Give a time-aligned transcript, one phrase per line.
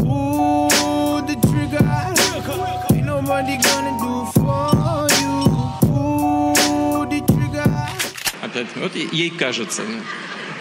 [0.00, 1.84] Pull the trigger.
[2.92, 5.34] Ain't nobody gonna do for you.
[5.82, 7.70] Pull the trigger.
[8.42, 9.82] Опять, вот ей кажется.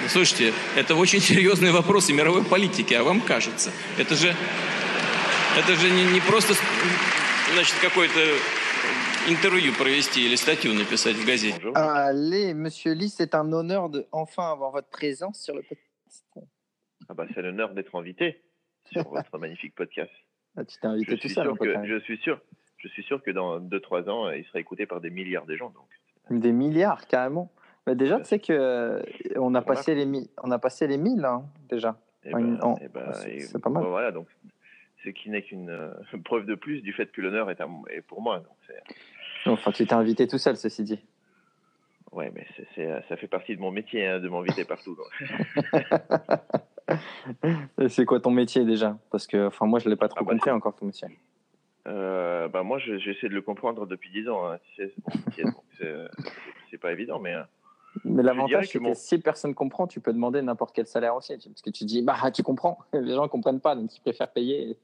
[0.10, 3.72] Слушайте, это очень серьезные вопросы мировой политики, а вам кажется.
[3.98, 4.34] Это же,
[5.58, 6.54] это же не, не просто
[7.54, 8.20] значит, какое-то
[9.28, 11.60] интервью провести или статью написать в газете.
[11.74, 16.26] Allez, monsieur Lee, c'est un honneur de enfin avoir votre présence sur le podcast.
[17.10, 18.42] Ah bah, c'est l'honneur d'être invité
[18.92, 20.12] sur votre magnifique podcast.
[20.58, 21.58] Ah, tu t'es Je invité tout suis, seul.
[21.58, 21.86] que, même.
[21.86, 22.40] je suis sûr,
[22.78, 25.72] je suis sûr que dans 2-3 ans, il sera écouté par des milliards de gens.
[26.30, 27.52] Donc, Des milliards, carrément.
[27.86, 29.02] Mais déjà, tu sais que euh,
[29.38, 31.98] on a passé les mi- on a passé les 1000 hein, déjà.
[32.26, 33.84] eh ben, en- eh ben, c'est- pas mal.
[33.86, 34.28] voilà, donc,
[35.06, 35.94] ce qui n'est qu'une euh,
[36.26, 38.40] preuve de plus du fait que l'honneur est, pour moi.
[38.40, 38.48] Donc
[39.60, 41.00] Enfin, tu t'es invité tout seul, ceci dit.
[42.12, 42.46] ouais, mais
[43.08, 44.98] ça fait partie de mon métier hein, de m'inviter partout.
[47.80, 48.98] Et c'est quoi ton métier déjà?
[49.12, 51.08] Parce que, enfin, moi, je l'ai pas trop Ah bah, compris encore ton métier.
[51.88, 54.46] Euh, bah, moi, je- j'essaie de le comprendre depuis 10 ans.
[54.52, 54.58] hein,
[56.70, 57.34] c'est pas évident, mais.
[57.34, 57.44] euh,
[58.04, 61.34] Mais l'avantage, c'est que mon- si personne comprend, tu peux demander n'importe quel salaire aussi.
[61.38, 62.78] Parce que tu dis, bah, tu comprends.
[62.94, 64.78] Les gens ne comprennent pas, donc ils préfèrent payer.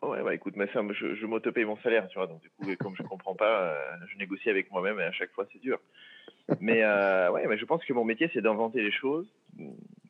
[0.00, 2.64] Ouais, bah écoute, ma femme, je, je m'autopaye mon salaire, tu vois, donc du coup,
[2.78, 3.74] comme je comprends pas, euh,
[4.06, 5.80] je négocie avec moi-même et à chaque fois, c'est dur.
[6.60, 9.26] Mais euh, ouais, mais je pense que mon métier, c'est d'inventer les choses.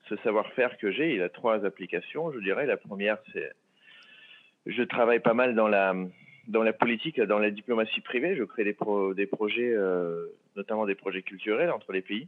[0.09, 2.67] Ce savoir-faire que j'ai, il a trois applications, je dirais.
[2.67, 3.53] La première, c'est
[4.67, 5.95] je travaille pas mal dans la
[6.47, 8.35] dans la politique, dans la diplomatie privée.
[8.37, 12.27] Je crée des pro- des projets, euh, notamment des projets culturels entre les pays,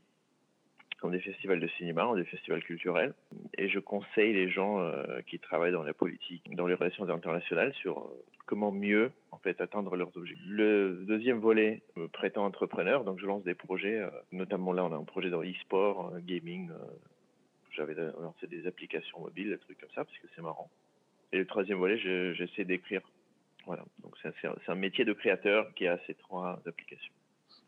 [1.01, 3.15] comme des festivals de cinéma ou des festivals culturels
[3.57, 7.73] et je conseille les gens euh, qui travaillent dans la politique, dans les relations internationales,
[7.75, 10.47] sur euh, comment mieux en fait atteindre leurs objectifs.
[10.47, 14.03] Le deuxième volet, euh, prétend entrepreneur, donc je lance des projets,
[14.33, 16.71] notamment là on a un projet dans e-sport, gaming.
[17.81, 20.71] Euh, J'avais lancé des applications mobiles, des trucs comme ça parce que c'est marrant.
[21.33, 23.01] Et le troisième volet, je- j'essaie d'écrire.
[23.67, 27.13] Voilà, donc c'est un, métier de créateur qui a ces trois applications.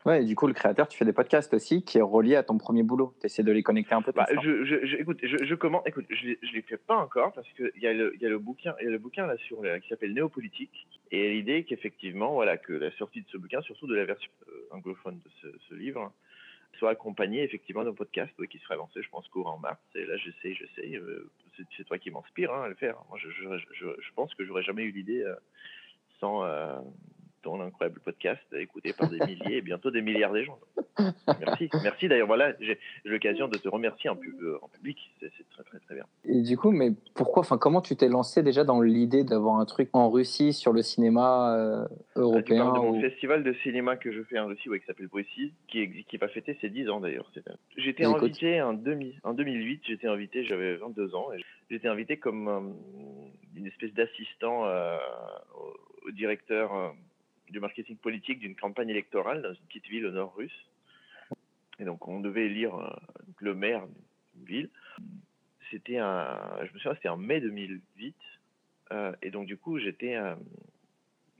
[0.05, 2.43] Ouais, et du coup, le créateur, tu fais des podcasts aussi qui est relié à
[2.43, 3.13] ton premier boulot.
[3.21, 4.11] Tu essaies de les connecter un peu.
[4.11, 4.35] Bah, ça.
[4.41, 5.83] je, je, je- écoute, je, je commence.
[5.85, 8.29] Écoute, je, je les fais pas encore parce que il y a le, y a
[8.29, 12.33] le bouquin, y a le bouquin là sur le- qui s'appelle Néopolitique et l'idée qu'effectivement,
[12.33, 15.47] voilà, que la sortie de ce bouquin, surtout de la version euh, anglophone de ce,
[15.69, 16.11] ce livre,
[16.77, 19.79] soit accompagnée effectivement d'un podcast qui serait lancé, je pense, courant mars.
[19.95, 20.95] Et là, j'essaie, j'essaie.
[20.95, 21.29] euh,
[21.77, 22.97] c'est toi qui m'inspire hein, à le faire.
[23.09, 25.35] Moi, je, je, je, je pense que j'aurais jamais eu l'idée euh,
[26.19, 26.79] sans euh,
[27.43, 30.57] ton incroyable podcast écouté par des milliers et bientôt des milliards de gens.
[31.39, 32.07] Merci, merci.
[32.07, 34.97] D'ailleurs, voilà, j'ai l'occasion de te remercier en, pub- euh, en public.
[35.19, 36.05] C'est très, très, très bien.
[36.25, 39.65] Et du coup, mais pourquoi, enfin, comment tu t'es lancé déjà dans l'idée d'avoir un
[39.65, 43.97] truc en Russie sur le cinéma euh, Ah, tu européen de mon festival de cinéma
[43.97, 46.89] que je fais en Russie, ouais, qui s'appelle Poésie, qui, qui va fêter ses 10
[46.89, 47.29] ans d'ailleurs.
[47.77, 52.47] J'étais invité en, 2000 en 2008, j'étais invité, j'avais 22 ans, et j'étais invité comme
[52.47, 52.59] euh,
[53.57, 54.95] une espèce d'assistant euh,
[55.55, 56.93] au, au directeur
[57.49, 60.69] du marketing politique d'une campagne électorale dans une petite ville au nord russe.
[61.79, 62.89] Et donc on devait élire euh,
[63.39, 63.85] le maire
[64.35, 64.69] d'une ville.
[65.71, 68.15] C'était un, je me souviens, c'était en mai 2008.
[68.91, 70.35] euh, et donc du coup j'étais euh,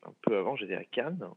[0.03, 1.28] un peu avant, j'étais à Cannes,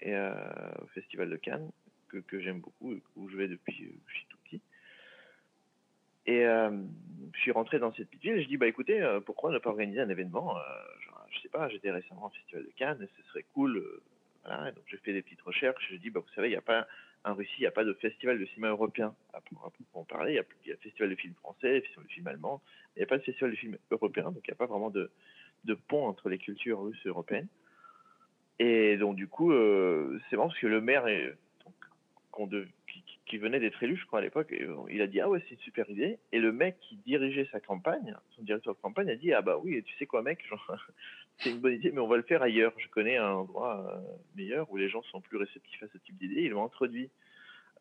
[0.00, 1.70] et, au Festival de Cannes,
[2.08, 4.60] que, que j'aime beaucoup, où je vais depuis euh, je suis tout petit.
[6.26, 9.58] Et je suis rentré dans cette petite ville et je dis, bah écoutez, pourquoi ne
[9.58, 10.56] pas organiser un événement
[11.32, 13.76] Je sais pas, j'étais récemment au Festival de Cannes, et ce serait cool.
[13.76, 14.02] euh,
[14.44, 14.68] voilà.
[14.68, 16.62] Et donc j'ai fait des petites recherches, je dis, bah vous savez, il n'y a
[16.62, 16.86] pas,
[17.24, 20.32] en Russie, il n'y a pas de festival de cinéma européen à proprement parler.
[20.32, 22.62] Il y, a, le festival de film français, le festival de film allemand,
[22.96, 24.90] il n'y a pas de festival de film européen, donc il n'y a pas vraiment
[24.90, 25.10] de,
[25.88, 27.48] pont entre les cultures russes et européennes.
[28.58, 31.06] Et donc, du coup, euh, c'est marrant parce que le maire
[33.26, 35.42] qui, venait d'être élu, je crois, à l'époque, et, euh, il a dit Ah ouais,
[35.48, 36.18] c'est une super idée.
[36.32, 39.58] Et le mec qui dirigeait sa campagne, son directeur de campagne, a dit Ah bah
[39.62, 40.44] oui, tu sais quoi, mec,
[41.42, 42.72] c'est une bonne idée, mais on va le faire ailleurs.
[42.78, 44.00] Je connais un endroit euh,
[44.36, 46.42] meilleur où les gens sont plus réceptifs à ce type d'idée.
[46.42, 47.10] Ils l'ont introduit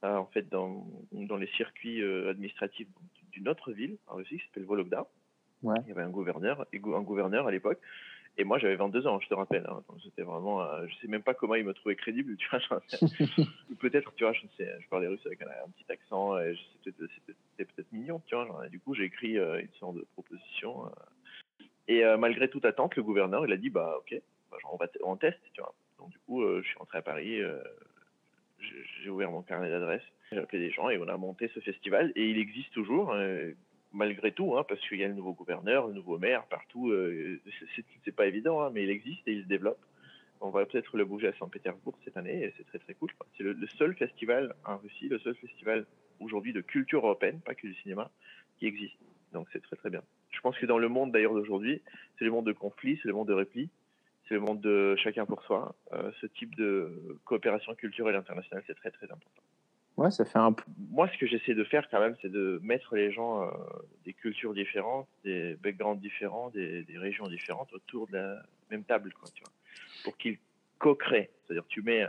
[0.03, 2.87] euh, en fait dans, dans les circuits euh, administratifs
[3.31, 5.05] d'une autre ville en Russie qui s'appelle Vologda.
[5.63, 5.75] Ouais.
[5.83, 7.79] Il y avait un gouverneur, un gouverneur à l'époque.
[8.37, 9.65] Et moi, j'avais 22 ans, je te rappelle.
[9.69, 9.83] hein.
[9.89, 12.81] Donc, C'était vraiment, euh, je sais même pas comment il me trouvait crédible, tu vois.
[13.79, 16.55] peut-être, tu vois, je ne sais, je parlais russe avec un, un petit accent, et
[16.83, 17.11] peut-être-
[17.57, 18.45] c'était peut-être mignon, tu vois.
[18.47, 20.85] genre, et du coup, j'ai écrit une sorte de proposition.
[21.87, 24.57] Et euh, malgré toute attente, le gouverneur, il a dit, bah ok, bah,
[25.03, 25.39] on, teste.
[25.97, 27.61] Donc du coup, euh, je suis rentré à Paris, euh,
[29.01, 32.11] j'ai ouvert mon carnet d'adresses, j'ai appelé des gens et on a monté ce festival.
[32.15, 33.51] Et il existe toujours, euh,
[33.93, 36.91] malgré tout, hein, parce qu'il y a le nouveau gouverneur, le nouveau maire partout.
[36.91, 37.39] euh,
[37.75, 39.79] c'est- pas évident, hein, mais il existe et il se développe.
[40.41, 43.09] On va peut-être le bouger à Saint-Pétersbourg cette année et c'est très très cool.
[43.37, 45.85] C'est le seul festival en Russie, le seul festival
[46.19, 48.09] aujourd'hui de culture européenne, pas que du cinéma,
[48.57, 48.97] qui existe.
[49.33, 50.01] Donc c'est très très bien.
[50.31, 51.81] Je pense que dans le monde d'ailleurs d'aujourd'hui,
[52.17, 53.69] c'est le monde de conflit, c'est le monde de repli,
[54.27, 55.75] c'est le monde de chacun pour soi.
[55.93, 59.41] Euh, ce type de coopération culturelle internationale, c'est très très important.
[59.97, 60.55] Ouais, ça fait un.
[60.89, 63.51] Moi, ce que j'essaie de faire quand même, c'est de mettre les gens euh,
[64.05, 69.13] des cultures différentes, des backgrounds différents, des, des régions différentes autour de la même table,
[69.13, 69.51] quoi, tu vois,
[70.03, 70.39] pour qu'ils
[70.79, 71.29] co-créent.
[71.45, 72.07] C'est-à-dire, tu mets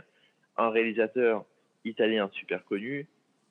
[0.57, 1.45] un réalisateur
[1.83, 3.07] italien super connu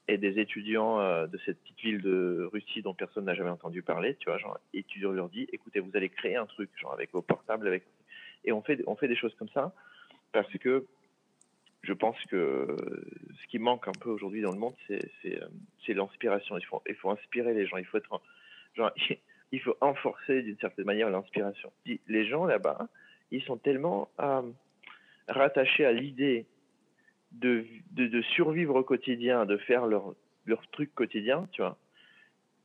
[0.09, 3.83] et des étudiants euh, de cette petite ville de Russie dont personne n'a jamais entendu
[3.83, 6.93] parler, tu vois, genre, et tu leur dis, écoutez, vous allez créer un truc, genre
[6.93, 7.85] avec vos portables, avec,
[8.45, 9.73] et on fait, on fait des choses comme ça
[10.33, 10.87] parce que
[11.83, 12.77] je pense que
[13.41, 16.57] ce qui manque un peu aujourd'hui dans le monde, c'est, euh, l'inspiration.
[16.57, 17.77] Il faut, il faut inspirer les gens.
[17.77, 18.21] Il faut être,
[18.75, 18.93] genre,
[19.53, 21.73] il faut enforcer d'une certaine manière l'inspiration.
[22.09, 22.89] Les gens là-bas,
[23.31, 24.43] ils sont tellement euh,
[25.29, 26.47] rattachés à l'idée
[27.33, 30.15] de, de, de survivre au quotidien, de faire leur,
[30.47, 31.77] leur truc quotidien, tu vois,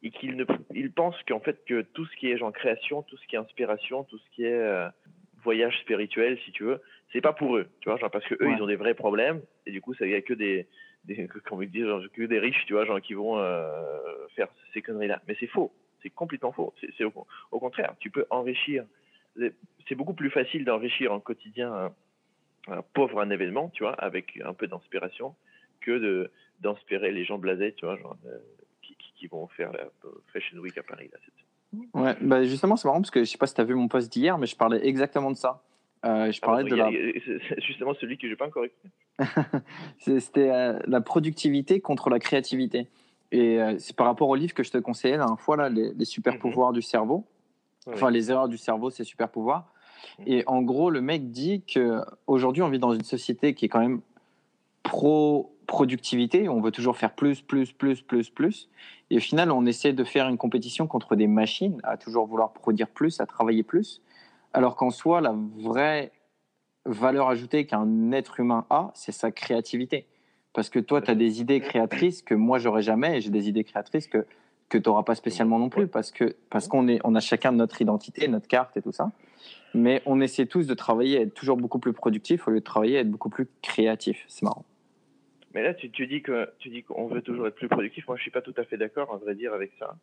[0.03, 3.17] et qu'ils ne, ils pensent qu'en fait que tout ce qui est genre création, tout
[3.17, 4.87] ce qui est inspiration, tout ce qui est euh,
[5.43, 6.81] voyage spirituel, si tu veux,
[7.13, 8.55] c'est pas pour eux, tu vois, genre parce que eux Ouais.
[8.57, 10.67] ils ont des vrais problèmes et du coup ça y a que des,
[11.05, 13.71] des comment dire, genre, que des riches, tu vois, genre qui vont euh,
[14.35, 15.21] faire ces conneries là.
[15.27, 15.71] Mais c'est faux,
[16.03, 16.73] c'est complètement faux.
[16.97, 17.13] C'est, au,
[17.51, 18.85] au contraire, tu peux enrichir.
[19.87, 21.93] C'est beaucoup plus facile d'enrichir en quotidien un
[22.93, 25.35] pauvre un événement, tu vois, avec un peu d'inspiration,
[25.81, 26.29] que
[26.59, 28.37] d'inspirer les gens blasés, tu vois, genre euh,
[29.15, 29.85] qui, vont faire la
[30.31, 31.19] Fashion Week à Paris là.
[31.93, 33.87] Ouais, bah justement, c'est marrant parce que je sais pas si tu as vu mon
[33.87, 35.63] post d'hier, mais je parlais exactement de ça.
[36.05, 37.59] Euh, je Ah, parlais bon, de a- la.
[37.59, 38.89] justement celui que j'ai pas encore écouté.
[39.99, 42.87] C'était euh, la productivité contre la créativité.
[43.31, 45.69] Et euh, c'est par rapport au livre que je te conseillais la dernière fois, là,
[45.69, 46.39] les, les super Mhm.
[46.39, 47.25] pouvoirs du cerveau.
[47.87, 49.71] Enfin, les erreurs du cerveau, c'est super pouvoir.
[50.25, 53.69] Et en gros, le mec dit que aujourd'hui, on vit dans une société qui est
[53.69, 54.01] quand même
[54.83, 56.49] pro productivité.
[56.49, 58.69] On veut toujours faire plus, plus, plus, plus, plus.
[59.11, 62.53] Et au final, on essaie de faire une compétition contre des machines à toujours vouloir
[62.53, 64.01] produire plus, à travailler plus.
[64.53, 66.11] Alors qu'en soi, la vraie
[66.85, 70.07] valeur ajoutée qu'un être humain a, c'est sa créativité.
[70.53, 73.49] Parce que toi, tu as des idées créatrices que moi, j'aurais jamais, et j'ai des
[73.49, 74.25] idées créatrices que,
[74.69, 77.81] que tu n'auras pas spécialement non plus, parce que parce qu'on on a chacun notre
[77.81, 79.11] identité, notre carte et tout ça.
[79.77, 82.63] Mais on essaie tous de travailler à être toujours beaucoup plus productif au lieu de
[82.65, 84.23] travailler à être beaucoup plus créatif.
[84.27, 84.65] C'est marrant.
[85.53, 88.07] Mais là, tu, tu dis que tu dis qu'on veut toujours être plus productif.
[88.07, 89.95] Moi, je suis pas tout à fait d'accord, à vrai dire, avec ça,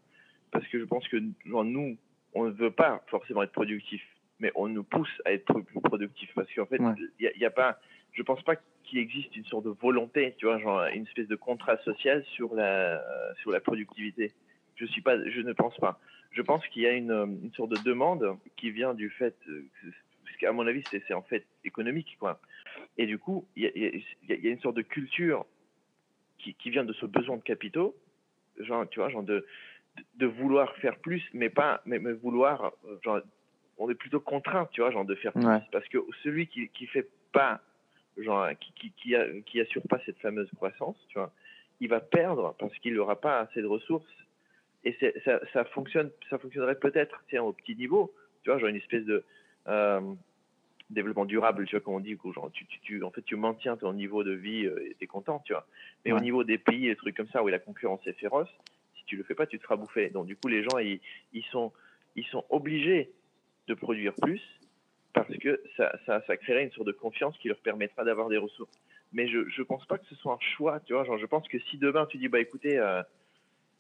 [0.51, 1.17] parce que je pense que
[1.47, 1.97] genre, nous,
[2.35, 4.03] on ne veut pas forcément être productif,
[4.41, 7.33] mais on nous pousse à être plus productif, parce qu'en fait, il Ouais.
[7.35, 7.79] a, y a pas,
[8.13, 11.37] je pense pas qu'il existe une sorte de volonté, tu vois, genre une espèce de
[11.37, 13.03] contrat social sur la
[13.43, 14.33] sur la productivité.
[14.77, 15.99] Je suis pas, je ne pense pas.
[16.33, 17.13] Je pense qu'il y a une,
[17.45, 19.65] une sorte de demande qui vient du fait, euh,
[20.25, 22.41] parce qu'à mon avis, c'est en fait économique, quoi.
[22.99, 24.05] Et du coup, il y a, y
[24.47, 25.47] y une sorte de culture
[26.39, 27.95] qui, qui vient de ce besoin de capitaux,
[28.59, 29.47] genre, tu vois, genre de,
[30.17, 33.21] de vouloir faire plus, mais pas, mais, mais vouloir, euh, genre,
[33.79, 35.61] on est plutôt contraint, tu vois, genre de faire plus, Ouais.
[35.71, 37.61] parce que celui qui, qui fait pas,
[38.17, 41.33] genre, qui, qui, qui, a, qui assure pas cette fameuse croissance, tu vois,
[41.81, 44.07] il va perdre parce qu'il n'aura pas assez de ressources.
[44.85, 48.13] Et ça, ça fonctionne, ça fonctionnerait peut-être, au petit niveau,
[48.43, 49.25] tu vois, genre une espèce de
[49.67, 50.01] euh,
[50.91, 53.37] développement durable, tu vois, comme on dit, où genre, tu, tu, tu- en fait, tu
[53.37, 55.67] maintiens ton niveau de vie euh, et t'es content, tu vois.
[56.05, 58.51] Mais au niveau des pays, des trucs comme ça, où la concurrence est féroce,
[58.99, 60.11] si tu le fais pas, tu te feras bouffer.
[60.11, 61.01] Donc, du coup, les gens, ils,
[61.33, 61.73] ils sont,
[62.15, 63.11] ils sont obligés
[63.67, 64.43] de produire plus
[65.15, 68.37] parce que ça, ça, ça créerait une sorte de confiance qui leur permettra d'avoir des
[68.37, 68.73] ressources.
[69.13, 71.05] Mais je, je pense pas que ce soit un choix, tu vois.
[71.05, 73.01] Genre, je pense que si demain tu dis, bah écoutez, euh,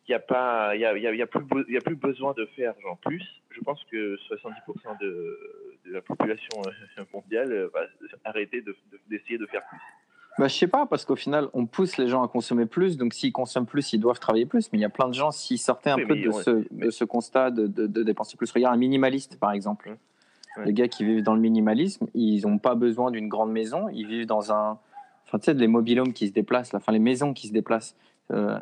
[0.08, 1.76] il y a pas, il y a, y a, il y a plus, il y
[1.76, 3.22] a plus besoin de faire genre plus.
[3.50, 5.38] Je pense que 70% de,
[5.86, 7.80] de la population euh, mondiale euh, va
[8.24, 9.78] arrêter de- de- d'essayer de, faire plus.
[10.38, 12.96] Bah, je sais pas, parce qu'au final, on pousse les gens à consommer plus.
[12.96, 14.70] Donc, s'ils consomment plus, ils doivent travailler plus.
[14.72, 16.86] Mais il y a plein de gens, s'ils sortaient un Oui, peu de, ce, mais-
[16.86, 17.66] de ce constat de,
[18.02, 18.50] dépenser plus.
[18.50, 19.88] Regarde, un minimaliste, par exemple.
[19.90, 19.96] Hum.
[20.56, 20.66] Ouais.
[20.66, 23.88] Les gars qui vivent dans le minimalisme, ils n'ont pas besoin d'une grande maison.
[23.88, 24.78] Ils vivent dans un.
[25.26, 26.78] Enfin, tu sais, les mobilhomes qui se déplacent, là.
[26.78, 27.96] enfin, les maisons qui se déplacent.
[28.30, 28.58] Euh,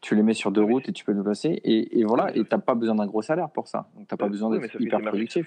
[0.00, 0.72] tu les mets sur deux Oui.
[0.72, 1.60] routes et tu peux te déplacer.
[1.64, 3.90] Et, et voilà, et n'as pas besoin d'un gros salaire pour ça.
[3.94, 5.46] Donc, tu n'as pas besoin Oui, mais d'être hyper productif.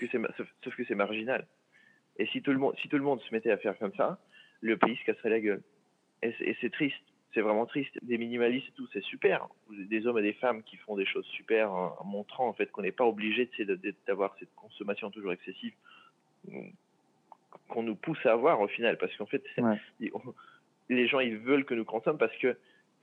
[0.64, 1.48] Sauf que c'est marginal.
[2.18, 4.20] Et si tout, le monde, si tout le monde se mettait à faire comme ça,
[4.62, 5.62] le pays se casserait la gueule.
[6.22, 6.96] Et c'est- et c'est triste.
[7.34, 7.98] c'est vraiment triste.
[8.04, 9.48] Des minimalistes et tout, c'est super.
[9.70, 12.72] Des hommes et des femmes qui font des choses super en, en montrant en fait
[12.72, 13.50] qu'on n'est pas obligé
[14.08, 15.74] d'avoir cette consommation toujours excessive
[17.68, 18.98] qu'on nous pousse à avoir au final.
[18.98, 19.78] Parce qu'en fait, Ouais.
[20.90, 22.56] les gens ils veulent que nous consommions parce que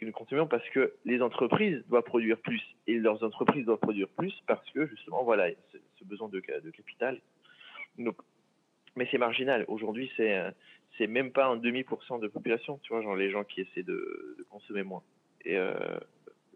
[0.04, 4.34] nous consommions parce que les entreprises doivent produire plus et leurs entreprises doivent produire plus
[4.46, 7.20] parce que justement voilà ce, besoin de, ca- de capital.
[8.96, 9.64] Mais c'est marginal.
[9.68, 10.42] Aujourd'hui, c'est
[10.98, 13.62] c'est même pas un demi pour cent de population, tu vois, genre les gens qui
[13.62, 15.02] essaient de, consommer moins.
[15.44, 15.72] Et, euh,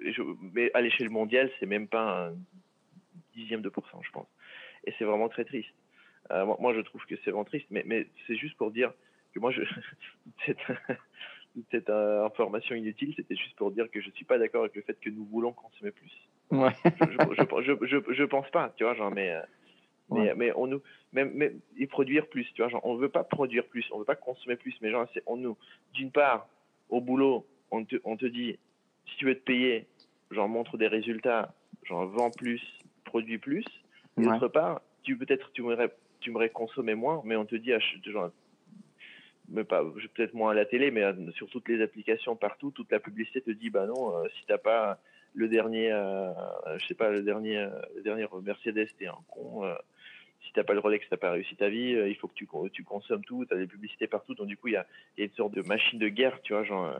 [0.02, 0.22] et je-
[0.52, 2.34] mais à l'échelle mondiale, c'est même pas un
[3.34, 4.26] dixième de pour cent, je pense.
[4.84, 5.72] Et c'est vraiment très triste.
[6.30, 8.92] Euh, moi, moi, je trouve que c'est vraiment triste, mais, mais c'est juste pour dire
[9.32, 9.62] que moi, je,
[11.56, 14.76] cette, cette euh, information inutile, c'était juste pour dire que je suis pas d'accord avec
[14.76, 16.12] le fait que nous voulons consommer plus.
[16.50, 16.70] Ouais.
[17.00, 19.40] Je, je, je, je, je pense pas, tu vois, genre, mais, euh,
[20.10, 20.34] mais, Ouais.
[20.36, 20.82] mais on nous,
[21.12, 24.04] même, même, et produire plus, tu vois, genre, on veut pas produire plus, on veut
[24.04, 25.56] pas consommer plus, mais genre, c'est, on nous,
[25.94, 26.48] d'une part,
[26.88, 28.58] au boulot, on te, on te dit,
[29.06, 29.86] si tu veux te payer,
[30.30, 32.62] genre, montre des résultats, genre, vends plus,
[33.04, 33.64] produis plus,
[34.18, 34.26] et Ouais.
[34.26, 37.72] d'autre part, tu peut-être, tu voudrais, tu voudrais consommer moins, mais on te dit,
[38.04, 38.30] genre,
[39.48, 39.84] mais pas,
[40.14, 43.40] peut-être moins à la télé, mais euh, sur toutes les applications partout, toute la publicité
[43.40, 44.98] te dit, bah non, euh, si t'as pas
[45.34, 46.32] le dernier, euh,
[46.78, 49.64] je sais pas, le dernier, euh, le dernier Mercedes, t'es un con.
[49.64, 49.74] euh,
[50.42, 51.90] si t'as pas le Rolex, t'as pas réussi ta vie.
[51.90, 53.44] il faut que tu, con- tu consommes tout.
[53.46, 54.34] T'as des publicités partout.
[54.34, 54.86] Donc du coup, il y a,
[55.18, 56.94] une sorte de machine de guerre, tu vois, genre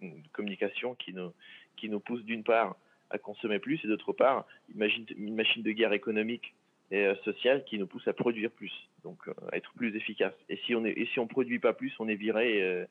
[0.00, 1.32] une communication qui nous,
[1.76, 2.76] qui nous pousse d'une part
[3.10, 6.54] à consommer plus et d'autre part, imagine une machine de guerre économique
[6.90, 8.72] et euh, sociale qui nous pousse à produire plus,
[9.04, 10.34] donc euh, à être plus efficace.
[10.48, 12.84] Et si on est, et si on produit pas plus, on est viré euh,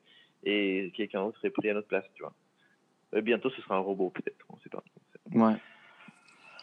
[0.44, 2.32] et quelqu'un d'autre est pris à notre place, tu vois.
[3.22, 4.44] Bientôt, ce sera un robot, peut-être.
[4.52, 4.82] On sait pas.
[5.32, 5.54] Ouais.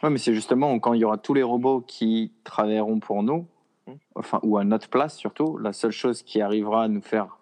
[0.03, 3.47] Ouais, mais c'est justement quand il y aura tous les robots qui travailleront pour nous,
[3.85, 3.91] Mm.
[4.15, 7.37] enfin, ou à notre place surtout, la seule chose qui arrivera à nous faire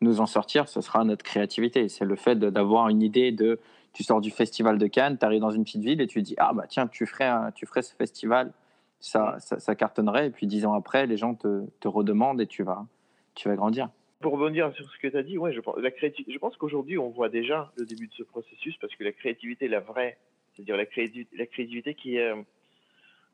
[0.00, 1.88] nous en sortir, ce sera notre créativité.
[1.90, 3.58] C'est le fait d'avoir une idée de.
[3.92, 6.34] Tu sors du festival de Cannes, tu arrives dans une petite ville et tu dis
[6.38, 8.52] Ah, bah tiens, tu ferais, un- tu ferais ce festival,
[9.00, 10.28] ça, ça, ça cartonnerait.
[10.28, 12.86] Et puis dix ans après, les gens te, redemandent et tu vas,
[13.34, 13.88] tu vas grandir.
[14.20, 17.72] Pour rebondir sur ce que tu as dit, ouais, je pense, qu'aujourd'hui, on voit déjà
[17.76, 20.18] le début de ce processus parce que la créativité, la vraie,
[20.54, 22.18] c'est-à-dire la, créati- la créativité qui,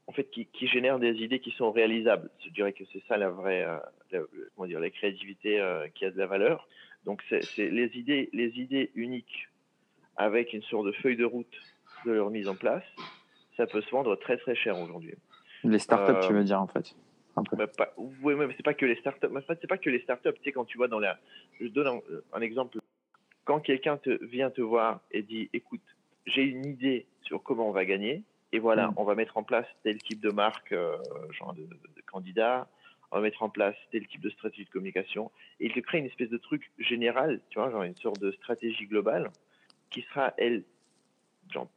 [0.07, 2.31] en fait, qui, génère des idées qui sont réalisables.
[2.45, 3.67] Je dirais que c'est ça la vraie,
[4.13, 6.69] euh, comment dire, la créativité euh, qui a de la valeur.
[7.05, 9.49] Donc, c'est les idées, les idées uniques
[10.17, 11.55] avec une sorte de feuille de route
[12.05, 12.85] de leur mise en place.
[13.57, 15.15] Ça peut se vendre très très cher aujourd'hui.
[15.65, 16.95] Les startups, Euh, tu veux dire, en fait.
[17.53, 19.27] Bah, pas, oui, mais c'est pas que les startups.
[19.27, 20.33] En fait, c'est pas que les startups.
[20.37, 21.19] Tu sais, quand tu vois dans la,
[21.61, 22.01] je donne un,
[22.33, 22.79] un exemple.
[23.45, 25.83] Quand quelqu'un te vient te voir et dit, écoute,
[26.27, 28.23] j'ai une idée sur comment on va gagner,
[28.53, 28.95] et voilà, Mm.
[28.97, 30.97] on va mettre en place tel type de marque, euh,
[31.31, 32.69] genre de, de, de candidat,
[33.13, 35.99] on va mettre en place tel type de stratégie de communication, et il te crée
[35.99, 39.31] une espèce de truc général, tu vois, genre une sorte de stratégie globale,
[39.91, 40.65] qui sera elle,
[41.53, 41.69] genre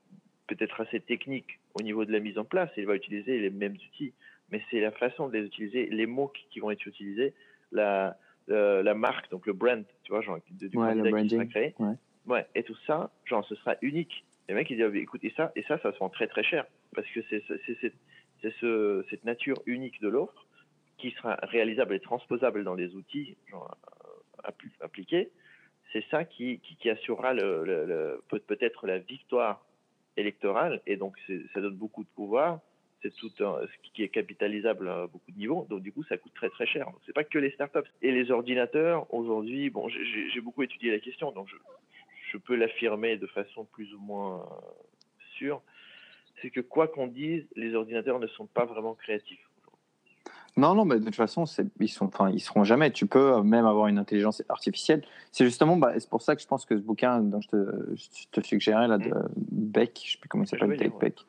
[0.48, 3.74] peut-être assez technique au niveau de la mise en place, il va utiliser les mêmes
[3.74, 4.13] outils
[4.51, 7.36] mais c'est la façon de les utiliser, les mots qui, qui vont être utilisés,
[7.71, 8.17] la,
[8.50, 11.45] euh, la marque, donc le brand, tu vois, genre, de- du Ouais, le qui sera
[11.45, 11.75] créé.
[11.77, 11.93] ouais.
[12.25, 14.25] Ouais, et tout ça, genre, ce sera unique.
[14.48, 16.43] Les mecs, ils disent, ah, écoute, et ça, et ça, ça se vend très très
[16.43, 17.93] cher, parce que c'est c'est- c'est- c'est-
[18.41, 20.48] c'est ce, cette nature unique de l'offre
[20.98, 23.77] qui sera réalisable et transposable dans les outils genre,
[24.48, 25.29] euh, appli- appliqués.
[25.93, 29.63] C'est ça qui, qui, qui assurera le, le- le- peut- peut-être la victoire
[30.19, 31.17] électorale, et donc
[31.53, 32.59] ça donne beaucoup de pouvoir
[33.01, 35.65] c'est tout ce qui est capitalisable à beaucoup de niveaux.
[35.69, 36.88] Donc du coup, ça coûte très très cher.
[37.05, 39.11] C'est pas que les startups et les ordinateurs.
[39.13, 41.47] Aujourd'hui, bon, j'ai- beaucoup étudié la question, donc
[42.31, 44.47] je, peux l'affirmer de façon plus ou moins
[45.35, 45.61] sûre.
[46.41, 49.48] C'est que quoi qu'on dise, les ordinateurs ne sont pas vraiment créatifs.
[50.59, 51.45] Non, non, mais de toute façon,
[51.79, 52.91] ils sont, enfin, ils seront jamais.
[52.91, 55.03] Tu peux euh, même avoir une intelligence artificielle.
[55.31, 57.95] C'est justement, bah, c'est pour ça que je pense que ce bouquin dont je te,
[57.95, 59.09] je te suggérais là de
[59.51, 60.99] Beck, je sais plus comment il s'appelle, Dave ouais.
[60.99, 61.25] Beck.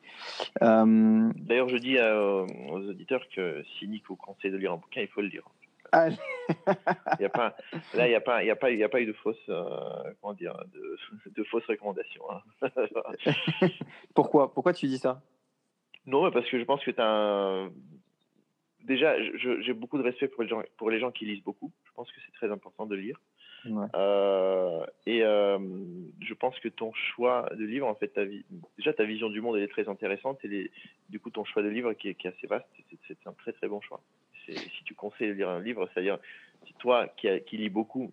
[0.61, 4.77] Euh, D'ailleurs, je dis à- aux auditeurs que si Nick vous conseille de lire un
[4.77, 5.43] bouquin, il faut le lire.
[5.93, 7.55] Il y a pas,
[7.93, 9.11] là, il n'y a pas, il y a pas, il y a pas eu de
[9.13, 9.63] fausses, euh,
[10.21, 10.97] comment dire, de,
[11.35, 12.23] de fausses recommandations.
[12.31, 12.69] hein.
[14.13, 15.21] pourquoi, pourquoi tu dis ça?
[16.05, 17.69] Non, parce que je pense que tu as un...
[18.83, 19.15] Déjà,
[19.61, 21.71] j'ai beaucoup de respect pour les, gens, pour les gens qui lisent beaucoup.
[21.85, 23.19] Je pense que c'est très important de lire.
[23.65, 23.85] Ouais.
[23.95, 25.59] Euh, et euh,
[26.19, 28.43] je pense que ton choix de livre, en fait, ta vie,
[28.77, 30.43] déjà ta vision du monde, elle est très intéressante.
[30.43, 30.71] Et les-
[31.09, 32.65] du coup, ton choix de livre, qui est, qui est assez vaste,
[33.07, 34.01] c'est- un très très bon choix.
[34.47, 36.17] Si tu conseilles de lire un livre, c'est-à-dire,
[36.65, 38.11] si toi qui, a- qui lis beaucoup,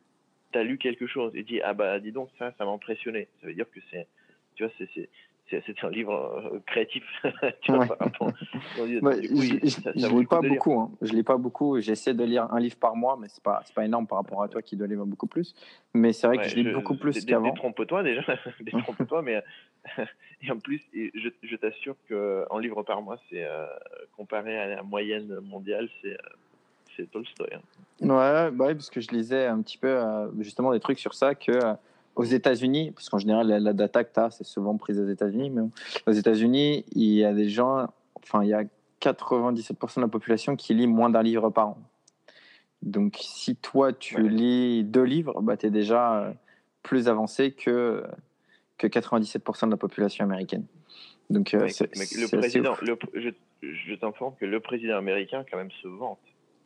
[0.52, 3.28] tu as lu quelque chose et dis, ah bah dis donc, ça, ça m'a impressionné.
[3.40, 4.06] Ça veut dire que c'est,
[4.54, 5.08] tu vois, c'est-
[5.50, 6.12] c'est un livre
[6.54, 7.04] euh, créatif.
[7.62, 7.86] tu vois, Ouais.
[7.88, 8.32] par rapport-
[8.86, 10.80] du Bah, je ça- je lis pas beaucoup.
[10.80, 10.90] Hein.
[11.02, 11.80] Je lis pas beaucoup.
[11.80, 14.48] J'essaie de lire un livre par mois, mais c'est pas pas énorme par rapport à
[14.48, 15.54] toi qui dois lire beaucoup plus.
[15.94, 17.48] Mais c'est vrai Ouais, que je lis je- beaucoup plus qu'avant.
[17.50, 18.22] Détrompe-toi déjà,
[18.60, 19.42] détrompe-toi, mais
[20.42, 23.66] et en plus, et je, je t'assure qu'en livre par mois, c'est euh,
[24.16, 26.16] comparé à la moyenne mondiale, c'est euh,
[26.96, 27.46] c'est Tolstoy.
[27.54, 27.60] hein.
[28.00, 31.14] Ouais, bah ouais, parce que je lisais un petit peu euh, justement des trucs sur
[31.14, 31.74] ça que euh,
[32.18, 35.08] aux États-Unis, parce qu'en général la, la data que tu as, c'est souvent prise aux
[35.08, 35.62] États-Unis, mais
[36.06, 38.64] aux États-Unis, il y a des gens, enfin il y a
[39.00, 41.78] 97% de la population qui lit moins d'un livre par an.
[42.82, 44.28] Donc si toi tu Ouais.
[44.28, 46.32] lis deux livres, bah, tu es déjà euh,
[46.82, 48.02] plus avancé que,
[48.78, 50.64] que 97% de la population américaine.
[51.30, 53.30] Donc euh, le président, le je,
[53.62, 56.18] je t'informe que le président américain quand même se vante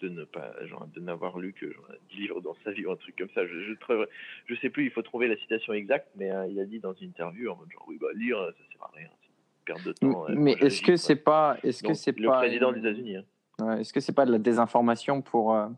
[0.03, 2.91] de ne pas, genre, de n'avoir lu que genre, 10 livres dans sa vie ou
[2.91, 3.47] un truc comme ça.
[3.47, 4.07] Je, je, trouve-
[4.47, 6.93] je sais plus, il faut trouver la citation exacte, mais euh, il a dit dans
[6.95, 9.87] une interview en mode genre oui bah lire ça sert à rien, c'est une perte
[9.87, 10.29] de temps.
[10.29, 13.25] euh, Mais est-ce que c'est pas, est-ce que c'est le pas président des États-Unis hein.
[13.61, 15.69] Ouais, Est-ce que c'est pas de la désinformation pour, euh,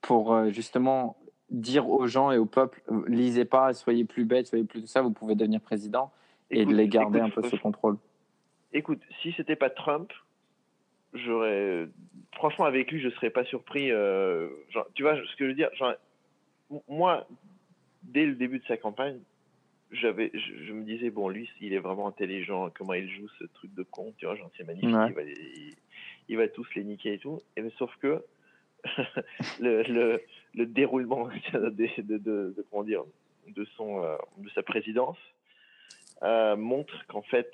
[0.00, 1.16] pour euh, justement
[1.50, 5.00] dire aux gens et au peuple, lisez pas, soyez plus bêtes, soyez plus tout ça,
[5.02, 6.12] vous pouvez devenir président
[6.50, 7.96] et de les garder écoute, un peu sous contrôle.
[8.72, 10.12] Écoute, si c'était pas Trump,
[11.16, 11.86] j'aurais.
[12.34, 13.90] Franchement, avec lui, je serais pas surpris.
[13.90, 15.94] euh, genre, tu vois ce que je veux dire genre,
[16.88, 17.26] Moi,
[18.02, 19.18] dès le début de sa campagne,
[19.92, 23.44] j'avais, je, je me disais, bon, lui, il est vraiment intelligent, comment il joue ce
[23.44, 25.06] truc de con, tu vois, genre, c'est magnifique, Ouais.
[25.08, 25.74] il, va il,
[26.28, 27.38] il va tous les niquer et tout.
[27.56, 28.22] Et, mais sauf que
[29.60, 30.20] le, le,
[30.54, 33.02] le déroulement de, de, de, de- comment dire,
[33.48, 35.18] de, son, euh, de sa présidence
[36.22, 37.50] euh, montre qu'en fait,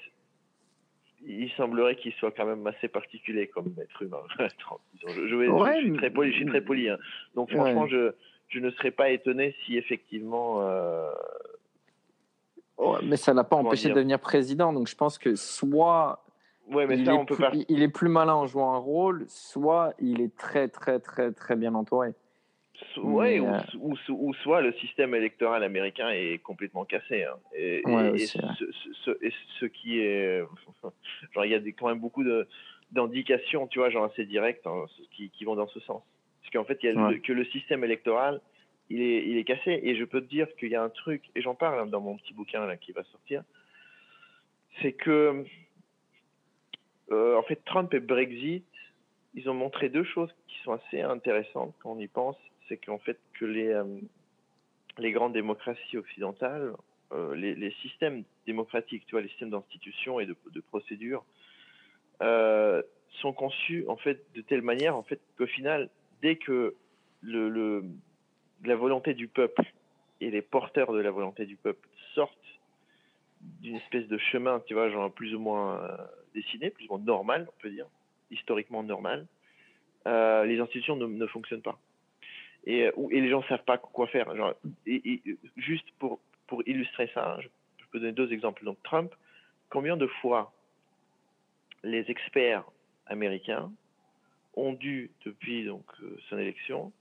[1.25, 4.23] il semblerait qu'il soit quand même assez particulier comme être humain.
[4.39, 6.89] je, je vais- Ouais, je suis très poli, je suis très poli.
[6.89, 6.99] hein.
[7.35, 7.89] Donc franchement, Ouais.
[7.91, 8.13] je,
[8.49, 10.63] je ne serais pas étonné si effectivement.
[10.63, 11.11] euh,
[12.79, 16.25] Ouais, mais ça l'a pas empêché dire de devenir président, donc je pense que soit
[16.71, 17.53] mais il, ça, est on peut plus, pas.
[17.69, 21.55] il est plus malin en jouant un rôle, soit il est très très très très
[21.55, 22.15] bien entouré.
[23.01, 27.25] Ouais, ou, euh, ou, ou soit le système électoral américain est complètement cassé.
[27.25, 27.37] hein.
[27.55, 28.39] Et, Ouais, et- ce,
[29.05, 30.43] ce- et ce qui est.
[31.35, 32.25] Genre, il y a des, quand même beaucoup
[32.91, 36.03] d'indications, tu vois, genre assez directes, hein, qui, qui vont dans ce sens.
[36.43, 37.13] Parce qu'en fait, il y a Ouais.
[37.15, 38.41] le- que le système électoral,
[38.91, 39.81] il est, il est cassé.
[39.83, 42.01] Et je peux te dire qu'il y a un truc, et j'en parle hein, dans
[42.01, 43.43] mon petit bouquin là, qui va sortir,
[44.83, 45.45] c'est que,
[47.11, 48.65] euh, en fait, Trump et Brexit,
[49.35, 52.37] ils ont montré deux choses qui sont assez intéressantes quand on y pense.
[52.73, 53.85] C'est qu'en fait, que les, euh,
[54.99, 56.73] grandes démocraties occidentales,
[57.13, 61.23] euh, les, systèmes démocratiques, les systèmes d'institutions et de, procédures,
[62.23, 62.83] euh,
[63.21, 65.91] sont conçus en fait de telle manière en fait qu'au final,
[66.23, 66.75] dès que
[67.21, 67.85] le,
[68.65, 69.71] la volonté du peuple
[70.23, 72.33] et les porteurs de la volonté du peuple sortent
[73.61, 75.95] d'une espèce de chemin, tu vois, genre plus ou moins
[76.35, 77.87] dessiné, plus ou moins normal, on peut dire,
[78.31, 79.27] historiquement normal,
[80.07, 81.79] les institutions ne, ne fonctionnent pas.
[82.65, 84.33] Et, euh, et les gens savent pas quoi faire.
[85.57, 87.49] Juste pour, pour illustrer ça, hein, je,
[87.91, 88.65] peux donner deux exemples.
[88.65, 89.13] Donc Trump,
[89.69, 90.53] combien de fois
[91.83, 92.65] les experts
[93.07, 93.71] américains
[94.55, 96.93] ont dû, depuis donc euh, son élection,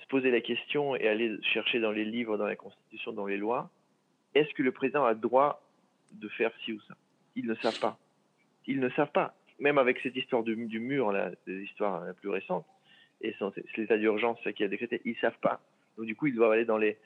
[0.00, 3.36] se poser la question et aller chercher dans les livres, dans la Constitution, dans les
[3.36, 3.70] lois,
[4.34, 5.62] est-ce que le président a droit
[6.12, 6.94] de faire ci ou ça?
[7.36, 7.98] Ils ne savent pas.
[8.66, 9.34] Ils ne savent pas.
[9.58, 11.14] Même avec cette histoire du, mur,
[11.46, 12.66] histoires la plus récentes,
[13.24, 15.60] et c'est l'état d'urgence qui a décrété, ils savent pas.
[15.96, 16.96] Donc du coup, ils doivent aller dans les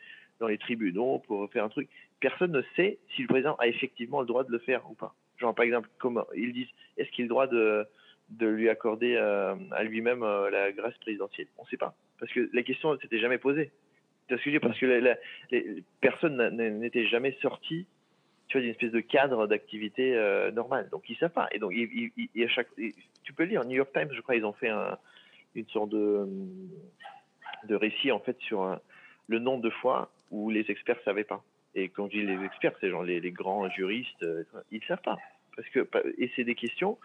[0.41, 1.89] dans tribunaux pour faire un truc.
[2.21, 5.15] Personne ne sait si le président a effectivement le droit de le faire ou pas.
[5.39, 5.89] Genre par exemple,
[6.35, 7.87] ils disent, est-ce qu'il a le droit de
[8.47, 11.47] lui accorder euh, à lui-même euh, la grâce présidentielle?
[11.59, 13.71] On ne sait pas, parce que la question ne s'était jamais posée.
[14.29, 17.87] Tu vois ce que Parce que personne n'était jamais sorti
[18.57, 20.89] d'une espèce de cadre d'activité euh, normale.
[20.91, 21.49] Donc ils savent pas.
[21.53, 22.69] Et donc à chaque,
[23.23, 24.99] tu peux lire New York Times, je crois, ils ont fait un,
[25.55, 26.27] une sorte de
[27.65, 28.81] de récit en fait sur un-
[29.27, 31.43] le nombre de fois où les experts savaient pas.
[31.75, 35.19] Et quand je dis les experts, c'est genre les, grands juristes, euh, ils savent pas.
[35.57, 35.87] Parce que
[36.19, 36.99] et c'est des questions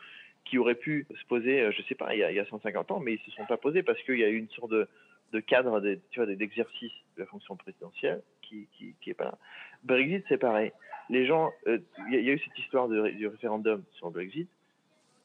[0.45, 2.45] qui auraient pu se poser, euh, je sais pas, il y a, il y a
[2.45, 4.71] 150 ans, mais ils se sont pas posées parce qu'il y a eu une sorte
[4.71, 4.87] de,
[5.31, 8.67] de cadre, d'exercice de la fonction présidentielle qui,
[9.01, 9.37] qui, pas là.
[9.83, 10.71] Brexit, c'est pareil.
[11.09, 11.79] Les gens, euh,
[12.09, 14.49] il y, a- eu cette histoire du référendum sur le Brexit.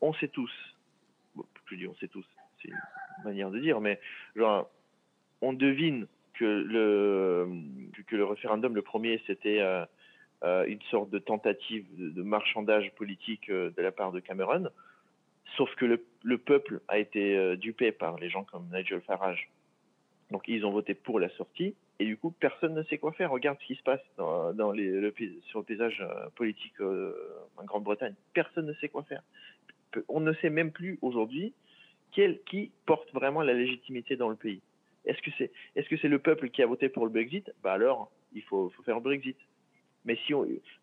[0.00, 0.52] On sait tous,
[1.34, 2.26] bon, je dis on sait tous,
[2.62, 4.00] c'est une manière de dire, mais
[4.36, 4.70] genre,
[5.40, 7.48] on devine que le,
[8.06, 9.84] que le référendum, le premier, c'était euh,
[10.44, 14.68] euh, une sorte de tentative de, marchandage politique euh, de la part de Cameron,
[15.56, 19.50] sauf que le, le peuple a été dupé par les gens comme Nigel Farage
[20.30, 23.30] Donc ils ont voté pour la sortie et du coup personne ne sait quoi faire.
[23.30, 25.12] Regarde ce qui se passe dans, dans le,
[25.46, 26.04] sur le paysage
[26.36, 26.78] politique
[27.56, 28.14] en Grande-Bretagne.
[28.34, 29.22] Personne ne sait quoi faire.
[30.08, 31.54] On ne sait même plus aujourd'hui
[32.10, 34.60] qui porte vraiment la légitimité dans le pays.
[35.04, 37.50] Est-ce que c'est le peuple qui a voté pour le Brexit?
[37.62, 39.36] Bah alors il faut, faire un Brexit.
[40.04, 40.32] Mais si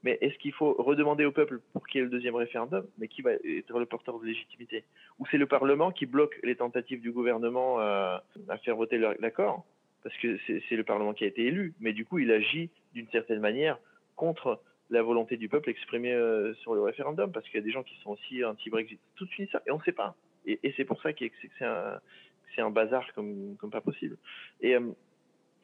[0.04, 2.86] mais est-ce qu'il faut redemander au peuple pour qu'il y ait le deuxième référendum?
[2.98, 4.84] Mais qui va être le porteur de légitimité?
[5.20, 8.18] Ou c'est le Parlement qui bloque les tentatives du gouvernement euh,
[8.50, 9.66] à faire voter l'accord
[10.04, 12.70] Parce que c'est c'est le Parlement qui a été élu, mais du coup il agit
[12.94, 13.80] d'une certaine manière
[14.16, 17.72] contre la volonté du peuple exprimée euh, sur le référendum, parce qu'il y a des
[17.72, 19.00] gens qui sont aussi anti-Brexit.
[19.16, 20.16] Tout de suite ça, et on ne sait pas.
[20.46, 21.26] Et, c'est pour ça que
[21.60, 24.18] c'est un, bazar comme, pas possible.
[24.62, 24.92] Et, euh,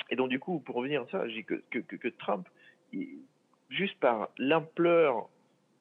[0.10, 2.48] et donc du coup, pour revenir à ça, dis que, que, Trump,
[3.70, 5.30] juste par l'ampleur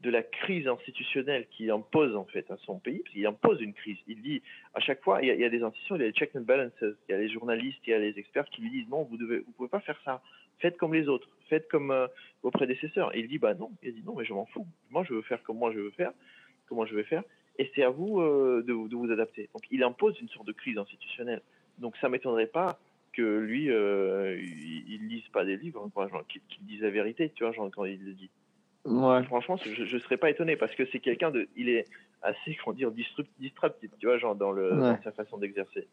[0.01, 3.75] de la crise institutionnelle qu'il impose en fait à son pays, parce qu'il impose une
[3.75, 3.99] crise.
[4.07, 4.41] Il dit
[4.73, 6.73] à chaque fois, il y a, des institutions, il y a les checks and balances,
[6.81, 9.19] il y a les journalistes, il y a les experts qui lui disent non, vous
[9.19, 10.23] devez, vous pouvez pas faire ça.
[10.59, 12.07] Faites comme les autres, faites comme euh,
[12.43, 13.15] vos prédécesseurs.
[13.15, 14.67] Et il dit bah non, il dit non, mais je m'en fous.
[14.91, 16.13] Moi, je veux faire comme moi je veux faire,
[16.67, 17.25] comment je veux faire,
[17.59, 19.49] et c'est à vous euh, de, vous- de vous adapter.
[19.55, 21.43] Donc, il impose une sorte de crise institutionnelle.
[21.79, 22.79] Donc, ça m'étonnerait pas
[23.13, 26.91] que lui, euh, il, il lise pas des livres, quoi, genre, qu'il qu'il dise la
[26.91, 28.31] vérité, tu vois, genre, quand il le dit.
[28.87, 29.23] Ouais.
[29.25, 31.85] Franchement, je ne serais pas étonné parce que c'est quelqu'un de, il est
[32.23, 34.79] assez, comment dire, disrupt- disruptif, tu vois, genre dans, le, Ouais.
[34.97, 35.87] dans sa façon d'exercer.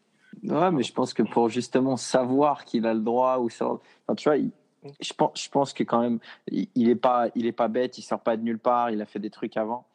[0.44, 4.14] Ouais, mais je pense que pour justement savoir qu'il a le droit ou ça, enfin,
[4.16, 4.52] tu vois, il-
[5.00, 6.18] je pense, je pense que quand même,
[6.50, 9.02] il, il est pas, il est pas bête, il sort pas de nulle part, il
[9.02, 9.86] a fait des trucs avant.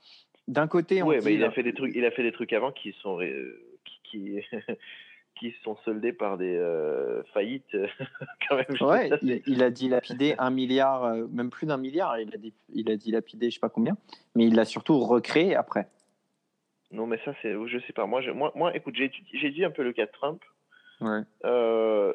[0.48, 2.32] D'un côté, on Ouais, dit, mais il a fait des trucs, il a fait des
[2.34, 3.20] trucs avant qui sont,
[3.86, 4.40] qui, qui,
[5.40, 7.76] qui sont soldés par des euh, faillites,
[8.50, 8.66] quand même.
[8.82, 12.34] Ouais, Ça, c'est- il, il a dilapidé un milliard, euh, même plus d'un milliard, il
[12.34, 13.96] a, dit- il a dilapidé je sais pas combien,
[14.36, 15.88] mais il l'a surtout recréé après.
[16.92, 18.06] Non, mais ça, c'est, je sais pas.
[18.06, 20.44] Moi, je- moi, moi écoute, j'ai étudié, dit un peu le cas de Trump.
[21.02, 21.22] Ouais.
[21.46, 22.14] Euh,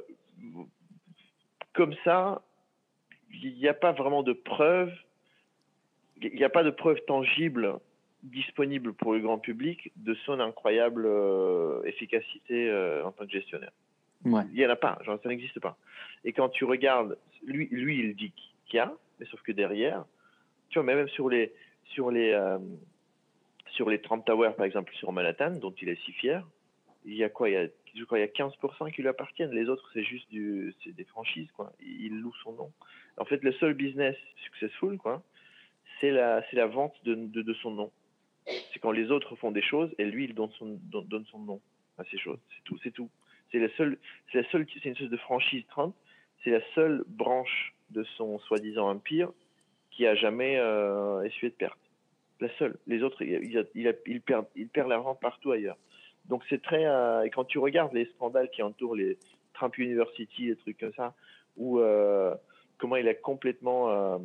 [1.72, 2.42] comme ça,
[3.42, 4.92] il n'y a pas vraiment de preuves,
[6.22, 7.78] il n'y a pas de preuves tangibles
[8.22, 13.72] disponibles pour le grand public de son incroyable euh, efficacité euh, en tant que gestionnaire.
[14.24, 14.42] Ouais.
[14.50, 15.76] Il n'y en a pas, genre, ça n'existe pas.
[16.24, 18.32] Et quand tu regardes, lui, lui il dit
[18.66, 20.04] qu'il y a, mais sauf que derrière,
[20.68, 21.52] tu vois, mais même sur les,
[21.84, 22.58] sur les, euh,
[23.70, 26.44] sur les Trump Towers, par exemple, sur Manhattan, dont il est si fier,
[27.04, 29.08] il y a quoi il y a, Je crois qu'il y a 15% qui lui
[29.08, 29.52] appartiennent.
[29.52, 31.72] Les autres, c'est juste du, c'est des franchises, quoi.
[31.80, 32.72] Il, il loue son nom.
[33.16, 35.22] En fait, le seul business successful, quoi,
[36.00, 37.92] c'est la, c'est la vente de, de, de son nom.
[38.72, 41.60] C'est quand les autres font des choses et lui, il donne son, donne, son nom
[41.98, 42.38] à ces choses.
[42.54, 43.10] C'est tout, c'est tout.
[43.50, 43.98] C'est la seule,
[44.30, 45.94] c'est la seule, une sorte de franchise Trump.
[46.44, 49.30] C'est la seule branche de son soi-disant empire
[49.90, 51.78] qui a jamais euh, essuyé de perte.
[52.40, 52.78] La seule.
[52.86, 55.76] Les autres, il, il, il, il perd, il perd l'argent partout ailleurs.
[56.26, 56.84] Donc c'est très.
[56.86, 59.18] Euh, et quand tu regardes les scandales qui entourent les
[59.54, 61.14] Trump University, des trucs comme ça,
[61.56, 62.34] où euh,
[62.78, 64.20] comment il a complètement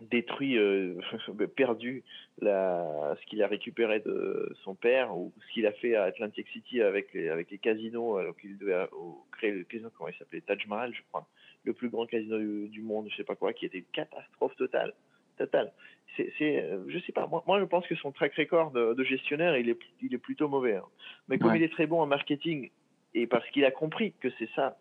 [0.00, 0.94] détruit, euh,
[1.56, 2.04] perdu
[2.40, 6.46] la, ce qu'il a récupéré de son père ou ce qu'il a fait à Atlantic
[6.48, 10.16] City avec les, avec les casinos, alors qu'il devait au, créer le casino, comment il
[10.16, 11.26] s'appelait Taj Mahal, je crois,
[11.64, 14.56] le plus grand casino du, du, monde, je sais pas quoi, qui était une catastrophe
[14.56, 14.94] totale.
[15.36, 15.72] Totale.
[16.16, 19.04] C'est, c'est, je sais pas, moi, moi je pense que son track record de, de
[19.04, 20.76] gestionnaire, il est, il est plutôt mauvais.
[20.76, 20.84] Hein.
[21.28, 21.58] Mais comme ouais.
[21.58, 22.70] il est très bon en marketing
[23.14, 24.78] et parce qu'il a compris que c'est ça,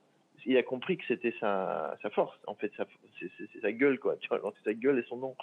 [0.48, 2.72] il a compris que c'était sa, force, en fait,
[3.20, 4.16] c'est, sa gueule, quoi.
[4.18, 5.36] Tu vois, c'est sa gueule et son nom.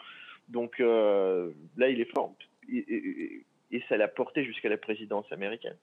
[0.49, 2.35] Donc euh, là, il est fort.
[2.73, 3.45] Et,
[3.89, 5.77] ça l'a porté jusqu'à la présidence américaine.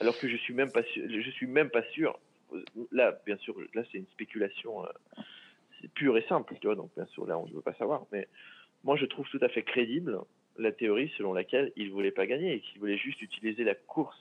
[0.00, 2.18] Alors que je suis même pas sûr, je suis même pas sûr.
[2.90, 4.88] Là, bien sûr, là, c'est une spéculation, euh,
[5.94, 6.74] pure et simple, tu vois.
[6.74, 8.04] Donc, bien sûr, là, on ne veut pas savoir.
[8.12, 8.28] Mais
[8.84, 10.18] moi, je trouve tout à fait crédible
[10.58, 14.20] la théorie selon laquelle il voulait pas gagner et qu'il voulait juste utiliser la course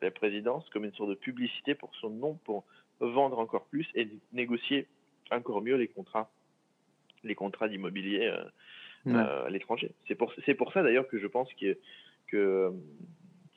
[0.00, 2.64] de la présidence comme une sorte de publicité pour son nom, pour
[3.00, 4.86] vendre encore plus et négocier
[5.30, 6.30] encore mieux les contrats,
[7.24, 8.44] les contrats d'immobilier euh,
[9.06, 9.14] ouais.
[9.14, 9.92] euh, à l'étranger.
[10.06, 11.78] C'est pour, c'est pour ça d'ailleurs que je pense que,
[12.28, 12.72] que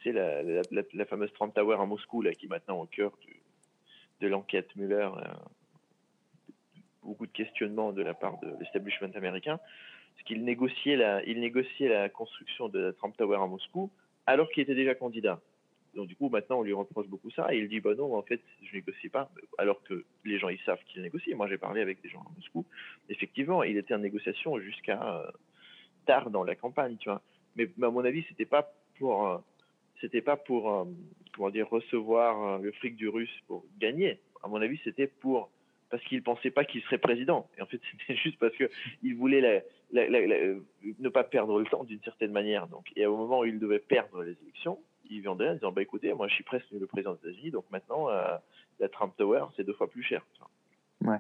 [0.04, 2.86] c'est la, la, la, la, fameuse Trump Tower à Moscou là, qui est maintenant au
[2.86, 3.42] cœur du,
[4.22, 6.54] de l'enquête Mueller, euh,
[7.04, 9.60] beaucoup de questionnements de la part de l'establishment américain,
[10.14, 13.92] parce qu'il négociait la, il négociait la construction de la Trump Tower à Moscou
[14.28, 15.40] alors qu'il était déjà candidat.
[15.96, 17.54] Donc du coup, maintenant, on lui reproche beaucoup ça.
[17.54, 19.30] Et il dit, bah non, en fait, je négocie pas.
[19.58, 21.34] Alors que les gens, ils savent qu'il négocie.
[21.34, 22.66] Moi, j'ai parlé avec des gens à Moscou.
[23.10, 25.32] Effectivement, il était en négociation jusqu'à euh,
[26.06, 27.22] tard dans la campagne, tu vois.
[27.56, 29.38] Mais, à mon avis, c'était pas pour, euh,
[30.00, 30.86] c'était pas pour, euh,
[31.36, 34.20] comment dire, recevoir le fric du russe pour gagner.
[34.44, 35.52] À mon avis, c'était pour
[35.90, 37.50] parce qu'il pensait pas qu'il serait président.
[37.58, 38.70] Et en fait, c'était juste parce que
[39.04, 40.38] il voulait la, la, la,
[41.00, 42.68] ne pas perdre le temps d'une certaine manière.
[42.68, 44.80] Donc, et au moment où il devait perdre les élections,
[45.12, 47.66] il vendait en disant bah écoutez, moi je suis presque le président des États-Unis, donc
[47.72, 48.38] maintenant euh,
[48.80, 50.26] la Trump Tower c'est deux fois plus cher.
[51.04, 51.18] Ouais.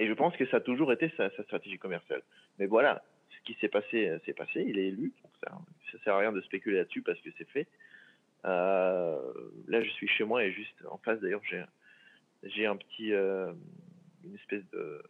[0.00, 2.22] Et je pense que ça a toujours été sa, sa stratégie commerciale.
[2.58, 4.64] Mais voilà, ce qui s'est passé, euh, s'est passé.
[4.66, 5.12] Il est élu.
[5.22, 5.58] Donc ça,
[5.92, 7.68] ça sert à rien de spéculer là-dessus parce que c'est fait.
[8.44, 9.32] Euh,
[9.68, 11.64] là, je suis chez moi et juste en face d'ailleurs, j'ai
[12.42, 13.52] j'ai un petit euh,
[14.24, 15.02] une espèce de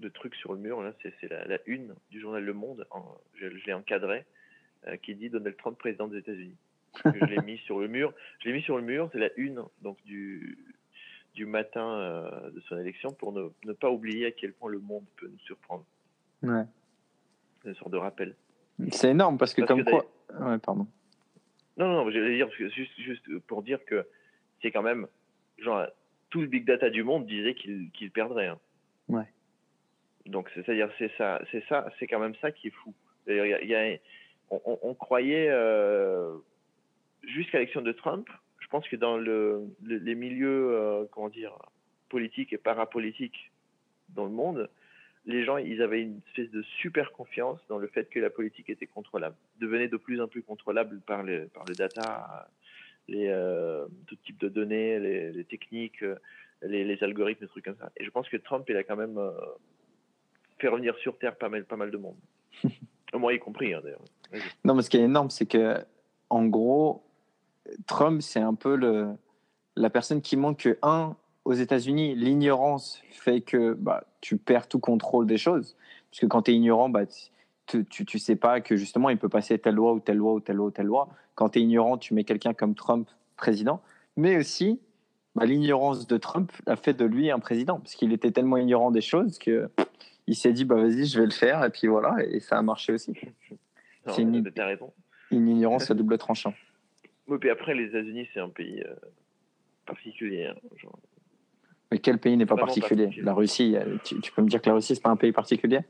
[0.00, 0.92] de truc sur le mur là.
[1.02, 2.86] C'est c'est la, la une du journal Le Monde.
[2.90, 4.26] En, je je l'ai encadré
[4.88, 6.56] euh, qui dit Donald Trump président des États-Unis.
[7.04, 8.12] Je l'ai mis sur le mur.
[8.40, 9.08] Je l'ai mis sur le mur.
[9.12, 10.58] C'est la une donc du
[11.34, 14.78] du matin euh, de son élection pour ne, ne pas oublier à quel point le
[14.78, 15.84] monde peut nous surprendre.
[16.42, 16.64] Ouais.
[17.62, 18.34] C'est une sorte de rappel.
[18.90, 20.06] C'est énorme parce que Parce comme que quoi.
[20.40, 20.86] Ouais, pardon.
[21.76, 24.06] Non, non, non, j'allais dire, que juste, juste pour dire que
[24.62, 25.06] c'est quand même,
[25.58, 25.86] genre,
[26.30, 28.46] tout le big data du monde disait qu'il qu'il perdrait.
[28.46, 28.58] hein.
[29.08, 29.24] Ouais.
[30.24, 32.94] Donc, c'est- c'est-à-dire, c'est ça, c'est ça, c'est quand même ça qui est fou.
[33.26, 33.98] Il y a- il y a-
[34.50, 36.34] on, on- on croyait, euh,
[37.26, 38.28] jusqu'à l'élection de Trump,
[38.60, 41.52] je pense que dans le, le- les milieux, euh, comment dire,
[42.08, 43.52] politiques et parapolitiques
[44.10, 44.70] dans le monde,
[45.24, 48.70] les gens, ils avaient une espèce de super confiance dans le fait que la politique
[48.70, 52.48] était contrôlable, devenait de plus en plus contrôlable par les, par les data,
[53.08, 56.04] les, euh, tout type de données, les, les techniques,
[56.62, 57.90] les, les algorithmes, des trucs comme ça.
[57.96, 59.32] Et je pense que Trump, il a quand même euh,
[60.58, 62.16] fait revenir sur Terre pas mal, pas mal de monde.
[63.12, 64.02] Moi y compris, hein, d'ailleurs.
[64.64, 65.76] Non, mais ce qui est énorme, c'est que,
[66.30, 67.04] en gros,
[67.86, 69.08] Trump, c'est un peu le,
[69.76, 74.80] la personne qui montre que, un, aux États-Unis, l'ignorance fait que bah, tu perds tout
[74.80, 75.76] contrôle des choses.
[76.10, 77.02] Parce que quand tu es ignorant, bah,
[77.66, 80.34] tu, tu, tu sais pas que justement, il peut passer telle loi ou telle loi
[80.34, 81.08] ou telle loi ou telle loi.
[81.34, 83.80] Quand tu es ignorant, tu mets quelqu'un comme Trump président.
[84.16, 84.80] Mais aussi,
[85.34, 87.78] bah, l'ignorance de Trump a fait de lui un président.
[87.78, 89.70] Parce qu'il était tellement ignorant des choses que
[90.26, 91.64] il s'est dit, bah, vas-y, je vais le faire.
[91.64, 93.12] Et puis voilà, et ça a marché aussi.
[94.08, 94.22] C'est.
[95.30, 96.54] Une ignorance à double tranchant.
[97.28, 98.94] Oui, puis après, les États-Unis, c'est un pays euh,
[99.84, 100.46] particulier.
[100.46, 100.98] hein, genre.
[101.90, 103.24] Mais quel pays n'est pas particulier, particulier.
[103.24, 105.32] La Russie, euh, tu, tu peux me dire que la Russie, c'est pas un pays
[105.32, 105.80] particulier?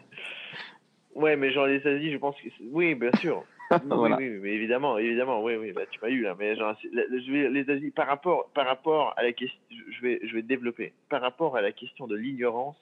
[1.13, 3.43] Ouais, mais genre les États-Unis, je pense que oui, bien sûr.
[3.71, 4.17] Oui, Voilà.
[4.17, 7.31] oui, oui, mais évidemment, évidemment, oui, oui, bah, tu m'as eu là, mais genre, je
[7.31, 10.91] vais, les États-Unis, par rapport, par rapport à la question, je vais, je vais développer,
[11.07, 12.75] par rapport à la question de l'ignorance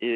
[0.00, 0.08] et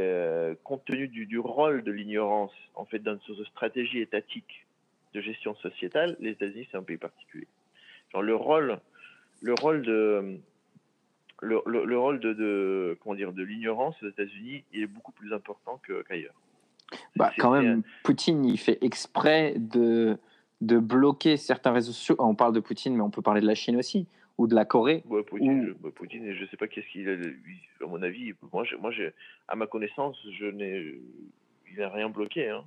[0.00, 4.00] euh, compte tenu du, du rôle de l'ignorance, en fait, dans une sorte de stratégie
[4.00, 4.66] étatique
[5.14, 7.46] de gestion sociétale, les États-Unis, c'est un pays particulier.
[8.12, 8.78] Genre le rôle,
[9.42, 10.38] le rôle de,
[11.40, 15.12] le, le, le rôle de, de, comment dire, de l'ignorance aux États-Unis, il est beaucoup
[15.12, 16.34] plus important qu'ailleurs.
[17.16, 20.16] Bah, quand même, Poutine, il fait exprès de,
[20.62, 22.16] de bloquer certains réseaux sociaux.
[22.18, 24.06] On parle de Poutine, mais on peut parler de la Chine aussi,
[24.38, 25.02] ou de la Corée.
[25.06, 27.14] Ouais, Poutine, Ou- je, bah, Poutine, je sais pas qu'est-ce qu'il a.
[27.14, 28.90] lui, À mon avis, moi, moi,
[29.48, 30.98] à ma connaissance, je n'ai,
[31.70, 32.64] il n'a rien bloqué, hein.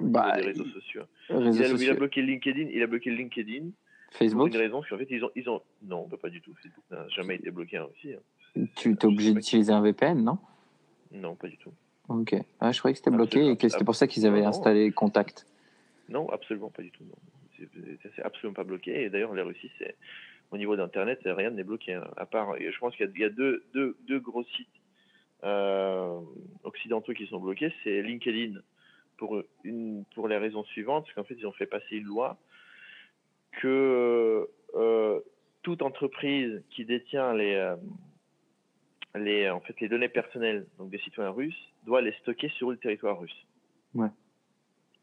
[0.00, 1.02] Bah, des réseaux il- sociaux.
[1.28, 1.94] Réseaux Il a, il a sociaux.
[1.96, 2.68] bloqué LinkedIn.
[2.72, 5.62] Il a bloqué LinkedIn pour Facebook, une raison, parce qu'en fait, ils ont, ils ont,
[5.82, 6.54] non, bah, pas du tout.
[6.62, 8.14] Facebook n'a jamais été bloqué en Russie.
[8.14, 8.64] hein.
[8.76, 10.38] tu es obligé d'utiliser un VPN, non?
[11.12, 11.72] Non, pas du tout.
[12.08, 12.34] Ok.
[12.60, 13.52] Ah, je croyais que c'était bloqué Absolument.
[13.52, 14.48] et que c'était pour ça qu'ils avaient Non, non.
[14.50, 15.46] installé Contact.
[16.08, 17.04] Non, absolument pas du tout.
[18.16, 19.04] C'est absolument pas bloqué.
[19.04, 19.94] Et d'ailleurs, la Russie, c'est
[20.50, 21.94] au niveau d'Internet, rien n'est bloqué.
[21.94, 22.06] hein.
[22.16, 24.68] À part, je pense qu'il y a, il y a deux, deux, deux gros sites
[25.44, 26.18] euh,
[26.64, 27.72] occidentaux qui sont bloqués.
[27.84, 28.60] C'est LinkedIn
[29.22, 32.38] pour une pour les raisons suivantes, parce qu'en fait, ils ont fait passer une loi
[33.60, 35.20] que euh,
[35.62, 37.76] toute entreprise qui détient les euh,
[39.14, 42.78] les en fait les données personnelles donc des citoyens russes doit les stocker sur le
[42.78, 43.46] territoire russe.
[43.94, 44.08] Ouais.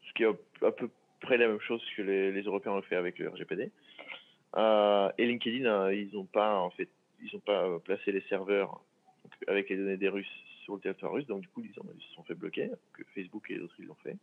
[0.06, 0.90] Ce qui est à peu
[1.22, 3.70] près la même chose que les, les Européens ont fait avec le RGPD.
[4.58, 6.90] Euh, et LinkedIn, ils n'ont pas en fait,
[7.22, 8.82] ils ont pas placé les serveurs
[9.46, 12.02] avec les données des Russes sur le territoire russe, donc du coup ils, ont- ils
[12.02, 12.70] se sont fait bloquer.
[12.92, 14.16] Que Facebook et les autres ils l'ont fait.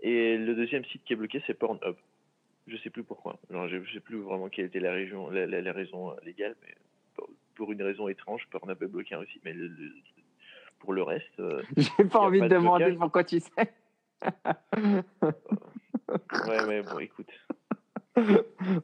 [0.00, 1.94] Et le deuxième site qui est bloqué, c'est Pornhub.
[2.66, 3.38] Je sais plus pourquoi.
[3.50, 6.54] Alors, je sais plus vraiment quelle était la région, la, la, la raison euh, légale,
[6.62, 6.74] mais
[7.54, 9.40] pour, une raison étrange, Pornhub est bloqué en Russie.
[9.44, 9.92] Mais le- le-
[10.80, 12.98] pour le reste, euh, J'ai pas envie pas de de demander blocage.
[13.00, 13.72] pourquoi tu sais.
[16.48, 17.28] ouais, mais bon, écoute,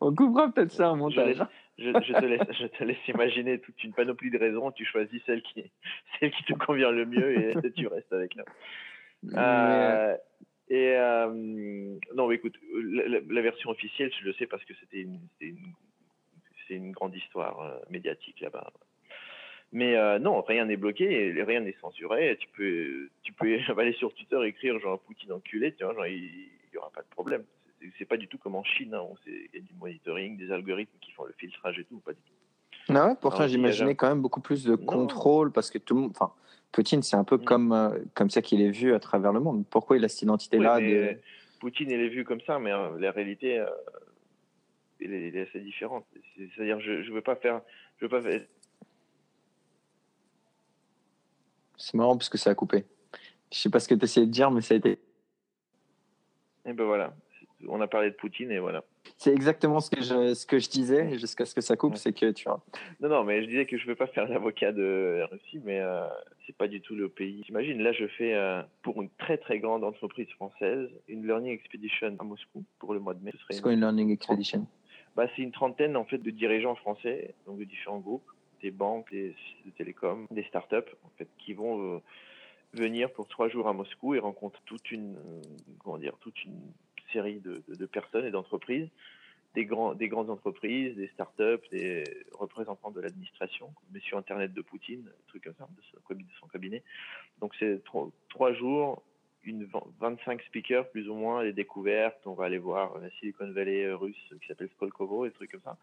[0.00, 1.42] On coupera peut-être ça je, montage.
[1.78, 4.72] Je, je te laisse, je te laisse imaginer toute une panoplie de raisons.
[4.72, 5.70] Tu choisis celle qui,
[6.18, 8.44] celle qui te convient le mieux et tu restes avec là.
[9.22, 10.16] Mais, Euh,
[10.70, 15.00] et euh, non, écoute, la, la- la version officielle, je le sais parce que c'était
[15.00, 15.56] une, une,
[16.66, 18.70] c'est une grande histoire euh, médiatique là-bas.
[19.72, 22.36] Mais euh, non, rien n'est bloqué, rien n'est censuré.
[22.40, 26.06] Tu peux, tu peux aller sur Twitter et écrire genre Poutine enculé, tu vois, genre
[26.06, 27.44] il, il y aura pas de problème.
[27.98, 30.98] C'est- pas du tout comme en Chine, hein, il y a du monitoring, des algorithmes
[31.00, 32.32] qui font le filtrage et tout, pas du tout.
[32.94, 34.84] Ah ouais, pourtant Alors, il y a j'imaginais quand même beaucoup plus de Non.
[34.86, 36.32] contrôle parce que tout le monde, enfin,
[36.72, 37.44] Poutine, c'est un peu Mm.
[37.44, 39.64] comme, euh, comme ça qu'il est vu à travers le monde.
[39.70, 41.18] Pourquoi il a cette identité-là Oui, de...
[41.60, 43.66] Poutine, il est vu comme ça, mais euh, la réalité, euh,
[45.00, 46.06] elle, est, elle est assez différente.
[46.36, 47.60] C'est- C'est-à-dire, je ne veux pas faire.
[47.98, 48.40] Je veux pas faire-
[51.76, 52.84] C'est marrant parce que ça a coupé.
[53.52, 54.98] Je sais pas ce que tu essayais de dire, mais ça a été.
[56.66, 57.14] Et ben voilà.
[57.66, 58.84] On a parlé de Poutine et voilà.
[59.16, 62.12] C'est exactement ce que je, ce que je disais jusqu'à ce que ça coupe, c'est
[62.12, 62.62] que tu vois.
[63.00, 65.60] Non, non, mais je disais que je ne veux pas faire l'avocat de la Russie,
[65.64, 66.06] mais euh,
[66.46, 67.42] c'est pas du tout le pays.
[67.44, 72.14] T'imagines, là, je fais euh, pour une très très grande entreprise française une learning expedition
[72.18, 73.32] à Moscou pour le mois de mai.
[73.32, 74.66] Ce C'est une- quoi une learning expedition?
[75.16, 78.30] Bah, c'est une trentaine en fait de dirigeants français, donc de différents groupes,
[78.62, 81.98] des banques, des des télécoms, des startups en fait, qui vont euh,
[82.74, 85.40] venir pour trois jours à Moscou et rencontrer toute une euh,
[85.80, 86.60] comment dire toute une
[87.12, 88.88] série de, personnes et d'entreprises,
[89.54, 95.26] des grandes entreprises, des startups, des représentants de l'administration, mais sur internet de Poutine, des
[95.26, 96.82] trucs comme ça, de son, cabinet.
[97.40, 99.02] Donc c'est trois, jours
[99.42, 102.26] une v- 25 speakers plus ou moins, les découvertes.
[102.26, 105.76] On va aller voir la Silicon Valley russe qui s'appelle Skolkovo, et trucs comme ça.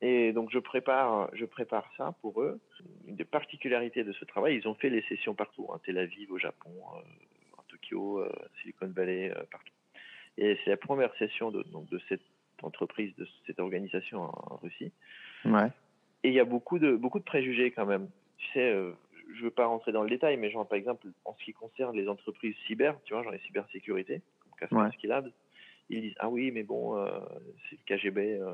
[0.00, 2.60] Et donc je prépare, je prépare ça pour eux.
[3.06, 6.30] Une des particularités de ce travail, ils ont fait les sessions partout, hein, Tel Aviv
[6.30, 9.72] au Japon, euh, à Tokyo, euh, Silicon Valley, euh, partout.
[10.38, 12.22] Et c'est la première session de, donc, de cette
[12.62, 14.92] entreprise, de cette organisation en, en Russie.
[15.44, 15.68] Ouais.
[16.22, 18.08] Et il y a beaucoup de, beaucoup de préjugés quand même.
[18.38, 18.92] Tu sais, euh,
[19.34, 21.96] je veux pas rentrer dans le détail, mais genre, par exemple, en ce qui concerne
[21.96, 24.22] les entreprises cyber, tu vois, genre les cybersécurité,
[24.58, 24.84] comme Ouais.
[24.84, 25.30] Kaspersky Labs,
[25.90, 27.08] ils disent, ah oui, mais bon, euh,
[27.68, 28.52] c'est le KGB, euh,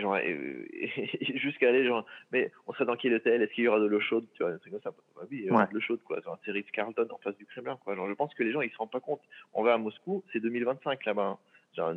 [0.00, 0.18] genre,
[1.36, 3.42] jusqu'à aller, genre, mais on serait dans quel hôtel?
[3.42, 4.26] Est-ce qu'il y aura de l'eau chaude?
[4.34, 4.90] Tu vois, un truc comme ça.
[5.16, 5.68] Bah oui, il y aura Ouais.
[5.68, 6.20] de l'eau chaude, quoi.
[6.20, 7.94] Genre, c'est Ritz-Carlton en face du Kremlin, quoi.
[7.94, 9.20] Genre, je pense que les gens, ils se rendent pas compte.
[9.54, 11.22] On va à Moscou, c'est 2025 là-bas.
[11.26, 11.38] hein.
[11.76, 11.94] Genre,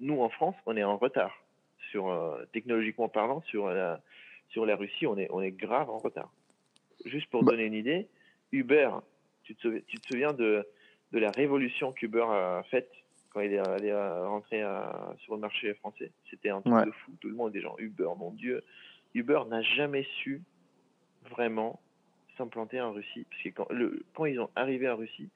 [0.00, 1.34] nous, en France, on est en retard.
[1.90, 4.00] Sur, euh, technologiquement parlant, sur la,
[4.50, 6.30] sur la Russie, on est, on est grave en retard.
[7.04, 7.52] Juste pour Bah.
[7.52, 8.08] donner une idée,
[8.52, 8.90] Uber,
[9.44, 10.66] tu te, souvi- tu te souviens de,
[11.12, 12.90] de la révolution qu'Uber a faite?
[13.30, 16.84] Quand il est allé à- rentrer à- sur le marché français C'était un truc Ouais.
[16.86, 17.12] de fou.
[17.20, 18.62] Tout le monde des gens, Uber, mon Dieu.
[19.14, 20.42] Uber n'a jamais su
[21.30, 21.80] vraiment
[22.36, 23.26] s'implanter en Russie.
[23.30, 25.28] Parce que quand, le, quand ils ont arrivé en Russie,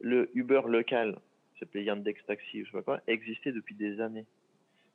[0.00, 1.18] le Uber local,
[1.58, 4.24] s'appelait Yandex Taxi ou je sais pas quoi, existait depuis des années.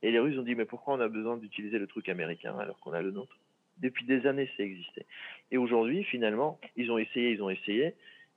[0.02, 2.80] Et les Russes ont dit, mais pourquoi on a besoin d'utiliser le truc américain alors
[2.80, 3.38] qu'on a le nôtre?
[3.80, 5.06] Depuis des années, ça existait.
[5.52, 7.96] Et aujourd'hui, finalement, ils ont essayé, ils ont essayé.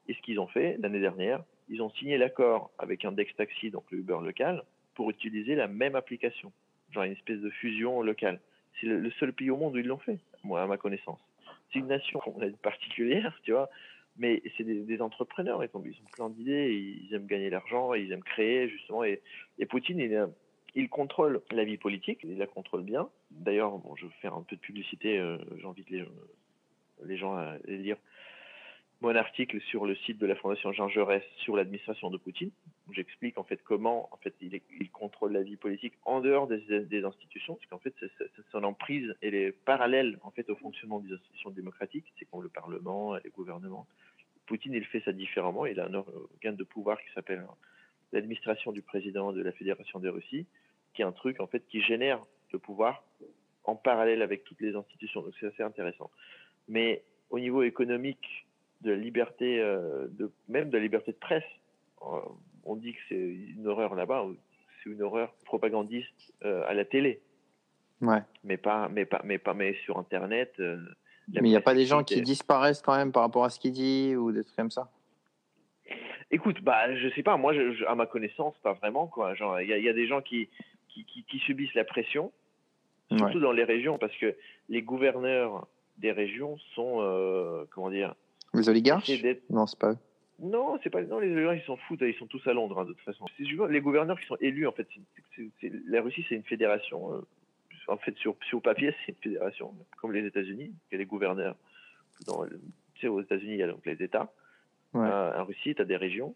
[0.09, 1.42] Et ce qu'ils ont fait l'année dernière,
[1.73, 4.63] ils ont signé l'accord avec Index Taxi, donc le Uber local,
[4.95, 6.53] pour utiliser la même application.
[6.91, 8.41] Genre une espèce de fusion locale.
[8.79, 11.19] C'est le, seul pays au monde où ils l'ont fait, moi, à ma connaissance.
[11.73, 12.21] C'est une nation
[12.63, 13.71] particulière, tu vois,
[14.19, 18.13] mais c'est des, entrepreneurs, ils ont, ils ont plein d'idées, ils aiment gagner l'argent, ils
[18.13, 19.03] aiment créer, justement.
[19.05, 19.23] Et,
[19.71, 20.29] Poutine,
[20.75, 23.09] il, contrôle la vie politique, il la contrôle bien.
[23.31, 26.05] D'ailleurs, bon, je vais faire un peu de publicité, euh, j'invite les,
[27.07, 27.97] les gens à aller lire
[29.03, 32.53] mon article sur le site de la Fondation Jean Jaurès sur l'administration de Poutine.
[32.93, 37.57] J'explique en fait comment en fait il, contrôle la vie politique en dehors des, institutions,
[37.57, 37.95] parce qu'en fait
[38.53, 42.49] son emprise elle est parallèle en fait au fonctionnement des institutions démocratiques, c'est comme le
[42.49, 43.88] Parlement, les gouvernements.
[44.47, 47.45] Poutine il fait ça différemment, il a un organe de pouvoir qui s'appelle
[48.12, 50.47] l'administration du président de la Fédération de Russie,
[50.95, 53.03] qui est un truc en fait qui génère le pouvoir
[53.65, 55.23] en parallèle avec toutes les institutions.
[55.23, 56.09] Donc c'est assez intéressant.
[56.69, 58.47] Mais au niveau économique,
[58.83, 61.45] de la liberté, euh, de, même de la liberté de presse,
[62.03, 62.18] euh,
[62.64, 64.25] on dit que c'est une horreur là-bas,
[64.83, 67.21] c'est une horreur propagandiste euh, à la télé,
[68.01, 68.21] Ouais.
[68.45, 70.53] mais pas, mais pas, mais pas, mais sur Internet.
[70.59, 70.77] euh,
[71.29, 73.61] Mais il n'y a pas des gens qui disparaissent quand même par rapport à ce
[73.61, 74.90] qu'il dit ou des trucs comme ça?
[76.31, 79.35] Écoute, bah, je sais pas, moi, je, je- à ma connaissance, pas vraiment, quoi.
[79.35, 80.49] Genre, il y, a- il y a des gens qui,
[80.88, 82.33] qui, qui, qui subissent la pression,
[83.16, 84.35] surtout dans les régions, parce que
[84.68, 85.66] les gouverneurs
[85.99, 88.14] des régions sont, euh, comment dire,
[88.55, 89.11] Les oligarches
[89.51, 89.99] Non, c'est pas eux.
[90.41, 91.03] Non, c'est pas.
[91.03, 92.01] Non, les gouverneurs, ils s'en foutent.
[92.03, 93.27] Ils sont tous à Londres, hein, de toute façon.
[93.38, 94.88] Les gouverneurs qui sont élus, en fait,
[95.87, 97.15] la Russie, c'est une fédération.
[97.15, 97.21] euh,
[97.88, 100.73] En fait, sur, sur papier, c'est une fédération, comme les États-Unis.
[100.91, 101.57] Il y a les gouverneurs.
[102.27, 104.33] Dans, tu sais, aux États-Unis, il y a donc les États.
[104.95, 105.07] Ouais.
[105.07, 106.35] Euh, en Russie, tu as des régions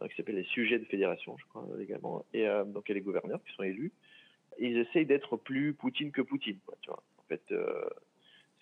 [0.00, 2.24] euh, qui s'appellent les sujets de fédération, je crois, légalement.
[2.32, 3.92] Et donc, il y a les gouverneurs qui sont élus.
[4.58, 7.02] Et ils essayent d'être plus Poutine que Poutine, quoi, tu vois.
[7.18, 7.42] En fait,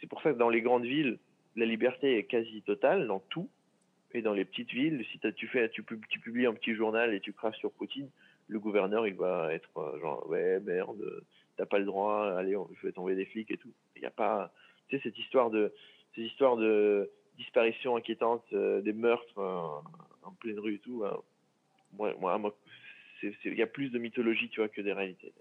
[0.00, 1.18] c'est pour ça que dans les grandes villes,
[1.56, 3.48] la liberté est quasi totale dans tout.
[4.14, 7.14] Et dans les petites villes, si tu, fais, tu, pub- tu publies un petit journal
[7.14, 8.10] et tu crasses sur Poutine,
[8.48, 11.02] le gouverneur, il va être euh, genre, ouais, merde,
[11.56, 13.72] t'as pas le droit, allez, on- je vais des flics et tout.
[13.96, 14.52] Il n'y a pas,
[14.88, 15.72] tu sais, cette histoire de,
[16.14, 21.04] ces histoires de disparition inquiétante, euh, des meurtres euh, en pleine rue et tout.
[21.06, 21.16] hein.
[21.94, 22.54] moi, moi,
[23.22, 25.32] il y a plus de mythologie, tu vois, que des réalités.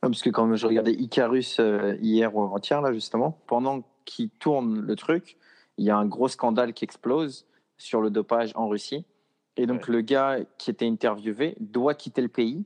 [0.00, 1.60] Parce que quand je regardais Icarus
[2.00, 5.36] hier ou avant-hier, là, justement, pendant qu'il tourne le truc,
[5.78, 7.46] il y a un gros scandale qui explose
[7.78, 9.04] sur le dopage en Russie.
[9.58, 12.64] Et donc, le gars qui était interviewé doit quitter le pays.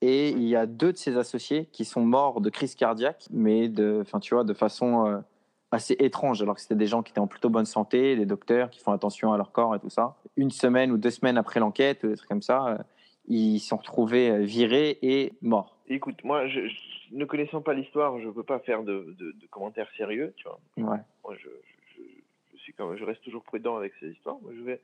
[0.00, 3.68] Et il y a deux de ses associés qui sont morts de crise cardiaque, mais
[3.68, 5.18] de, enfin, tu vois, de façon euh,
[5.70, 8.68] assez étrange, alors que c'était des gens qui étaient en plutôt bonne santé, des docteurs
[8.70, 10.16] qui font attention à leur corps et tout ça.
[10.36, 12.78] Une semaine ou deux semaines après l'enquête, des trucs comme ça, euh,
[13.28, 15.78] ils sont retrouvés euh, virés et morts.
[15.88, 16.74] Écoute, moi, je, je-
[17.12, 20.58] ne connaissant pas l'histoire, je peux pas faire de, de- de commentaires sérieux, tu vois.
[20.76, 20.98] Ouais.
[21.24, 21.48] Moi, je,
[22.76, 24.38] quand je reste toujours prudent avec ces histoires.
[24.56, 24.80] Je vais,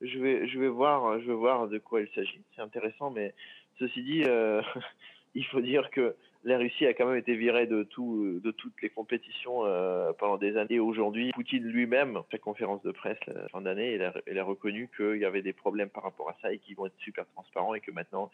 [0.00, 2.40] je vais, je vais voir, je vais voir de quoi il s'agit.
[2.56, 3.34] C'est intéressant, mais
[3.78, 4.62] ceci dit, euh,
[5.34, 6.14] il faut dire que
[6.44, 10.38] la Russie a quand même été virée de tout, de toutes les compétitions euh, pendant
[10.38, 10.80] des années.
[10.80, 14.88] Aujourd'hui, Poutine lui-même, sa conférence de presse la fin d'année, il a, il a reconnu
[14.96, 17.74] qu'il y avait des problèmes par rapport à ça et qu'ils vont être super transparents
[17.74, 18.30] et que maintenant,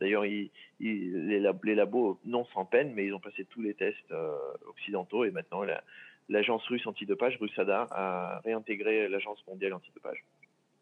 [0.00, 0.50] d'ailleurs, il,
[0.80, 4.12] il- les, lab- les labos, non sans peine, mais ils ont passé tous les tests
[4.12, 4.36] euh,
[4.68, 5.62] occidentaux et maintenant,
[6.28, 10.24] l'agence russe antidopage, Russada, a réintégré l'agence mondiale antidopage.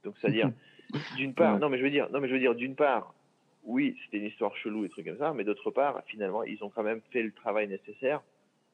[0.04, 0.50] Donc, c'est-à-dire,
[1.16, 3.14] d'une part, non, mais je veux dire, non, mais je veux dire, d'une part,
[3.64, 6.68] oui, c'était une histoire chelou et trucs comme ça, mais d'autre part, finalement, ils ont
[6.70, 8.20] quand même fait le travail nécessaire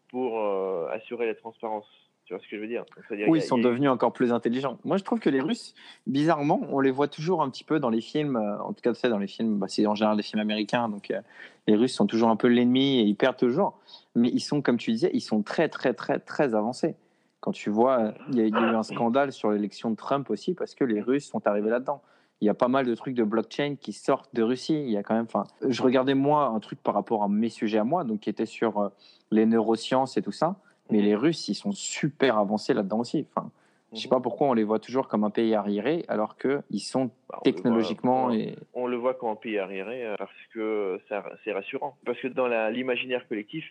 [0.08, 1.86] pour euh, assurer la transparence.
[2.24, 2.84] Tu vois ce que je veux dire?
[2.96, 4.78] Donc, Oui, ils sont a- devenus encore plus intelligents.
[4.84, 5.74] Moi, je trouve que les Russes,
[6.06, 8.92] bizarrement, on les voit toujours un petit peu dans les films, euh, en tout cas,
[8.92, 11.20] tu sais, dans les films, bah, c'est en général des films américains, donc euh,
[11.66, 13.80] les Russes sont toujours un peu l'ennemi et ils perdent toujours.
[14.14, 16.96] Mais ils sont, comme tu disais, ils sont très, très, très, très avancés.
[17.40, 20.74] Quand tu vois, il y, a eu un scandale sur l'élection de Trump aussi parce
[20.74, 22.02] que les Russes sont arrivés là-dedans.
[22.42, 24.82] Il y a pas mal de trucs de blockchain qui sortent de Russie.
[24.82, 27.48] Il y a quand même, enfin, je regardais moi un truc par rapport à mes
[27.48, 28.88] sujets à moi, donc qui était sur euh,
[29.30, 30.56] les neurosciences et tout ça.
[30.90, 33.26] Mais les Russes, ils sont super avancés là-dedans aussi.
[33.34, 33.50] Enfin,
[33.92, 36.80] je sais pas pourquoi on les voit toujours comme un pays arriéré, alors que ils
[36.80, 40.30] sont Bah, voit- technologiquement on- et on le voit comme un pays arriéré euh, parce
[40.52, 41.00] que
[41.44, 41.96] c'est rassurant.
[42.04, 43.64] Parce que dans l'imaginaire collectif,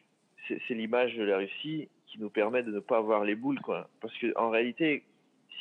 [0.67, 3.59] c'est l'image de la Russie qui nous permet de ne pas avoir les boules.
[3.61, 3.89] Quoi.
[4.01, 5.03] Parce que en réalité,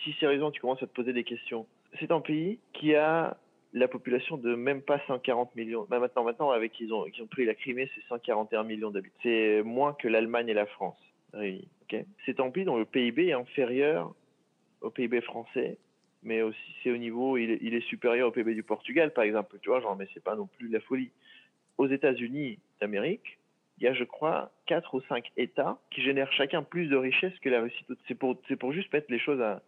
[0.02, 1.66] si sérieusement tu commences à te poser des questions,
[1.98, 3.36] c'est un pays qui a
[3.74, 5.86] la population de même pas 140 millions.
[5.90, 9.16] Bah, maintenant, maintenant, avec qu'ils ont, pris la Crimée, c'est 141 millions d'habitants.
[9.22, 10.98] C'est moins que l'Allemagne et la France
[12.24, 14.14] c'est un pays dont le PIB est inférieur
[14.80, 15.78] au PIB français
[16.24, 19.68] mais aussi c'est au niveau, il est, supérieur au PIB du Portugal, par exemple, tu
[19.68, 21.12] vois, genre, mais c'est pas non plus la folie.
[21.78, 23.37] Aux États-Unis d'Amérique,
[23.78, 27.38] il y a, je crois, quatre ou cinq États qui génèrent chacun plus de richesses
[27.40, 27.84] que la Russie.
[28.06, 29.62] C'est pour, c'est pour juste mettre les choses à,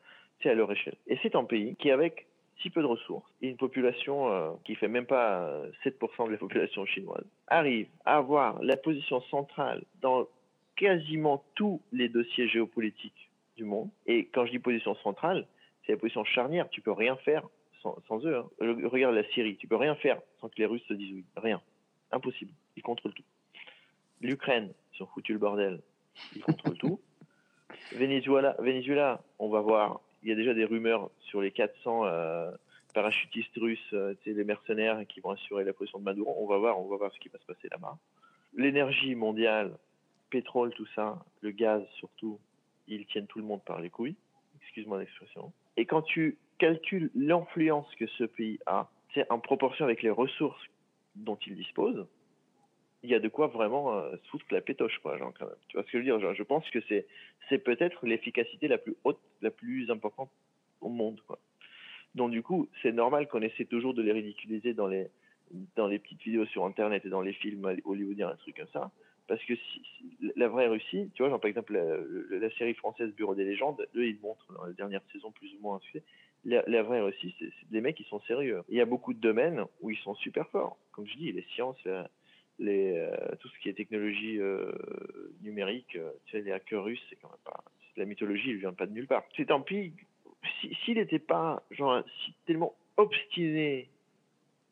[0.45, 0.97] leur échelle.
[1.07, 2.27] Et c'est un pays qui, avec
[2.63, 6.33] si peu de ressources et une population euh, qui fait même pas euh, 7% de
[6.33, 10.27] la population chinoise, arrive à avoir la position centrale dans
[10.77, 13.91] quasiment tous les dossiers géopolitiques du monde.
[14.07, 15.47] Et quand je dis position centrale,
[15.85, 16.69] c'est la position charnière.
[16.71, 17.47] Tu peux rien faire
[17.83, 18.37] sans, eux.
[18.37, 18.49] hein.
[18.61, 19.57] Regarde la Syrie.
[19.57, 21.25] Tu peux rien faire sans que les Russes se disent oui.
[21.37, 21.61] Rien.
[22.13, 22.53] Impossible.
[22.77, 23.25] Ils contrôlent tout.
[24.21, 25.81] L'Ukraine, ils ont foutu le bordel.
[26.35, 27.01] Ils contrôlent tout.
[27.93, 30.01] Venezuela, Venezuela, on va voir.
[30.23, 32.51] Il y a déjà des rumeurs sur les 400 euh,
[32.93, 36.37] parachutistes russes, euh, les mercenaires qui vont assurer la position de Maduro.
[36.39, 37.97] On va voir, on va voir ce qui va se passer là-bas.
[38.55, 39.79] L'énergie mondiale,
[40.29, 42.39] pétrole, tout ça, le gaz surtout,
[42.89, 44.17] ils tiennent tout le monde par les couilles.
[44.63, 45.53] Excuse-moi l'expression.
[45.77, 50.63] Et quand tu calcules l'influence que ce pays a, c'est en proportion avec les ressources
[51.17, 52.07] dont il dispose,
[53.03, 55.33] il y a de quoi vraiment euh, se foutre la pétoche, quoi, genre.
[55.69, 56.21] Tu vois ce que je veux dire?
[56.21, 57.07] Genre, Je pense que c'est,
[57.49, 60.31] c'est peut-être l'efficacité la plus haute, la plus importante
[60.81, 61.39] au monde, quoi.
[62.15, 65.09] Donc, du coup, c'est normal qu'on essaie toujours de les ridiculiser dans les,
[65.77, 68.91] dans les petites vidéos sur Internet et dans les films hollywoodiens, un truc comme ça.
[69.29, 69.55] Parce que
[70.35, 74.09] la vraie Russie, tu vois, genre, par exemple, la, série française Bureau des légendes, eux,
[74.09, 76.03] ils montrent dans la dernière saison plus ou moins un succès.
[76.45, 78.63] La, vraie Russie, c'est des mecs qui sont sérieux.
[78.69, 80.79] Il y a beaucoup de domaines où ils sont super forts.
[80.91, 81.79] Comme je dis, les sciences,
[82.69, 84.71] euh, tout ce qui est technologie euh,
[85.43, 87.65] numérique, euh, tu sais, les hackers russes, c'est quand même pas.
[87.97, 89.25] la mythologie, il vient pas de nulle part.
[89.37, 89.93] C'est tant pis.
[90.61, 93.89] si- S'il n'était pas genre si tellement obstiné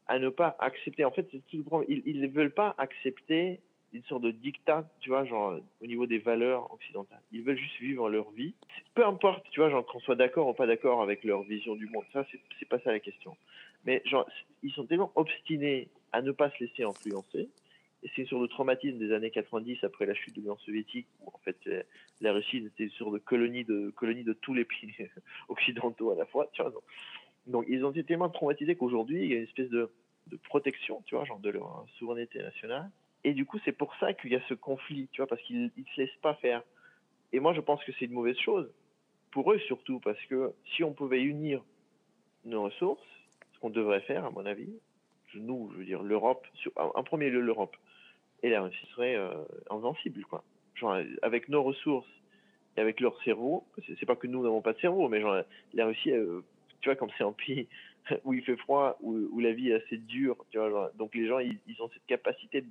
[0.07, 1.29] à ne pas accepter, en fait.
[1.53, 3.61] Ils, ne veulent pas accepter
[3.93, 7.21] une sorte de dictat, tu vois, genre au niveau des valeurs occidentales.
[7.33, 8.55] Ils veulent juste vivre leur vie.
[8.95, 11.87] Peu importe, tu vois, genre qu'on soit d'accord ou pas d'accord avec leur vision du
[11.87, 12.25] monde, ça,
[12.59, 13.37] c'est pas ça la question.
[13.85, 14.27] Mais genre,
[14.63, 17.49] ils sont tellement obstinés à ne pas se laisser influencer.
[18.15, 21.39] C'est sur le traumatisme des années 90 après la chute de l'Union soviétique où en
[21.39, 21.83] fait euh,
[22.21, 24.95] la Russie était sur de colonie de colonie de tous les pays
[25.49, 26.49] occidentaux à la fois.
[26.53, 26.73] Tu vois,
[27.47, 29.91] donc, ils ont été tellement traumatisés qu'aujourd'hui il y a une espèce de,
[30.29, 32.91] de protection, tu vois, genre de leur souveraineté nationale.
[33.25, 35.73] Et du coup c'est pour ça qu'il y a ce conflit, tu vois, parce qu'ils
[35.77, 36.63] ils se laissent pas faire.
[37.33, 38.71] Et moi je pense que c'est une mauvaise chose
[39.33, 41.63] pour eux surtout parce que si on pouvait unir
[42.45, 43.03] nos ressources,
[43.55, 44.73] ce qu'on devrait faire à mon avis,
[45.35, 46.47] nous, je veux dire l'Europe,
[46.77, 47.77] en premier lieu l'Europe,
[48.43, 49.35] et la Russie serait euh,
[50.29, 50.45] quoi.
[51.23, 52.09] Avec nos ressources
[52.77, 53.67] et avec leur cerveau,
[53.99, 55.43] c'est pas que nous n'avons pas de cerveau, mais genre,
[55.75, 56.13] la Russie,
[56.81, 57.67] tu vois, comme c'est un pays
[58.25, 60.93] où il fait froid, où, la vie est assez dure, tu vois.
[60.97, 62.65] donc les gens, ils, ont cette capacité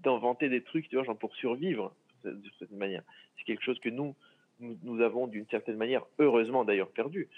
[0.00, 1.94] d'inventer des trucs, tu vois, pour survivre
[2.24, 3.02] de cette- manière.
[3.38, 4.14] C'est quelque chose que nous,
[4.60, 7.28] nous, avons d'une certaine manière, heureusement d'ailleurs, perdu.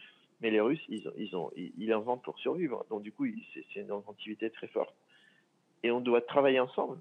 [0.41, 2.87] Mais les Russes, ils, ont- ils, ont, ils, inventent pour survivre.
[2.91, 4.95] Donc du coup, c'est une inventivité très forte.
[5.83, 6.99] Et on doit travailler ensemble.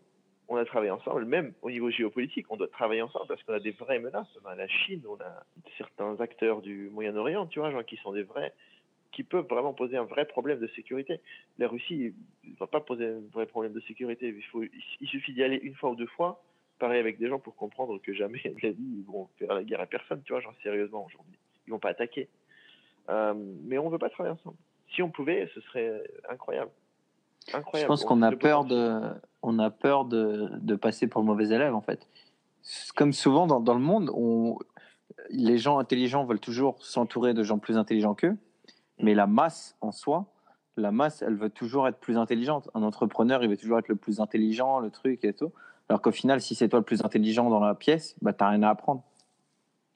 [0.50, 3.60] On a travaillé ensemble, même au niveau géopolitique, on doit travailler ensemble parce qu'on a
[3.60, 4.28] des vraies menaces.
[4.44, 5.44] On a la Chine, on a
[5.78, 8.54] certains acteurs du Moyen-Orient, tu vois, qui sont des vrais,
[9.12, 11.20] qui peuvent vraiment poser un vrai problème de sécurité.
[11.58, 12.14] La Russie
[12.46, 14.28] ne va pas poser un vrai problème de sécurité.
[14.28, 14.64] Il, faut,
[15.06, 16.42] suffit d'y aller une fois ou deux fois,
[16.80, 19.64] pareil avec des gens pour comprendre que jamais de la vie ils vont faire la
[19.64, 21.38] guerre à personne, tu vois, sérieusement aujourd'hui.
[21.68, 22.30] Ils vont pas attaquer.
[23.10, 24.58] Euh, mais on veut pas travailler ensemble.
[24.94, 26.72] Si on pouvait, ce serait incroyable.
[27.54, 27.82] Incroyable.
[27.84, 29.02] Je pense On qu'on a peur de,
[29.42, 32.08] on a peur de, de passer pour le mauvais élève en fait.
[32.96, 34.58] Comme souvent dans, dans le monde, on,
[35.30, 38.36] les gens intelligents veulent toujours s'entourer de gens plus intelligents qu'eux,
[39.00, 40.26] mais la masse en soi,
[40.76, 42.70] la masse, elle veut toujours être plus intelligente.
[42.76, 45.52] Un entrepreneur, il veut toujours être le plus intelligent, le truc et tout.
[45.90, 48.62] Alors qu'au final, si c'est toi le plus intelligent dans la pièce, bah t'as rien
[48.64, 49.04] à apprendre.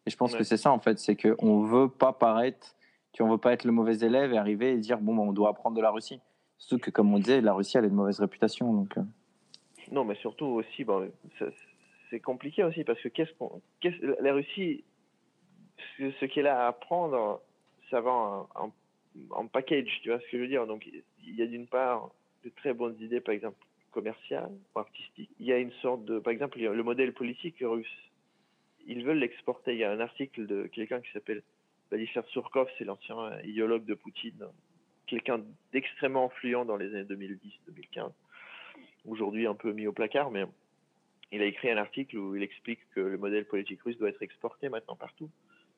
[0.05, 0.39] Et je pense Ouais.
[0.39, 2.75] que c'est ça en fait, c'est qu'on veut pas paraître,
[3.11, 5.33] tu on veut pas être le mauvais élève et arriver et dire bon, bah, on
[5.33, 6.21] doit apprendre de la Russie.
[6.61, 8.95] Surtout que comme on disait, la Russie elle a une mauvaise réputation, donc.
[8.97, 9.01] euh,
[9.91, 10.85] Non, mais surtout aussi,
[11.39, 11.47] ça-
[12.09, 14.83] c'est compliqué aussi parce que la Russie,
[15.97, 17.41] ce, ce qu'elle a à apprendre,
[17.89, 20.67] ça va en, package, tu vois ce que je veux dire?
[20.67, 20.87] Donc,
[21.25, 22.11] il y a d'une part
[22.45, 23.57] de très bonnes idées, par exemple
[23.89, 25.31] commerciales ou artistiques.
[25.39, 28.11] Il y a une sorte de, par exemple, le modèle politique russe.
[28.87, 29.73] Ils veulent l'exporter.
[29.73, 31.41] Il y a un article de quelqu'un qui s'appelle
[31.89, 34.45] Vladimir Surkov, c'est l'ancien idéologue de Poutine,
[35.11, 35.41] quelqu'un
[35.73, 38.11] d'extrêmement influent dans les années 2010-2015
[39.05, 40.45] aujourd'hui un peu mis au placard, mais
[41.31, 44.21] il a écrit un article où il explique que le modèle politique russe doit être
[44.21, 45.29] exporté maintenant partout.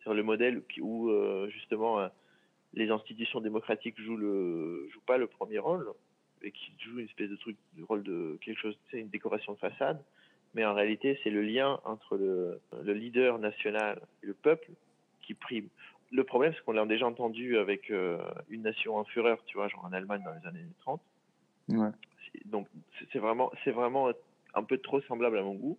[0.03, 2.07] C'est le modèle où euh, justement euh,
[2.73, 4.17] les institutions démocratiques jouent
[4.89, 5.87] jouent pas le premier rôle
[6.41, 9.53] et qui jouent une espèce de truc, du rôle de quelque chose, c'est une décoration
[9.53, 10.03] de façade,
[10.53, 14.71] mais en réalité c'est le lien entre le leader national et le peuple
[15.21, 15.69] qui prime.
[16.13, 18.17] Le problème, c'est qu'on l'a déjà entendu avec euh,
[18.49, 21.01] une nation en fureur, tu vois, genre en Allemagne dans les années 30
[21.69, 21.89] Ouais.
[22.31, 22.67] c'est- donc
[23.11, 24.11] c'est- vraiment c'est vraiment
[24.53, 25.77] un peu trop semblable à mon goût.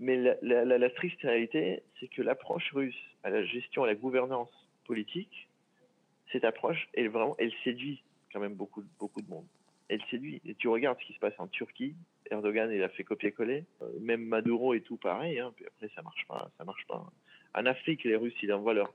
[0.00, 3.86] Mais la, la, la, la triste réalité c'est que l'approche russe à la gestion à
[3.86, 4.50] la gouvernance
[4.86, 5.48] politique
[6.32, 9.46] cette approche elle vraiment elle séduit quand même beaucoup beaucoup de monde.
[9.88, 10.42] Elle séduit.
[10.44, 11.94] Et tu regardes ce qui se passe en Turquie.
[12.30, 13.64] Erdogan il a fait copier-coller.
[13.82, 17.06] Euh, même Maduro et tout pareil hein, puis après ça marche pas ça marche pas.
[17.54, 18.92] En Afrique les Russes ils envoient leurs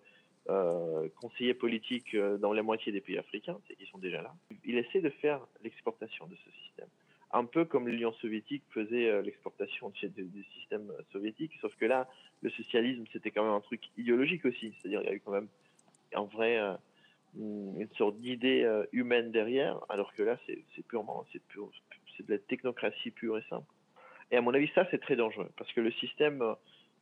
[0.49, 4.33] euh, conseillers politiques euh, dans la moitié des pays africains, qu'ils sont déjà là.
[4.65, 6.89] Il essaie de faire l'exportation de ce système.
[7.31, 12.09] Un peu comme l'Union soviétique faisait euh, l'exportation du, système soviétique, sauf que là,
[12.41, 14.73] le socialisme, c'était quand même un truc idéologique aussi.
[14.81, 15.47] C'est-à-dire, il y a eu quand même
[16.13, 16.59] en vrai
[17.35, 21.71] une sorte d'idée humaine derrière, alors que là, c'est purement, c'est pur,
[22.17, 23.65] c'est de la technocratie pure et simple.
[24.29, 26.43] Et à mon avis, ça, c'est très dangereux, parce que le système,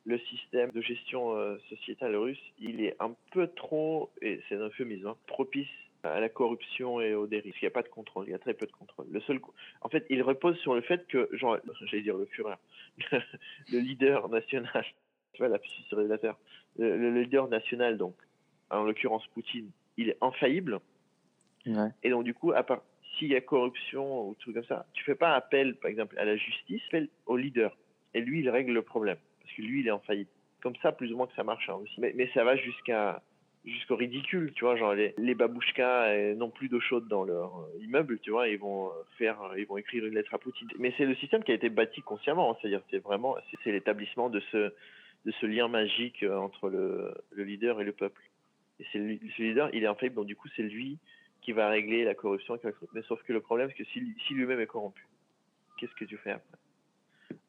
[0.05, 4.65] le système de gestion euh, sociétale russe, il est un peu trop, et c'est un
[4.67, 5.67] euphémisme, hein, propice
[6.03, 7.53] à la corruption et aux dérives.
[7.61, 9.05] Il n'y a pas de contrôle, il y a très peu de contrôle.
[9.11, 9.39] Le seul,
[9.81, 12.55] en fait, il repose sur le fait que, genre, j'allais dire le Führer,
[13.11, 14.85] le leader national,
[15.33, 16.35] tu vois, la puissance sur la terre,
[16.77, 18.15] le, le leader national, donc,
[18.71, 20.79] en l'occurrence Poutine, il est infaillible,
[21.67, 21.89] Ouais.
[22.01, 22.81] et donc, du coup, à part
[23.17, 26.25] s'il y a corruption ou truc comme ça, tu fais pas appel, par exemple, à
[26.25, 27.77] la justice, appel au leader.
[28.13, 29.17] Et lui, il règle le problème.
[29.41, 30.29] Parce que lui, il est en faillite.
[30.61, 31.99] Comme ça, plus ou moins que ça marche hein, aussi.
[31.99, 33.21] Mais, ça va jusqu'à
[33.65, 37.83] jusqu'au ridicule, tu vois, genre les, les babouchkas n'ont plus d'eau chaude dans leur euh,
[37.83, 40.67] immeuble, tu vois, ils vont euh, faire, euh, ils vont écrire une lettre à Poutine.
[40.79, 44.29] Mais c'est le système qui a été bâti consciemment, hein, c'est-à-dire c'est vraiment, c'est- l'établissement
[44.29, 44.73] de ce,
[45.25, 48.21] de ce lien magique entre le, le leader et le peuple.
[48.79, 48.97] Et c'est
[49.37, 50.97] ce leader, il est infaillible, donc du coup c'est lui
[51.41, 52.57] qui va régler la corruption.
[52.93, 55.07] Mais sauf que le problème, c'est que si, si lui-même est corrompu,
[55.77, 56.57] qu'est-ce que tu fais après?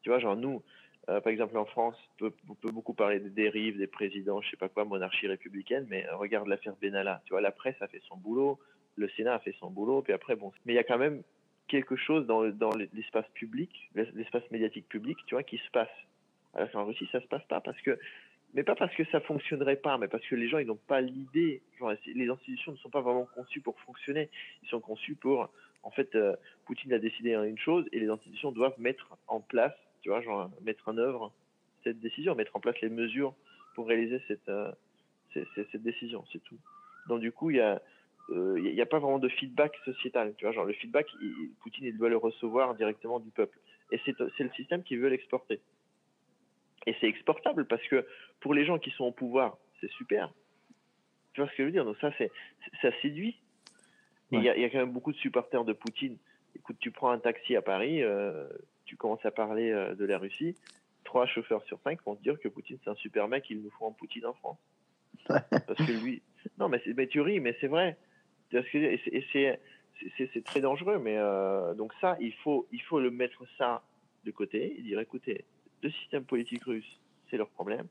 [0.01, 0.61] Tu vois, genre nous,
[1.09, 4.57] euh, par exemple en France, on peut, beaucoup parler des dérives, des présidents, je sais
[4.57, 7.21] pas quoi, monarchie républicaine, mais euh, regarde l'affaire Benalla.
[7.25, 8.59] Tu vois, la presse a fait son boulot,
[8.95, 10.51] le Sénat a fait son boulot, puis après, bon.
[10.65, 11.23] Mais il y a quand même
[11.67, 15.89] quelque chose dans, le- dans l'espace public, l'espace médiatique public, tu vois, qui se passe.
[16.53, 17.97] Alors qu'en Russie, ça se passe pas parce que
[18.53, 21.01] mais pas parce que ça fonctionnerait pas, mais parce que les gens ils n'ont pas
[21.01, 21.63] l'idée.
[22.13, 24.29] Les institutions ne sont pas vraiment conçues pour fonctionner.
[24.61, 25.49] Ils sont conçus pour,
[25.81, 26.35] en fait, euh,
[26.65, 29.73] Poutine a décidé une chose et les institutions doivent mettre en place,
[30.03, 31.33] tu vois, genre mettre en œuvre
[31.83, 33.33] cette décision, mettre en place les mesures
[33.73, 34.71] pour réaliser cette euh,
[35.33, 36.57] cette, cette- cette décision, c'est tout.
[37.07, 37.81] Donc du coup, il y a
[38.29, 41.49] euh, il y a pas vraiment de feedback sociétal, tu vois, genre le feedback, il-
[41.61, 43.57] Poutine il doit le recevoir directement du peuple.
[43.91, 45.59] Et c'est le système qui veut l'exporter.
[46.85, 48.05] Et c'est exportable parce que
[48.39, 50.31] pour les gens qui sont au pouvoir, c'est super.
[51.33, 51.85] Tu vois ce que je veux dire?
[51.85, 52.31] Donc ça, c'est
[52.81, 53.35] ça séduit.
[54.31, 54.43] Et il Ouais.
[54.45, 56.17] y, a- il y a quand même beaucoup de supporters de Poutine.
[56.55, 58.47] Écoute, tu prends un taxi à Paris, euh,
[58.93, 60.55] tu commences à parler euh, de la Russie,
[61.03, 63.71] trois chauffeurs sur cinq vont te dire que Poutine c'est un super mec, il nous
[63.71, 64.59] faut un Poutine en France.
[65.27, 66.21] Parce que lui,
[66.59, 67.97] non mais, c'est- mais tu ris, mais c'est vrai.
[68.51, 73.81] Et c'est- très dangereux, mais euh, donc ça, il faut il faut le mettre ça
[74.25, 75.43] de côté et dire écoutez,
[75.81, 76.99] le système politique russe,
[77.31, 77.87] c'est leur problème.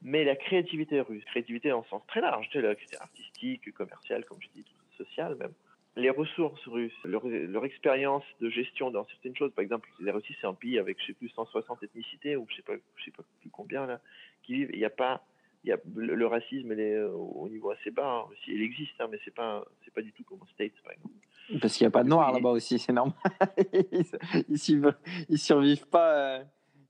[0.00, 4.38] Mais la créativité russe, créativité en sens très large, sais, la créativité artistique, commerciale, comme
[4.40, 4.64] je dis,
[4.96, 5.52] sociale même,
[5.96, 10.34] les ressources russes, leur, leur expérience de gestion dans certaines choses, par exemple, la Russie
[10.40, 13.10] c'est un pays avec je sais plus 160 ethnicités ou je sais pas, je sais
[13.10, 14.00] pas plus combien là,
[14.42, 14.70] qui vivent.
[14.72, 15.22] Il n'y a pas,
[15.64, 18.52] il y a le, le racisme il est euh, au niveau assez bas Russie.
[18.54, 21.14] Il existe, hein, mais c'est pas, c'est pas du tout comme aux States par exemple.
[21.60, 23.14] Parce qu'il n'y a pas de noirs là-bas aussi, c'est normal.
[24.48, 24.94] ils, survivent-
[25.28, 26.14] ils survivent pas.
[26.38, 26.44] euh,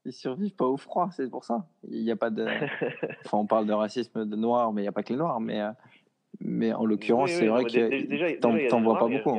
[0.05, 1.67] Ils survivent pas au froid, c'est pour ça.
[1.89, 2.45] Il n'y a pas de.
[3.25, 5.41] Enfin, on parle de racisme de noirs, mais il n'y a pas que les noirs.
[5.41, 5.71] Mais, euh,
[6.41, 9.37] mais en l'occurrence, Oui, oui, c'est vrai que t'en t'en vois pas beaucoup.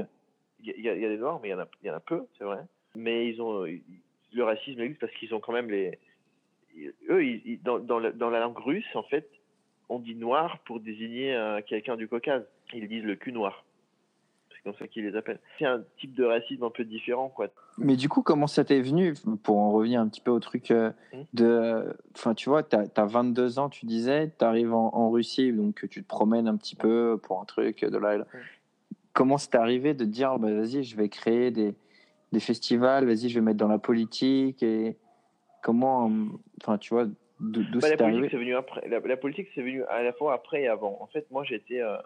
[0.66, 1.96] Il y, a- il y des noirs, mais il y en a, il y en
[1.96, 2.60] a peu, c'est vrai.
[2.96, 5.98] Mais ils ont le racisme existe parce qu'ils ont quand même les.
[7.10, 9.30] Eux, ils- ils- dans, dans, la, dans la langue russe, en fait,
[9.90, 12.46] on dit noir pour désigner euh, quelqu'un du Caucase.
[12.74, 13.66] Ils disent le cul noir.
[14.64, 15.40] C'est comme ça qu'ils les appellent.
[15.60, 17.48] C'est un type de racisme un peu différent, quoi.
[17.78, 20.72] Mais du coup, comment ça t'est venu, pour en revenir un petit peu au truc
[20.72, 21.24] euh, Hmm.
[21.34, 21.94] de.
[22.16, 25.86] Enfin, tu vois, tu as, 22 ans, tu disais, tu arrives en, en Russie, donc
[25.90, 28.26] tu te promènes un petit peu pour un truc de là et là.
[28.34, 28.38] Hmm.
[29.14, 31.76] Comment c'est arrivé de dire, bah, vas-y, je vais créer des,
[32.32, 34.96] des festivals, vas-y, je vais mettre dans la politique et
[35.62, 36.10] comment.
[36.62, 37.06] Enfin, tu vois,
[37.40, 38.28] d'où Bah, la c'est politique, arrivé?
[38.32, 38.88] c'est venu après.
[38.88, 40.98] La, la politique, c'est venu à la fois après et avant.
[41.02, 41.82] En fait, moi, j'étais.
[41.82, 41.98] euh,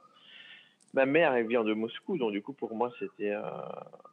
[0.94, 3.42] Ma mère, elle vient de Moscou, donc du coup, pour moi, c'était euh,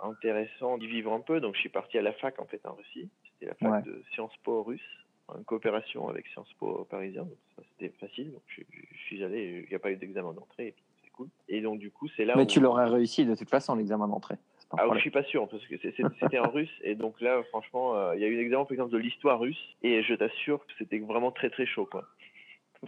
[0.02, 1.40] intéressant d'y vivre un peu.
[1.40, 3.08] Donc, je suis parti à la fac, en fait, en Russie.
[3.32, 3.90] C'était la fac Ouais.
[3.90, 4.80] de Sciences Po russe,
[5.28, 7.22] en coopération avec Sciences Po parisien.
[7.22, 8.32] Donc, ça, c'était facile.
[8.32, 11.10] Donc, je, je suis allé, il n'y a pas eu d'examen d'entrée, et puis c'est
[11.10, 11.28] cool.
[11.48, 12.46] Et donc, du coup, c'est là Mais où.
[12.46, 14.36] tu l'aurais réussi de toute façon, l'examen d'entrée.
[14.76, 18.16] Ah, je suis pas sûr, parce que c'était en russe, et donc là, franchement, euh,
[18.16, 20.72] il y a eu un exemple, par exemple, de l'histoire russe, et je t'assure que
[20.78, 22.04] c'était vraiment très très chaud, quoi.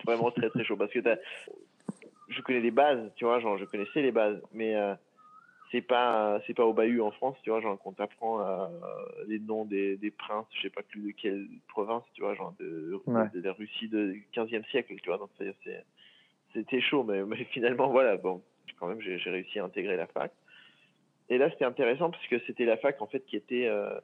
[0.04, 0.98] Vraiment très très chaud, parce que
[2.28, 4.94] je connais les bases, tu vois, genre, je connaissais les bases, mais euh,
[5.72, 8.68] c'est pas c'est pas au bahut en France, tu vois, genre, qu'on t'apprend euh,
[9.26, 12.54] les noms des, des princes, je sais pas plus de quelle province, tu vois, genre,
[12.58, 13.28] de, Ouais.
[13.34, 15.54] de la Russie de 15e siècle, tu vois, donc c'est-
[16.52, 18.42] c'était chaud, mais, mais finalement, voilà, bon,
[18.78, 20.32] quand même, j'ai réussi à intégrer la fac.
[21.28, 23.98] Et là, c'était intéressant parce que c'était la fac en fait qui était euh,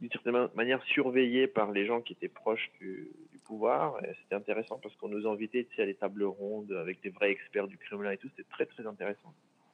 [0.00, 4.02] d'une certaine ma- manière surveillée par les gens qui étaient proches du, du pouvoir.
[4.04, 7.10] Et c'était intéressant parce qu'on nous invitait tu sais, à des tables rondes avec des
[7.10, 8.28] vrais experts du Kremlin et tout.
[8.30, 9.32] C'était très très intéressant,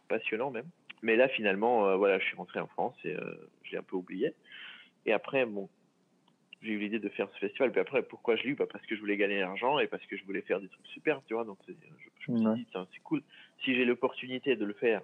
[0.09, 0.69] passionnant même.
[1.03, 3.83] Mais là, finalement, euh, voilà, je suis rentré en France et euh, je l'ai un
[3.83, 4.35] peu oublié.
[5.07, 5.69] Et après, bon,
[6.63, 7.73] j'ai eu l'idée de faire ce festival.
[7.73, 8.55] Puis après, pourquoi je l'ai eu?
[8.55, 10.69] Bah, Parce que je voulais gagner de l'argent et parce que je voulais faire des
[10.69, 11.45] trucs super, tu vois.
[11.45, 13.23] Donc, c'est- je, je me suis dit, c'est cool.
[13.65, 15.01] Si j'ai l'opportunité de le faire,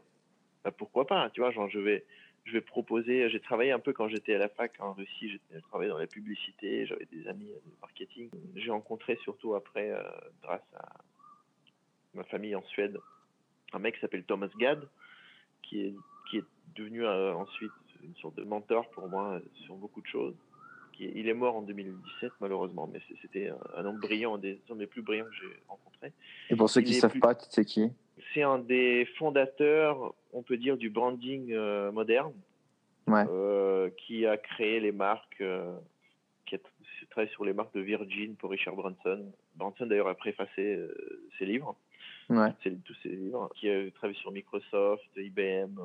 [0.64, 1.51] bah, pourquoi pas, tu vois.
[1.53, 2.05] Genre, je vais,
[2.47, 3.29] je vais proposer.
[3.29, 5.29] J'ai travaillé un peu quand j'étais à la fac en Russie.
[5.53, 6.87] J'ai travaillé dans la publicité.
[6.87, 8.31] J'avais des amis euh, de marketing.
[8.55, 10.03] J'ai rencontré surtout après, euh,
[10.43, 10.89] grâce à
[12.15, 12.99] ma famille en Suède,
[13.73, 14.89] un mec qui s'appelle Thomas Gad,
[15.63, 15.95] qui est,
[16.31, 16.45] qui est
[16.77, 17.73] devenu euh, ensuite
[18.03, 20.35] une sorte de mentor pour moi sur beaucoup de choses.
[20.93, 24.39] Qui est- il est mort en 2017 malheureusement, mais c'était un, un homme brillant, un
[24.39, 26.13] des hommes les plus brillants que j'ai rencontrés.
[26.49, 27.91] Et pour ceux il qui est savent plus- pas, tu sais qui
[28.33, 32.33] C'est un des fondateurs, on peut dire, du branding euh, moderne,
[33.07, 33.25] Ouais.
[33.29, 35.77] euh, qui a créé les marques, euh,
[36.47, 39.33] qui a qui travaille sur les marques de Virgin pour Richard Branson.
[39.55, 40.79] Branson d'ailleurs a préfacé
[41.39, 41.77] ses livres,
[42.29, 42.51] Ouais.
[42.85, 45.79] tous ses livres, qui a travaillé sur Microsoft, IBM,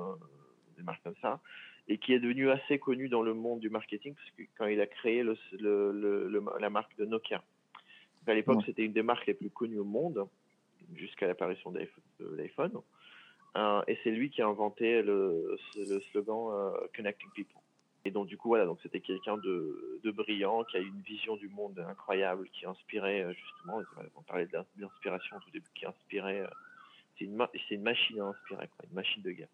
[0.78, 1.40] des marques comme ça,
[1.88, 4.80] et qui est devenu assez connu dans le monde du marketing parce que quand il
[4.82, 7.44] a créé le, le- le- le- la marque de Nokia.
[8.28, 8.64] À l'époque, Ouais.
[8.66, 10.28] c'était une des marques les plus connues au monde
[10.96, 11.88] jusqu'à l'apparition de
[12.20, 12.82] l'iPhone.
[13.58, 17.60] Euh, et c'est lui qui a inventé le, le slogan euh, Connecting People.
[18.06, 21.50] Et donc du coup voilà, c'était quelqu'un de, de brillant, qui a une vision du
[21.50, 23.82] monde incroyable, qui inspirait euh, justement,
[24.16, 26.48] on parlait l'inspiration au tout début, qui inspirait,
[27.18, 29.50] c'est une, une machine à inspirer, une machine de guerre.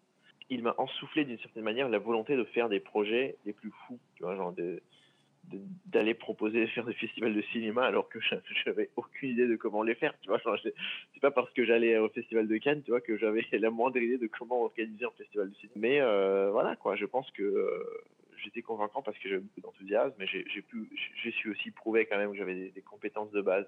[0.48, 3.98] Il m'a ensoufflé d'une certaine manière la volonté de faire des projets les plus fous,
[4.14, 4.82] tu vois, genre de de-
[5.86, 9.82] d'aller proposer faire des festivals de cinéma alors que j'a- j'avais aucune idée de comment
[9.82, 10.40] les faire tu vois.
[10.62, 13.98] C'est pas parce que j'allais au festival de Cannes tu vois que j'avais la moindre
[13.98, 15.74] idée de comment organiser un festival de cinéma.
[15.76, 17.84] Mais euh, voilà quoi je pense que euh,
[18.44, 20.88] j'étais convaincant parce que j'avais beaucoup d'enthousiasme mais j'ai pu
[21.32, 23.66] su aussi prouver quand même que j'avais des, des compétences de base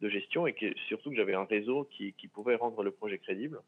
[0.00, 3.18] de gestion et que surtout que j'avais un réseau qui, qui pouvait rendre le projet
[3.18, 3.60] crédible.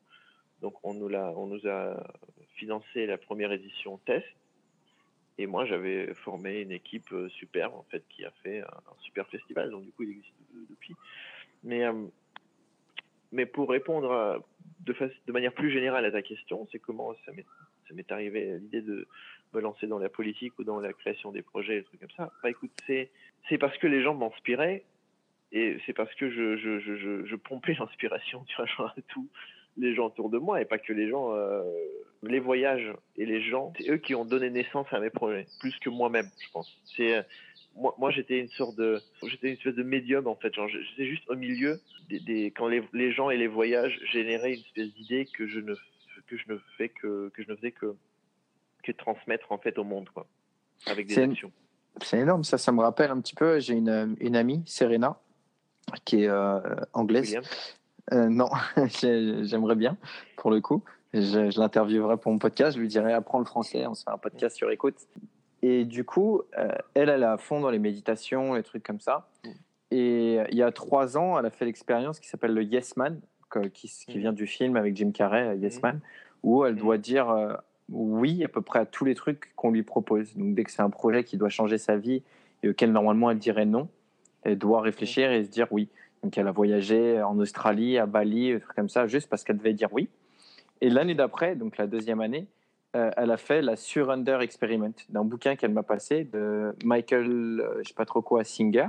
[0.62, 2.03] Donc on nous l'a on nous a
[2.55, 4.24] financé la première édition test
[5.43, 9.26] et moi, j'avais formé une équipe euh, superbe, en fait, qui a fait un, super
[9.26, 9.70] festival.
[9.70, 10.95] Donc, du coup, il existe de- depuis.
[11.64, 11.93] Mais, euh,
[13.32, 14.45] mais pour répondre
[14.80, 19.07] de, manière plus générale à ta question, c'est comment ça m'est, arrivé l'idée de
[19.53, 22.32] me lancer dans la politique ou dans la création des projets, des trucs comme ça.
[22.43, 23.11] Bah écoute, c'est,
[23.59, 24.84] parce que les gens m'inspiraient
[25.51, 29.28] et c'est parce que je, pompais l'inspiration tu vois, genre, à tous
[29.77, 31.62] les gens autour de moi et pas que les gens, euh,
[32.23, 35.77] les voyages et les gens, c'est eux qui ont donné naissance à mes projets, plus
[35.79, 36.70] que moi-même, je pense.
[36.97, 37.23] C'est, euh,
[37.77, 41.29] moi, moi j'étais une sorte de, j'étais une espèce de médium en fait, j'étais juste
[41.29, 45.27] au milieu des, des quand les, les gens et les voyages généraient une espèce d'idée
[45.33, 45.75] que je ne,
[46.27, 47.95] que je ne fais que, que je ne faisais que,
[48.83, 50.27] que transmettre en fait au monde quoi,
[50.87, 51.53] avec des actions.
[52.01, 53.61] C'est énorme, ça, ça me rappelle un petit peu.
[53.61, 55.20] J'ai une, une amie, Serena,
[56.07, 56.59] qui est euh,
[56.95, 57.27] anglaise.
[57.27, 57.45] William.
[58.13, 58.49] Euh, non,
[59.01, 59.97] j'ai- j'aimerais bien,
[60.37, 60.83] pour le coup.
[61.15, 62.77] Je, je l'interviewerai pour mon podcast.
[62.77, 64.97] Je lui dirai apprends le français, on se fait un podcast sur écoute.
[65.63, 68.99] Et du coup, euh, elle, elle est à fond dans les méditations, les trucs comme
[69.01, 69.29] ça.
[69.45, 69.49] Mm.
[69.93, 73.21] Et il y a trois ans, elle a fait l'expérience qui s'appelle le Yes Man,
[73.75, 74.21] qui, qui Mm.
[74.21, 75.83] vient du film avec Jim Carrey, euh, Yes Mm.
[75.83, 76.01] Man,
[76.43, 77.53] où elle doit dire euh,
[77.91, 80.35] oui à peu près à tous les trucs qu'on lui propose.
[80.35, 82.23] Donc dès que c'est un projet qui doit changer sa vie
[82.63, 83.89] et auquel normalement elle dirait non,
[84.45, 85.89] elle doit réfléchir et se dire oui.
[86.23, 89.89] Donc elle a voyagé en Australie, à Bali, comme ça, juste parce qu'elle devait dire
[89.93, 90.09] oui.
[90.81, 92.47] Et l'année d'après, donc la deuxième année,
[92.95, 97.81] euh, elle a fait la Surrender Experiment, d'un bouquin qu'elle m'a passé de Michael, euh,
[97.83, 98.89] je sais pas trop quoi, Singer.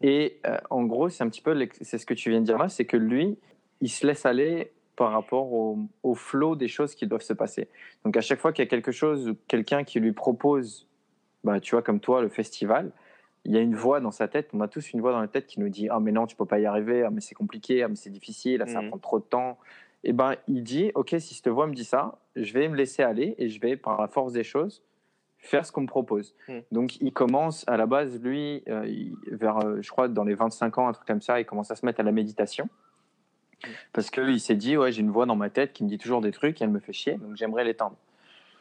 [0.00, 2.58] Et euh, en gros, c'est un petit peu, c'est ce que tu viens de dire
[2.58, 3.36] là, c'est que lui,
[3.80, 7.68] il se laisse aller par rapport au, flow des choses qui doivent se passer.
[8.04, 10.86] Donc à chaque fois qu'il y a quelque chose, ou quelqu'un qui lui propose,
[11.42, 12.92] bah, tu vois, comme toi, le festival,
[13.44, 15.28] il y a une voix dans sa tête, on a tous une voix dans la
[15.28, 17.34] tête qui nous dit Ah, mais non, tu peux pas y arriver, ah, mais c'est
[17.34, 18.88] compliqué, ah, mais c'est difficile, ah, ça Mhm.
[18.88, 19.58] prendre trop de temps.
[20.04, 23.02] Et ben, il dit Ok, si cette voix me dit ça, je vais me laisser
[23.02, 24.82] aller et je vais, par la force des choses,
[25.38, 26.34] faire ce qu'on me propose.
[26.48, 26.62] Mhm.
[26.72, 30.34] Donc, il commence à la base, lui, euh, il- vers, euh, je crois, dans les
[30.34, 32.68] 25 ans, un truc comme ça, il commence à se mettre à la méditation.
[33.92, 36.20] Parce qu'il s'est dit, ouais, j'ai une voix dans ma tête qui me dit toujours
[36.22, 37.96] des trucs et elle me fait chier, donc j'aimerais l'étendre.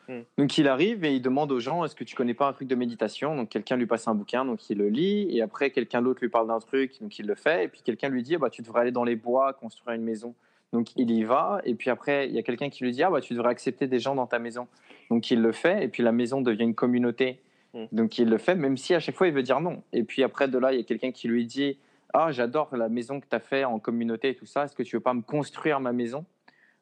[0.10, 0.22] Mm.
[0.40, 2.68] Donc il arrive et il demande aux gens, est-ce que tu connais pas un truc
[2.68, 3.36] de méditation?
[3.36, 6.30] Donc quelqu'un lui passe un bouquin, donc il le lit, et après quelqu'un d'autre lui
[6.30, 8.64] parle d'un truc, donc il le fait, et puis quelqu'un lui dit, ah bah, tu
[8.64, 10.34] devrais aller dans les bois, construire une maison.
[10.74, 13.12] Donc il y va, et puis après il y a quelqu'un qui lui dit, ah
[13.12, 14.68] bah tu devrais accepter des gens dans ta maison.
[15.10, 17.40] Donc il le fait, et puis la maison devient une communauté.
[17.74, 17.86] Mm.
[17.92, 19.84] Donc il le fait, même si à chaque fois il veut dire non.
[19.94, 21.78] Et puis après de là, il y a quelqu'un qui lui dit,
[22.14, 24.84] ah j'adore la maison que tu as fait en communauté et tout ça, est-ce que
[24.84, 26.26] tu veux pas me construire ma maison?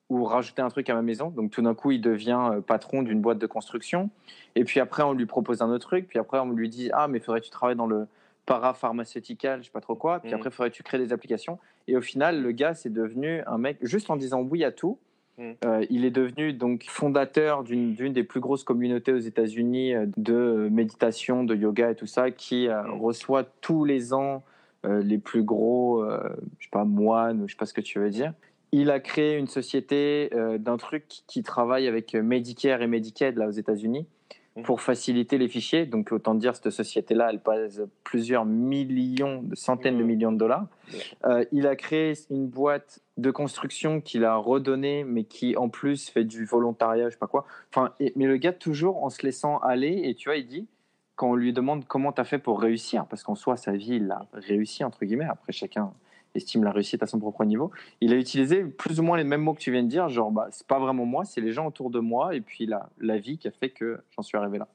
[0.09, 3.01] Ou rajouter un truc à ma maison Donc tout d'un coup, il devient euh, patron
[3.01, 4.09] d'une boîte de construction.
[4.55, 6.07] Et puis après, on lui propose un autre truc.
[6.07, 8.07] Puis après, on lui dit Ah, mais faudrait que tu travailles dans le
[8.45, 10.19] parapharmaceutical, je sais pas trop quoi.
[10.19, 10.35] Puis Mhm.
[10.37, 11.59] après, faudrait que tu crées des applications.
[11.87, 14.97] Et au final, le gars, c'est devenu un mec, juste en disant oui à tout.
[15.39, 15.55] Mhm.
[15.65, 20.67] euh, il est devenu donc fondateur d'une des plus grosses communautés aux États-Unis euh, de
[20.71, 23.01] méditation, de yoga et tout ça, qui euh, Mhm.
[23.01, 24.43] reçoit tous les ans
[24.85, 26.03] euh, les plus gros,
[26.59, 28.33] je sais pas, moines, ou je sais pas ce que tu veux dire.
[28.71, 33.47] Il a créé une société euh, d'un truc qui travaille avec Medicare et Medicaid là
[33.47, 34.05] aux États-Unis
[34.57, 34.63] Mhm.
[34.63, 35.85] pour faciliter les fichiers.
[35.85, 40.07] Donc autant dire cette société-là, elle pèse plusieurs millions, de centaines de Mhm.
[40.07, 40.65] millions de dollars.
[41.25, 46.09] Euh, il a créé une boîte de construction qu'il a redonnée, mais qui en plus
[46.09, 47.45] fait du volontariat, je sais pas quoi.
[47.71, 50.01] Enfin, et- mais le gars toujours en se laissant aller.
[50.05, 50.67] Et tu vois, il dit
[51.15, 53.95] quand on lui demande comment tu as fait pour réussir, parce qu'en soi sa vie
[53.95, 55.25] il a réussi entre guillemets.
[55.29, 55.91] Après chacun
[56.35, 57.71] estime la réussite à son propre niveau.
[58.01, 60.31] Il a utilisé plus ou moins les mêmes mots que tu viens de dire, genre
[60.31, 63.17] bah c'est pas vraiment moi, c'est les gens autour de moi et puis la, la
[63.17, 64.67] vie qui a fait que j'en suis arrivé là.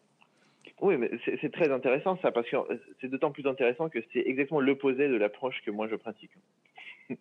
[0.80, 2.56] Oui, mais c'est très intéressant ça, parce que
[3.00, 6.32] c'est d'autant plus intéressant que c'est exactement l'opposé de l'approche que moi je pratique.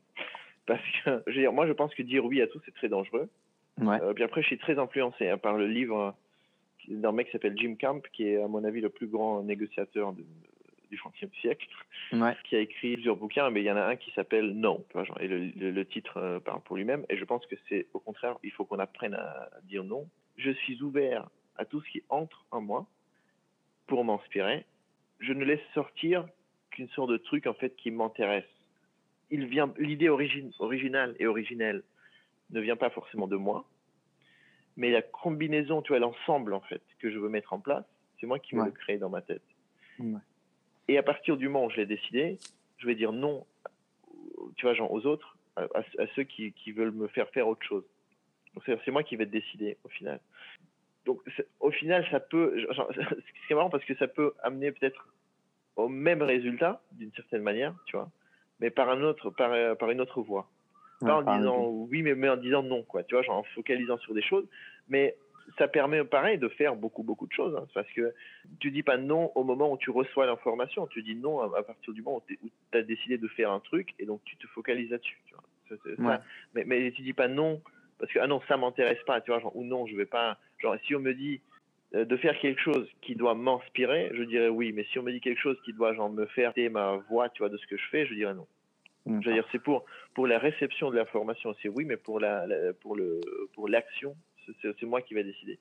[0.65, 2.89] parce que, je veux dire, moi je pense que dire oui à tout c'est très
[2.89, 3.29] dangereux.
[3.79, 4.01] Ouais.
[4.01, 6.15] Euh, puis après, je suis très influencé hein, par le livre
[6.89, 9.43] euh, d'un mec qui s'appelle Jim Camp, qui est à mon avis le plus grand
[9.43, 10.25] négociateur de-
[10.91, 11.67] du XXe siècle,
[12.11, 12.35] Ouais.
[12.43, 14.85] qui a écrit plusieurs bouquins, mais il y en a un qui s'appelle Non,
[15.19, 17.05] et le, le- le titre euh, parle pour lui-même.
[17.09, 20.07] Et je pense que c'est au contraire, il faut qu'on apprenne à, dire non.
[20.37, 22.85] Je suis ouvert à tout ce qui entre en moi
[23.87, 24.65] pour m'inspirer.
[25.19, 26.27] Je ne laisse sortir
[26.71, 28.45] qu'une sorte de truc en fait qui m'intéresse.
[29.29, 31.83] Il vient, l'idée origine, originale et originelle
[32.49, 33.65] ne vient pas forcément de moi,
[34.75, 37.85] mais la combinaison, tu vois, l'ensemble en fait que je veux mettre en place,
[38.19, 38.65] c'est moi qui Ouais.
[38.65, 39.43] le créer dans ma tête.
[39.99, 40.19] Ouais.
[40.91, 42.37] Et à partir du moment où je l'ai décidé,
[42.77, 43.45] je vais dire non,
[44.57, 45.83] tu vois, genre aux autres, à,
[46.15, 47.85] ceux qui, qui veulent me faire faire autre chose.
[48.65, 50.19] C'est c'est moi qui vais décider au final.
[51.05, 54.33] Donc c'est- au final, ça peut, genre, ce qui est marrant parce que ça peut
[54.43, 55.07] amener peut-être
[55.77, 58.09] au même résultat d'une certaine manière, tu vois,
[58.59, 60.49] mais par un autre, par, par une autre voie.
[60.99, 63.03] Pas en Ouais, disant oui, mais, mais en disant non, quoi.
[63.03, 64.45] Tu vois, genre en focalisant sur des choses.
[64.89, 65.15] Mais
[65.57, 67.55] ça permet, pareil, de faire beaucoup, beaucoup de choses.
[67.55, 68.13] hein, parce que
[68.59, 70.87] tu dis pas non au moment où tu reçois l'information.
[70.87, 73.59] Tu dis non à, à partir du moment où tu as décidé de faire un
[73.59, 75.19] truc et donc tu te focalises là-dessus.
[75.27, 75.43] tu vois.
[76.09, 76.17] Ouais.
[76.53, 77.61] Mais, mais tu dis pas non
[77.99, 80.37] parce que ah non ça m'intéresse pas, tu vois, genre, ou non je vais pas.
[80.59, 81.39] Genre si on me dit
[81.93, 84.71] euh, de faire quelque chose qui doit m'inspirer, je dirais oui.
[84.73, 87.39] Mais si on me dit quelque chose qui doit genre me faire ma voix, tu
[87.39, 88.47] vois, de ce que je fais, je dirais non.
[89.21, 92.45] Je veux dire, c'est pour pour la réception de l'information, c'est oui, mais pour la,
[92.47, 93.19] la- pour le
[93.53, 94.15] pour l'action,
[94.61, 95.59] c'est- moi qui vais décider.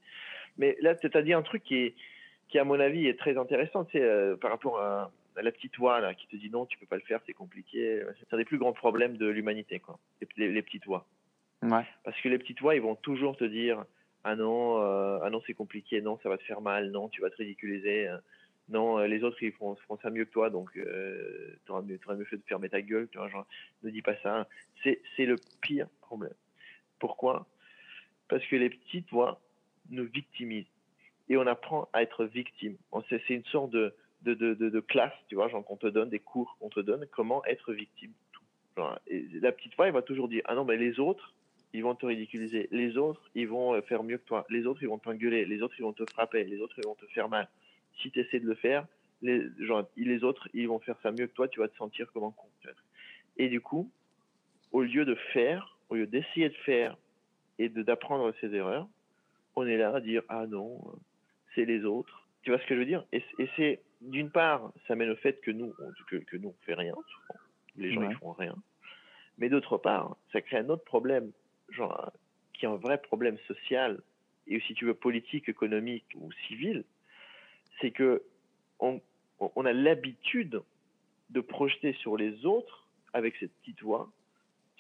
[0.59, 1.95] Mais là, tu as dit un truc qui est
[2.49, 5.53] qui à mon avis est très intéressant, tu sais, euh, par rapport à, à la
[5.53, 8.03] petite voix là qui te dit non, tu peux pas le faire, c'est compliqué.
[8.18, 9.99] C'est un des plus grands problèmes de l'humanité, quoi.
[10.20, 11.07] Les, les- les petites voix.
[11.62, 11.84] Ouais.
[12.05, 13.84] Parce que les petites voix, ils vont toujours te dire
[14.24, 17.20] ah non, euh, ah non c'est compliqué, non ça va te faire mal, non tu
[17.20, 18.16] vas te ridiculiser, euh,
[18.68, 21.99] non euh, les autres ils feront, feront ça mieux que toi, donc euh, t'auras mieux,
[22.16, 23.47] mieux fait de fermer ta gueule, tu vois, genre
[23.84, 24.49] ne dis pas ça.
[24.82, 26.34] C'est le pire problème.
[26.99, 27.47] Pourquoi?
[28.31, 29.41] Parce que les petites voix
[29.91, 30.70] nous victimisent
[31.28, 32.76] et on apprend à être victime.
[33.09, 36.81] C'est une sorte de classe, tu vois, genre qu'on te donne des cours, qu'on te
[36.81, 38.12] donne comment être victime.
[38.76, 41.35] La petite voix, elle va toujours dire ah non mais les autres
[41.72, 42.68] ils vont te ridiculiser.
[42.72, 44.47] Les autres, ils vont euh, faire mieux que toi.
[44.51, 45.45] Les autres, ils vont t'engueuler.
[45.45, 46.45] Les autres, ils vont te frapper.
[46.45, 47.49] Les autres, ils vont te faire mal.
[48.03, 48.87] Si tu essaies de le faire,
[49.22, 51.49] les, genre, les autres, ils vont faire ça mieux que toi.
[51.49, 52.49] Tu vas te sentir comme con.
[53.37, 53.91] Et du coup,
[54.72, 56.97] au lieu de faire, au lieu d'essayer de faire
[57.62, 58.88] et d'apprendre ses erreurs,
[59.54, 60.80] on est là à dire ah non,
[61.54, 62.26] c'est les autres.
[62.42, 63.04] Tu vois ce que je veux dire?
[63.12, 66.48] Et, et c'est d'une part, ça mène au fait que nous, on, que, que nous
[66.48, 66.94] on fait rien.
[66.94, 67.40] souvent.
[67.76, 68.08] Les gens Ouais.
[68.11, 68.56] ils font rien.
[69.38, 71.32] Mais d'autre part, ça crée un autre problème,
[71.68, 72.11] genre
[72.54, 74.00] qui est un vrai problème social
[74.46, 76.84] et si tu veux politique, économique ou civil,
[77.80, 78.22] c'est que
[78.80, 79.00] on,
[79.38, 80.62] on a l'habitude
[81.30, 84.11] de projeter sur les autres avec cette petite voix,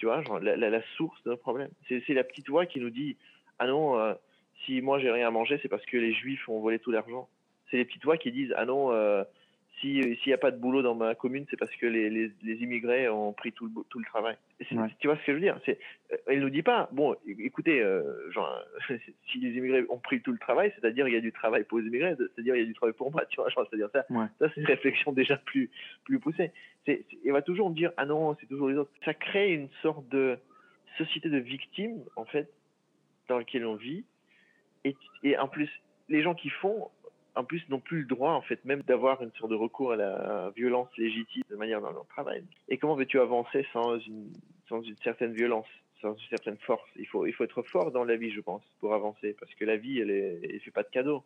[0.00, 1.68] tu vois, la, la, la source problèmes.
[1.86, 3.18] C'est c'est la petite voix qui nous dit
[3.58, 4.14] ah non, euh,
[4.64, 7.28] si moi j'ai rien à manger, c'est parce que les juifs ont volé tout l'argent.
[7.70, 9.24] C'est les petites voix qui disent ah non, euh,
[9.78, 12.30] si s'il n'y a pas de boulot dans ma commune, c'est parce que les, les,
[12.42, 14.36] les immigrés ont pris tout le, tout le travail.
[14.72, 14.88] Ouais.
[14.98, 15.58] Tu vois ce que je veux dire?
[15.64, 15.78] C'est
[16.12, 18.62] euh, Elle nous dit pas bon, écoutez, euh, genre
[19.30, 21.78] si les immigrés ont pris tout le travail, c'est-à-dire il y a du travail pour
[21.78, 24.04] les immigrés, c'est-à-dire il y a du travail pour moi, tu vois, genre, c'est-à-dire ça.
[24.10, 24.26] Ouais.
[24.38, 25.70] Ça c'est une réflexion déjà plus
[26.04, 26.52] plus poussée.
[26.86, 28.92] C'est, il va toujours dire ah non, c'est toujours les autres.
[29.04, 30.38] Ça crée une sorte de
[30.98, 32.50] société de victimes en fait
[33.28, 34.04] dans laquelle on vit
[34.84, 35.70] et, et en plus
[36.08, 36.90] les gens qui font
[37.40, 39.96] en plus n'ont plus le droit en fait même d'avoir une sorte de recours à
[39.96, 42.44] la violence légitime de manière dans leur travail.
[42.68, 44.30] Et comment veux-tu avancer sans une
[44.68, 45.66] sans une certaine violence,
[46.00, 46.88] sans une certaine force?
[46.96, 49.64] Il faut il faut être fort dans la vie, je pense, pour avancer parce que
[49.64, 51.24] la vie elle elle fait pas de cadeaux.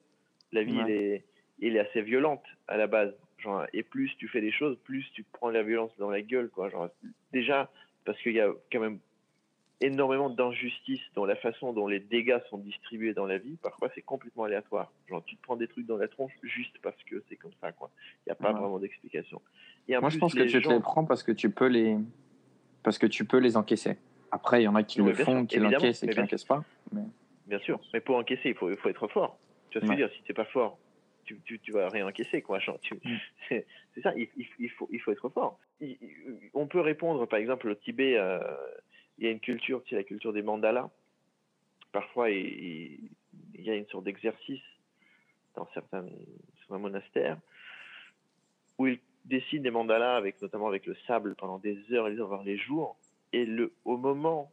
[0.52, 0.84] La vie Ouais.
[0.86, 1.24] elle est
[1.62, 3.14] elle est assez violente à la base.
[3.38, 6.48] Genre, et plus tu fais des choses, plus tu prends la violence dans la gueule.
[6.48, 6.70] Quoi.
[6.70, 6.88] Genre,
[7.32, 7.70] déjà,
[8.04, 8.98] parce qu'il y a quand même
[9.80, 13.56] énormément d'injustice dans la façon dont les dégâts sont distribués dans la vie.
[13.62, 14.92] Parfois, c'est complètement aléatoire.
[15.08, 17.72] Genre, tu te prends des trucs dans la tronche juste parce que c'est comme ça.
[17.72, 17.90] quoi.
[18.18, 18.60] Il n'y a pas Ouais.
[18.60, 19.40] vraiment d'explication.
[19.88, 21.96] Moi, plus, je pense que tu te les prends parce que tu peux les,
[22.82, 23.98] parce que tu peux les encaisser.
[24.30, 26.44] Après, il y en a qui le font, sûr, qui l'encaissent et qui bien l'encaissent
[26.44, 26.64] pas.
[27.46, 29.38] Bien sûr, mais pour encaisser, il faut, il faut être fort.
[29.70, 30.78] Tu vois ce que je veux dire Si tu n'es pas fort,
[31.24, 32.42] tu, tu, tu vas rien encaisser.
[32.42, 32.58] Quoi.
[32.58, 33.16] Mm.
[33.48, 33.66] c'est,
[34.02, 35.58] ça, il, faut, il faut être fort.
[35.80, 35.98] Il-
[36.54, 38.38] on peut répondre, par exemple, au Tibet, euh,
[39.18, 40.90] il y a une culture, c'est la culture des mandalas.
[41.92, 43.10] Parfois, il,
[43.54, 44.62] y a une sorte d'exercice
[45.54, 46.06] dans certains,
[46.60, 47.38] certains monastères
[48.78, 52.20] où ils dessinent des mandalas, avec, notamment avec le sable, pendant des heures et des
[52.20, 52.96] heures, voire les jours.
[53.32, 54.50] Et le, au moment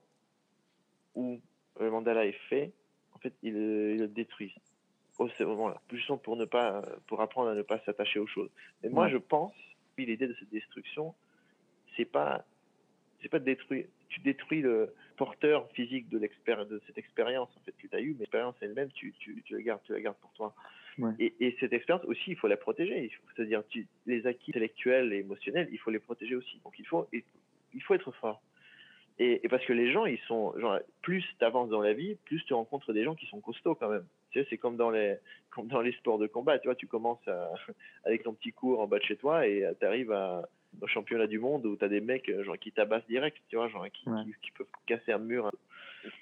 [1.16, 1.39] où
[1.80, 2.72] le mandala est fait,
[3.16, 4.53] en fait, ils, le- ils le détruisent.
[5.20, 8.49] Au ce moment-là, justement pour ne pas, pour apprendre à ne pas s'attacher aux choses.
[8.82, 9.53] Mais moi, je pense,
[9.97, 11.14] l'idée de cette destruction,
[11.95, 12.43] c'est pas,
[13.22, 13.86] c'est pas de détruire.
[14.12, 16.20] Tu détruis le porteur physique de
[16.86, 19.62] cette expérience en fait que tu as eue, mais l'expérience elle-même, tu, tu, tu la
[19.62, 20.53] gardes, tu la gardes pour toi.
[20.97, 21.12] Ouais.
[21.20, 23.09] Et, et cette expérience aussi, il faut la protéger.
[23.36, 23.64] C'est-à-dire,
[24.05, 26.59] les acquis intellectuels et émotionnels, il faut les protéger aussi.
[26.66, 27.24] Donc, il faut, et-
[27.74, 28.41] il faut être fort.
[29.20, 32.16] Et, et parce que les gens, ils sont, genre, plus tu avances dans la vie,
[32.26, 34.05] plus tu rencontres des gens qui sont costauds quand même.
[34.32, 35.16] Tu sais, c'est comme dans les,
[35.51, 36.59] comme dans les sports de combat.
[36.59, 37.51] Tu vois, tu commences à-
[38.03, 40.41] avec ton petit cours en bas de chez toi et tu arrives à,
[40.80, 43.55] au championnat du monde où tu as des mecs euh, genre, qui tabassent direct, tu
[43.55, 44.24] vois, genre, qui, Ouais.
[44.24, 45.51] qui, qui peuvent casser un mur.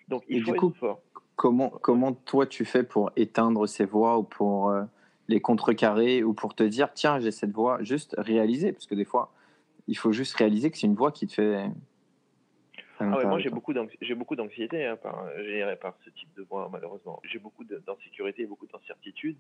[0.08, 1.02] Donc, il Et faut du être coup, fort.
[1.36, 4.84] Comment, comment toi tu fais pour éteindre ces voix ou pour euh,
[5.30, 9.06] les contrecarrer ou pour te dire tiens j'ai cette voix juste réaliser parce que des
[9.06, 9.32] fois
[9.88, 11.70] il faut juste réaliser que c'est une voix qui te fait.
[13.00, 16.44] Ah ouais, moi j'ai beaucoup j'ai beaucoup d'anxiété hein, par, générée par ce type de
[16.44, 17.22] voix malheureusement.
[17.24, 19.38] J'ai beaucoup d'insécurité et beaucoup d'incertitude.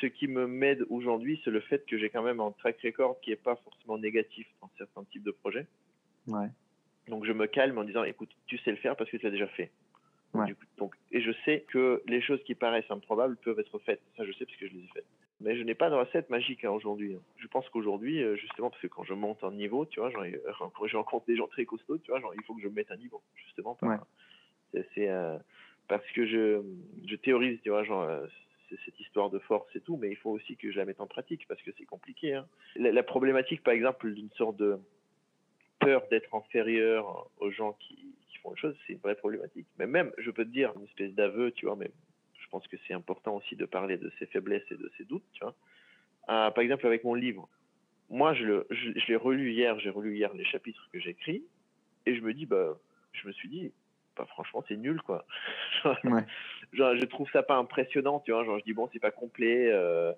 [0.00, 3.18] Ce qui me m'aide aujourd'hui, c'est le fait que j'ai quand même un track record
[3.20, 5.66] qui est pas forcément négatif dans certains types de projets.
[6.26, 6.48] Ouais.
[7.08, 9.32] Donc je me calme en disant écoute, tu sais le faire parce que tu l'as
[9.32, 9.70] déjà fait.
[10.34, 10.44] Ouais.
[10.44, 14.02] du coup, donc, et je sais que les choses qui paraissent improbables peuvent être faites.
[14.18, 15.06] Ça, je sais parce que je les ai faites.
[15.40, 17.14] Mais je n'ai pas de recette magique hein, aujourd'hui.
[17.14, 17.20] hein.
[17.36, 20.38] Je pense qu'aujourd'hui, euh, justement, parce que quand je monte en niveau, tu vois, euh,
[20.86, 22.90] je rencontre des gens très costauds, tu vois, genre, il faut que je me mette
[22.90, 23.74] un niveau, justement.
[23.76, 23.88] par-
[24.74, 24.82] Ouais.
[24.94, 25.38] C'est euh,
[25.86, 26.60] parce que je,
[27.06, 28.06] je théorise, tu vois, genre,
[28.84, 31.06] cette histoire de force et tout, mais il faut aussi que je la mette en
[31.06, 32.34] pratique parce que c'est compliqué.
[32.34, 32.46] hein.
[32.76, 34.78] La, la problématique, par exemple, d'une sorte de
[35.78, 37.94] peur d'être inférieur aux gens qui,
[38.28, 39.66] qui font les choses, c'est une vraie problématique.
[39.78, 41.90] Mais même, je peux te dire, une espèce d'aveu, tu vois, mais
[42.48, 45.24] je pense que c'est important aussi de parler de ses faiblesses et de ses doutes,
[45.34, 45.54] tu vois.
[46.30, 47.46] Euh, par exemple, avec mon livre,
[48.08, 51.44] moi, je, le, je, je l'ai relu hier, j'ai relu hier les chapitres que j'écris,
[52.06, 52.78] et je me dis, bah,
[53.12, 53.70] je me suis dit,
[54.16, 55.26] bah, franchement, c'est nul, quoi.
[56.04, 56.24] Ouais.
[56.72, 58.44] genre, je trouve ça pas impressionnant, tu vois.
[58.44, 60.14] Genre, je dis, bon, c'est pas complet, euh,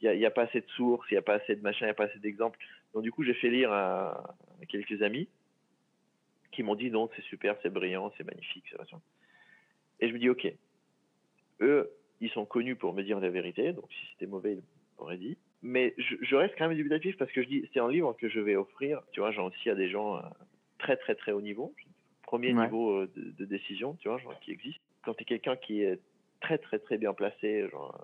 [0.00, 1.88] il n'y a, pas assez de sources, il n'y a pas assez de machin, il
[1.88, 2.58] n'y a pas assez d'exemples.
[2.94, 5.28] Donc, du coup, j'ai fait lire à, à quelques amis
[6.50, 8.96] qui m'ont dit, non, c'est super, c'est brillant, c'est magnifique, c'est.
[10.00, 10.50] Et je me dis, ok,
[11.60, 11.90] eux,
[12.20, 14.62] ils sont connus pour me dire la vérité, donc si c'était mauvais, ils
[14.98, 15.36] m'auraient dit.
[15.62, 18.28] Mais je, je reste quand même dubitatif parce que je dis, c'est un livre que
[18.28, 20.20] je vais offrir, tu vois, genre aussi à des gens euh,
[20.78, 21.74] très, très, très haut niveau,
[22.22, 22.64] premier Ouais.
[22.64, 24.80] niveau euh, de, de décision, tu vois, genre qui existe.
[25.04, 25.98] Quand tu es quelqu'un qui est
[26.40, 27.98] très, très, très bien placé, genre,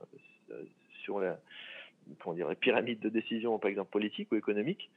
[0.51, 0.63] euh,
[1.03, 1.39] sur la,
[2.21, 4.91] comment dire, la pyramide de décision, par exemple politique ou économique,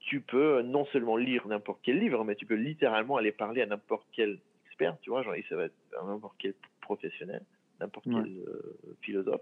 [0.00, 3.66] tu peux non seulement lire n'importe quel livre, mais tu peux littéralement aller parler à
[3.66, 7.42] n'importe quel expert, tu vois, genre, et ça va être à n'importe quel professionnel,
[7.80, 8.14] n'importe Ouais.
[8.22, 9.40] quel euh, philosophe.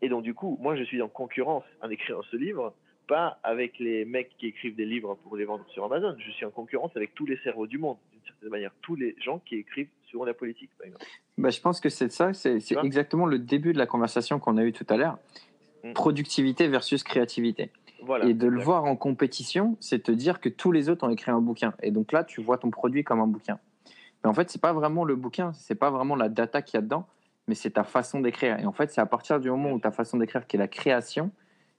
[0.00, 2.74] Et donc, du coup, moi, je suis en concurrence en écrivant ce livre,
[3.06, 6.16] pas avec les mecs qui écrivent des livres pour les vendre sur Amazon.
[6.18, 9.14] Je suis en concurrence avec tous les cerveaux du monde, d'une certaine manière, tous les
[9.22, 11.04] gens qui écrivent sur la politique, par exemple.
[11.38, 14.64] Bah, je pense que c'est ça, c'est exactement le début de la conversation qu'on a
[14.64, 15.18] eue tout à l'heure.
[15.84, 15.92] Mm.
[15.92, 17.70] Productivité versus créativité.
[18.04, 18.26] Voilà.
[18.26, 21.30] et de le voir en compétition, c'est te dire que tous les autres ont écrit
[21.30, 21.72] un bouquin.
[21.84, 23.60] Et donc là, tu vois ton produit comme un bouquin.
[24.24, 26.78] Mais en fait, c'est pas vraiment le bouquin, c'est pas vraiment la data qu'il y
[26.78, 27.06] a dedans,
[27.46, 28.58] mais c'est ta façon d'écrire.
[28.58, 30.68] Et en fait, c'est à partir du moment où ta façon d'écrire, qui est la
[30.68, 31.30] création,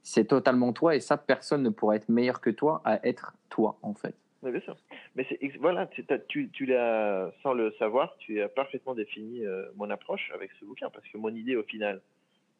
[0.01, 0.95] c'est totalement toi.
[0.95, 4.15] Et ça, personne ne pourra être meilleur que toi à être toi, en fait.
[4.43, 4.75] Oui, bien sûr.
[5.15, 5.25] Mais
[5.59, 5.87] voilà,
[6.27, 10.65] tu, tu l'as, sans le savoir, tu as parfaitement défini euh, mon approche avec ce
[10.65, 12.01] bouquin, parce que mon idée au final,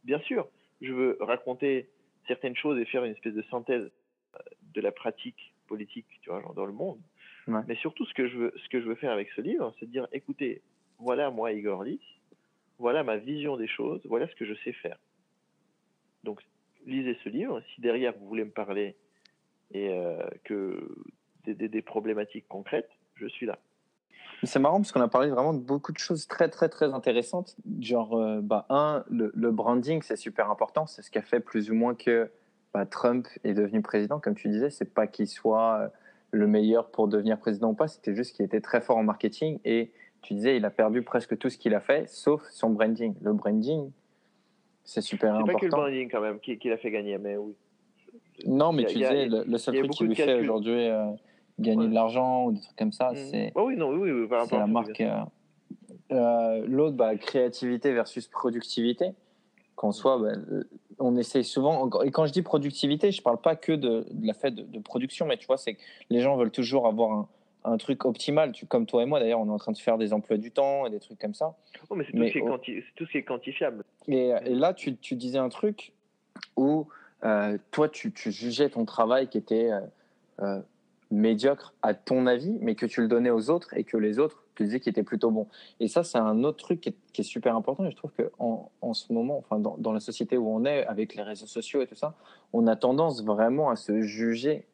[0.05, 0.47] bien sûr,
[0.81, 1.89] je veux raconter
[2.27, 3.91] certaines choses et faire une espèce de synthèse
[4.35, 4.39] euh,
[4.73, 6.99] de la pratique politique, tu vois, genre dans le monde.
[7.47, 7.61] Ouais.
[7.67, 9.85] Mais surtout, ce que je veux, ce que je veux faire avec ce livre, c'est
[9.85, 10.61] de dire, écoutez,
[10.99, 11.99] voilà moi Igor Lys,
[12.79, 14.97] voilà ma vision des choses, voilà ce que je sais faire.
[16.23, 16.41] Donc,
[16.85, 17.61] lisez ce livre.
[17.73, 18.95] Si derrière vous voulez me parler
[19.71, 20.87] et euh, que
[21.45, 23.57] des, des- problématiques concrètes, je suis là.
[24.43, 27.55] C'est marrant parce qu'on a parlé vraiment de beaucoup de choses très très très intéressantes.
[27.79, 30.85] Genre, euh, bah, un, le, le branding, c'est super important.
[30.85, 32.29] C'est ce qui a fait plus ou moins que
[32.73, 34.19] bah, Trump est devenu président.
[34.19, 35.87] Comme tu disais, c'est pas qu'il soit euh,
[36.31, 39.59] le meilleur pour devenir président ou pas, c'était juste qu'il était très fort en marketing.
[39.63, 39.91] Et
[40.23, 43.13] tu disais, il a perdu presque tout ce qu'il a fait, sauf son branding.
[43.21, 43.91] Le branding,
[44.83, 45.77] c'est super C'est pas que le important.
[45.83, 47.53] branding quand même qui, qui l'a fait gagner, mais oui.
[48.47, 51.05] Non, mais a- tu a- disais, le, le seul truc qui lui fait aujourd'hui euh,
[51.59, 51.89] gagner Ouais.
[51.89, 54.65] de l'argent ou des trucs comme ça, c'est oui, non, oui, oui, par c'est la
[54.65, 54.99] marque.
[55.01, 55.19] euh,
[56.11, 59.11] euh, L'autre, bah, créativité versus productivité.
[59.75, 60.33] Qu'en soit, bah,
[60.99, 61.89] on essaye souvent.
[62.03, 64.79] Et quand je dis productivité, je parle pas que de, de la fait de, de
[64.79, 67.27] production, mais tu vois, c'est que les gens veulent toujours avoir un,
[67.65, 68.51] un truc optimal.
[68.51, 70.51] Tu, comme toi et moi, d'ailleurs, on est en train de faire des emplois du
[70.51, 71.55] temps et des trucs comme ça.
[71.89, 73.83] Oh, mais c'est tout, ce qui est au- quanti- c'est tout ce qui est quantifiable.
[74.07, 75.93] Et, et là, tu, tu disais un truc
[76.57, 76.87] où
[77.23, 79.79] euh, toi, tu, tu jugeais ton travail qui était euh,
[80.41, 80.61] euh,
[81.11, 84.43] médiocre à ton avis, mais que tu le donnais aux autres et que les autres
[84.55, 85.47] te disaient qu'il était plutôt bon.
[85.79, 87.85] Et ça, c'est un autre truc qui est, qui est super important.
[87.85, 90.85] Et je trouve qu'en en ce moment, enfin, dans, dans la société où on est,
[90.85, 92.15] avec les réseaux sociaux et tout ça,
[92.51, 94.65] on a tendance vraiment à se juger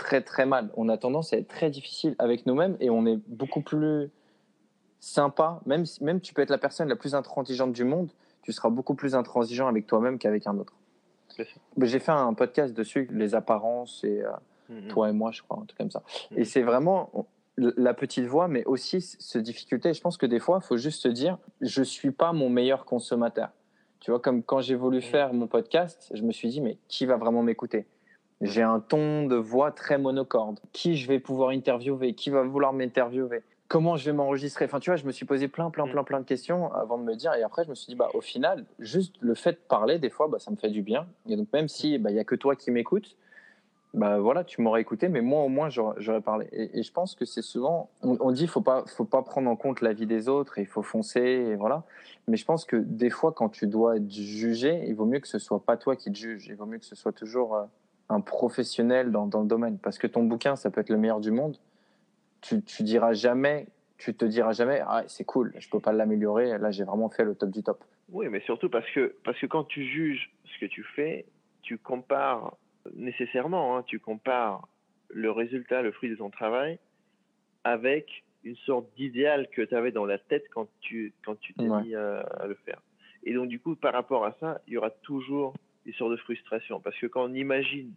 [0.00, 0.70] très très mal.
[0.76, 4.10] On a tendance à être très difficile avec nous-mêmes et on est beaucoup plus
[4.98, 5.60] sympa.
[5.66, 8.10] Même, même tu peux être la personne la plus intransigeante du monde,
[8.42, 10.74] tu seras beaucoup plus intransigeant avec toi-même qu'avec un autre.
[11.80, 14.30] J'ai fait un podcast dessus, les apparences et euh,
[14.70, 14.88] Mhm.
[14.88, 16.02] toi et moi, je crois, un truc comme ça.
[16.30, 16.38] Mhm.
[16.38, 17.26] Et c'est vraiment
[17.58, 19.92] la petite voix, mais aussi ce difficulté.
[19.92, 22.84] Je pense que des fois, il faut juste se dire, je suis pas mon meilleur
[22.84, 23.50] consommateur.
[23.98, 25.02] Tu vois, comme quand j'ai voulu Mhm.
[25.02, 27.84] faire mon podcast, je me suis dit, mais qui va vraiment m'écouter?
[28.40, 30.60] J'ai un ton de voix très monocorde.
[30.72, 32.14] Qui je vais pouvoir interviewer?
[32.14, 33.42] Qui va vouloir m'interviewer?
[33.68, 34.64] Comment je vais m'enregistrer?
[34.64, 35.92] Enfin, tu vois, je me suis posé plein, plein, Mhm.
[35.92, 37.34] plein, plein de questions avant de me dire.
[37.34, 40.10] Et après, je me suis dit, bah, au final, juste le fait de parler, des
[40.10, 41.06] fois, bah, ça me fait du bien.
[41.28, 43.16] Et donc, même si bah, il y a que toi qui m'écoutes,
[43.92, 46.48] bah voilà, tu m'aurais écouté, mais moi au moins j'aurais parlé.
[46.52, 49.50] Et, et je pense que c'est souvent, on, on dit faut pas, faut pas prendre
[49.50, 51.82] en compte la vie des autres, il faut foncer, et voilà.
[52.28, 55.26] Mais je pense que des fois, quand tu dois être jugé, il vaut mieux que
[55.26, 56.46] ce soit pas toi qui te juge.
[56.46, 57.64] Il vaut mieux que ce soit toujours euh,
[58.10, 61.20] un professionnel dans, dans le domaine, parce que ton bouquin, ça peut être le meilleur
[61.20, 61.56] du monde.
[62.40, 63.66] Tu, tu diras jamais,
[63.98, 66.58] tu te diras jamais, ah c'est cool, je peux pas l'améliorer.
[66.58, 67.84] Là, j'ai vraiment fait le top du top.
[68.10, 71.26] Oui, mais surtout parce que, parce que quand tu juges ce que tu fais,
[71.62, 72.56] tu compares
[72.94, 74.66] nécessairement, hein, tu compares
[75.10, 76.78] le résultat, le fruit de ton travail,
[77.64, 81.68] avec une sorte d'idéal que tu avais dans la tête quand tu quand tu t'es
[81.68, 81.82] Ouais.
[81.82, 82.80] mis à, à le faire.
[83.22, 85.52] Et donc du coup, par rapport à ça, il y aura toujours
[85.94, 87.92] sorte de frustration parce que quand on imagine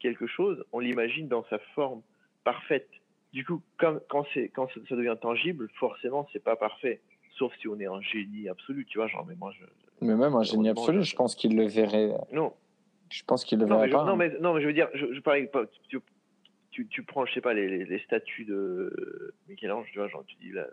[0.00, 2.02] quelque chose, on l'imagine dans sa forme
[2.44, 2.88] parfaite.
[3.32, 4.24] Du coup, quand quand
[4.54, 7.00] quand ça devient tangible, forcément, c'est pas parfait.
[7.36, 9.64] Sauf si on est un génie absolu, tu vois, genre mais moi je
[10.06, 12.12] Mais même un génie absolu, je- je pense qu'il le verrait.
[12.32, 12.52] non,
[13.10, 14.04] Je pense qu'il le non, verrait mais je, pas.
[14.04, 14.16] non, hein.
[14.16, 15.50] mais, non, mais je veux dire, je, je parlais.
[15.88, 15.98] Tu,
[16.70, 20.24] tu, tu prends, je sais pas, les, les, les statues de Michel-Ange, tu vois, genre,
[20.26, 20.66] tu dis là,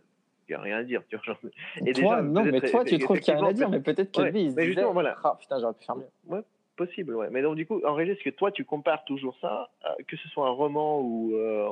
[0.47, 1.23] il n'y a rien à dire, tu vois.
[1.25, 1.39] Genre,
[1.77, 3.79] et toi, déjà, non, mais toi, tu trouves qu'il y a rien à dire, mais
[3.79, 5.17] peut-être que Ouais, lui, il se mais disait, justement, voilà.
[5.23, 6.43] Ah, putain, j'aurais pu faire mieux.
[6.85, 7.29] Possible, ouais.
[7.29, 10.17] Mais donc, du coup, en réalité, c'est que toi, tu compares toujours ça, à- que
[10.17, 11.69] ce soit un roman ou euh,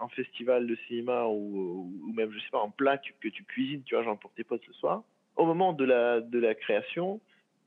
[0.00, 3.42] un festival de cinéma ou, ou même, je sais pas, un plat que, que tu
[3.42, 5.02] cuisines, tu vois, genre pour tes potes ce soir.
[5.34, 7.20] Au moment de la, de la création,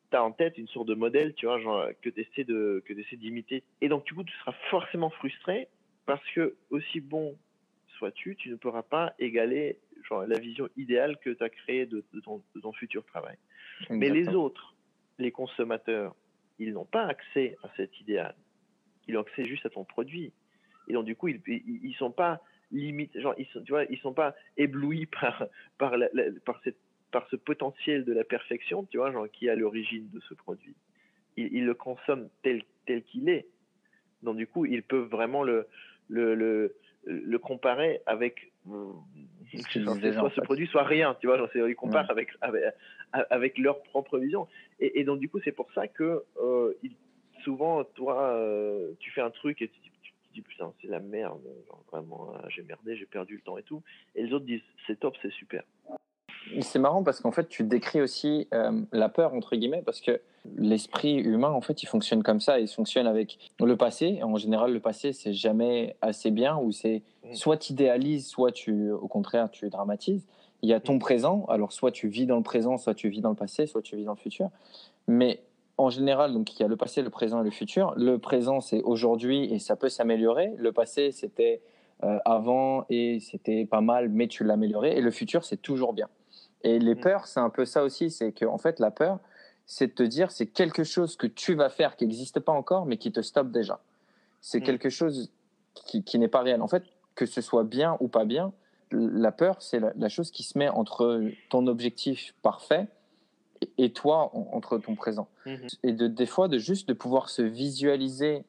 [0.09, 2.81] tu as en tête une sorte de modèle, tu vois, genre, que tu essaies de,
[2.85, 3.63] que essaies d'imiter.
[3.81, 5.67] Et donc, du coup, tu seras forcément frustré
[6.05, 7.35] parce que, aussi bon
[7.97, 12.05] sois-tu, tu ne pourras pas égaler genre, la vision idéale que tu as créée de,
[12.13, 13.35] de ton, de ton futur travail.
[13.89, 14.73] Mais les autres,
[15.19, 16.15] les consommateurs,
[16.59, 18.35] ils n'ont pas accès à cet idéal.
[19.07, 20.33] Ils ont accès juste à ton produit.
[20.87, 22.41] Et donc, du coup, ils, ils sont pas
[22.73, 25.47] ils sont, ils sont pas éblouis par,
[27.29, 30.75] ce potentiel de la perfection, tu vois, genre, qui est à l'origine de ce produit.
[31.37, 33.47] Ils, le consomment tel, tel qu'il est.
[34.23, 35.67] Donc, du coup, ils peuvent vraiment le
[37.37, 42.11] comparer avec, déjà, soit ce produit, soit rien, tu vois, genre, ils comparent Ouais.
[42.11, 42.63] avec, avec,
[43.11, 44.47] avec leur propre vision.
[44.79, 46.95] Et, et donc, du coup, c'est pour ça que euh, il-
[47.43, 50.87] souvent, toi, euh, tu fais un truc et tu dis, tu te dis putain, c'est
[50.87, 53.83] la merde, genre, vraiment, euh, j'ai merdé, j'ai perdu le temps et tout.
[54.15, 55.63] Et les autres disent, c'est top, c'est super.
[56.61, 60.21] C'est marrant parce qu'en fait, tu décris aussi euh, la peur, entre guillemets, parce que
[60.57, 62.59] l'esprit humain, en fait, il fonctionne comme ça.
[62.59, 64.19] Il fonctionne avec le passé.
[64.23, 67.33] En général, le passé, c'est jamais assez bien, ou c'est Mm.
[67.33, 70.25] soit tu idéalises, soit tu, au contraire, tu dramatises.
[70.61, 71.45] Il y a ton présent.
[71.49, 73.95] Alors, soit tu vis dans le présent, soit tu vis dans le passé, soit tu
[73.95, 74.49] vis dans le futur.
[75.07, 75.41] Mais
[75.77, 77.93] en général, donc, il y a le passé, le présent et le futur.
[77.97, 80.53] Le présent, c'est aujourd'hui et ça peut s'améliorer.
[80.57, 81.61] Le passé, c'était
[82.03, 84.97] euh, avant et c'était pas mal, mais tu l'as amélioré.
[84.97, 86.07] Et le futur, c'est toujours bien.
[86.63, 86.99] Et les Mm.
[87.01, 88.09] peurs, c'est un peu ça aussi.
[88.09, 89.19] C'est que, en fait, la peur,
[89.65, 92.85] c'est de te dire, c'est quelque chose que tu vas faire qui n'existe pas encore,
[92.85, 93.79] mais qui te stoppe déjà.
[94.41, 94.63] C'est Mm.
[94.63, 95.31] quelque chose
[95.73, 96.61] qui, qui n'est pas réel.
[96.61, 96.83] En fait,
[97.15, 98.53] que ce soit bien ou pas bien,
[98.91, 102.87] la peur, c'est la, la chose qui se met entre ton objectif parfait
[103.61, 105.27] et, et toi, en- entre ton présent.
[105.45, 105.67] Mhm.
[105.83, 108.43] Et de, des fois, de juste de pouvoir se visualiser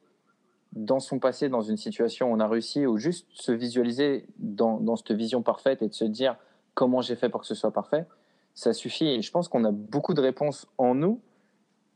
[0.72, 4.78] dans son passé, dans une situation où on a réussi, ou juste se visualiser dans,
[4.80, 6.36] dans cette vision parfaite et de se dire
[6.74, 8.06] comment j'ai fait pour que ce soit parfait,
[8.54, 9.06] ça suffit.
[9.06, 11.20] Et je pense qu'on a beaucoup de réponses en nous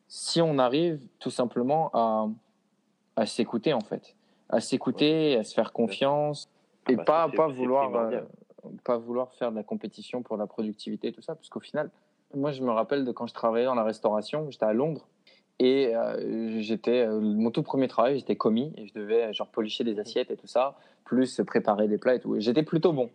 [0.09, 2.29] si on arrive tout simplement à,
[3.17, 4.17] à s'écouter, en fait.
[4.49, 6.49] À s'écouter, à se faire confiance
[6.87, 8.23] Ah et bah, pas, pas, vouloir, euh,
[8.85, 11.35] pas vouloir faire de la compétition pour la productivité et tout ça.
[11.35, 11.91] Parce qu'au final,
[12.35, 15.07] moi, je me rappelle de quand je travaillais dans la restauration, j'étais à Londres.
[15.61, 19.83] Et euh, j'étais euh, mon tout premier travail, j'étais commis et je devais genre policher
[19.83, 22.37] des assiettes et tout ça, plus préparer des plats et tout.
[22.37, 23.11] Et j'étais plutôt bon.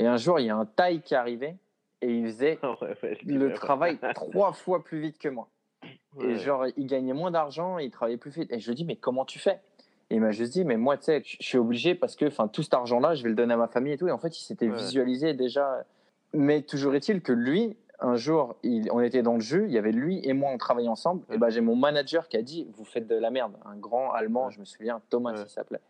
[0.00, 1.56] Et un jour, il y a un taille qui arrivait
[2.00, 5.48] et il faisait Ah ouais, ouais, je le travail trois fois plus vite que moi.
[6.16, 6.24] ouais.
[6.24, 8.50] Et genre, il gagnait moins d'argent, il travaillait plus vite.
[8.50, 9.60] Et je lui dis, mais comment tu fais?
[10.08, 12.48] Et il m'a juste dit, mais moi, tu sais, je suis obligé parce que enfin,
[12.48, 14.08] tout cet argent-là, je vais le donner à ma famille et tout.
[14.08, 15.84] Et en fait, il s'était visualisé déjà.
[16.32, 19.78] Mais toujours est-il que lui, un jour, il, on était dans le jeu, il y
[19.78, 21.22] avait lui et moi, on travaillait ensemble.
[21.30, 23.52] Et ben, j'ai mon manager qui a dit, vous faites de la merde.
[23.66, 25.80] Un grand allemand, je me souviens, Thomas, il s'appelait.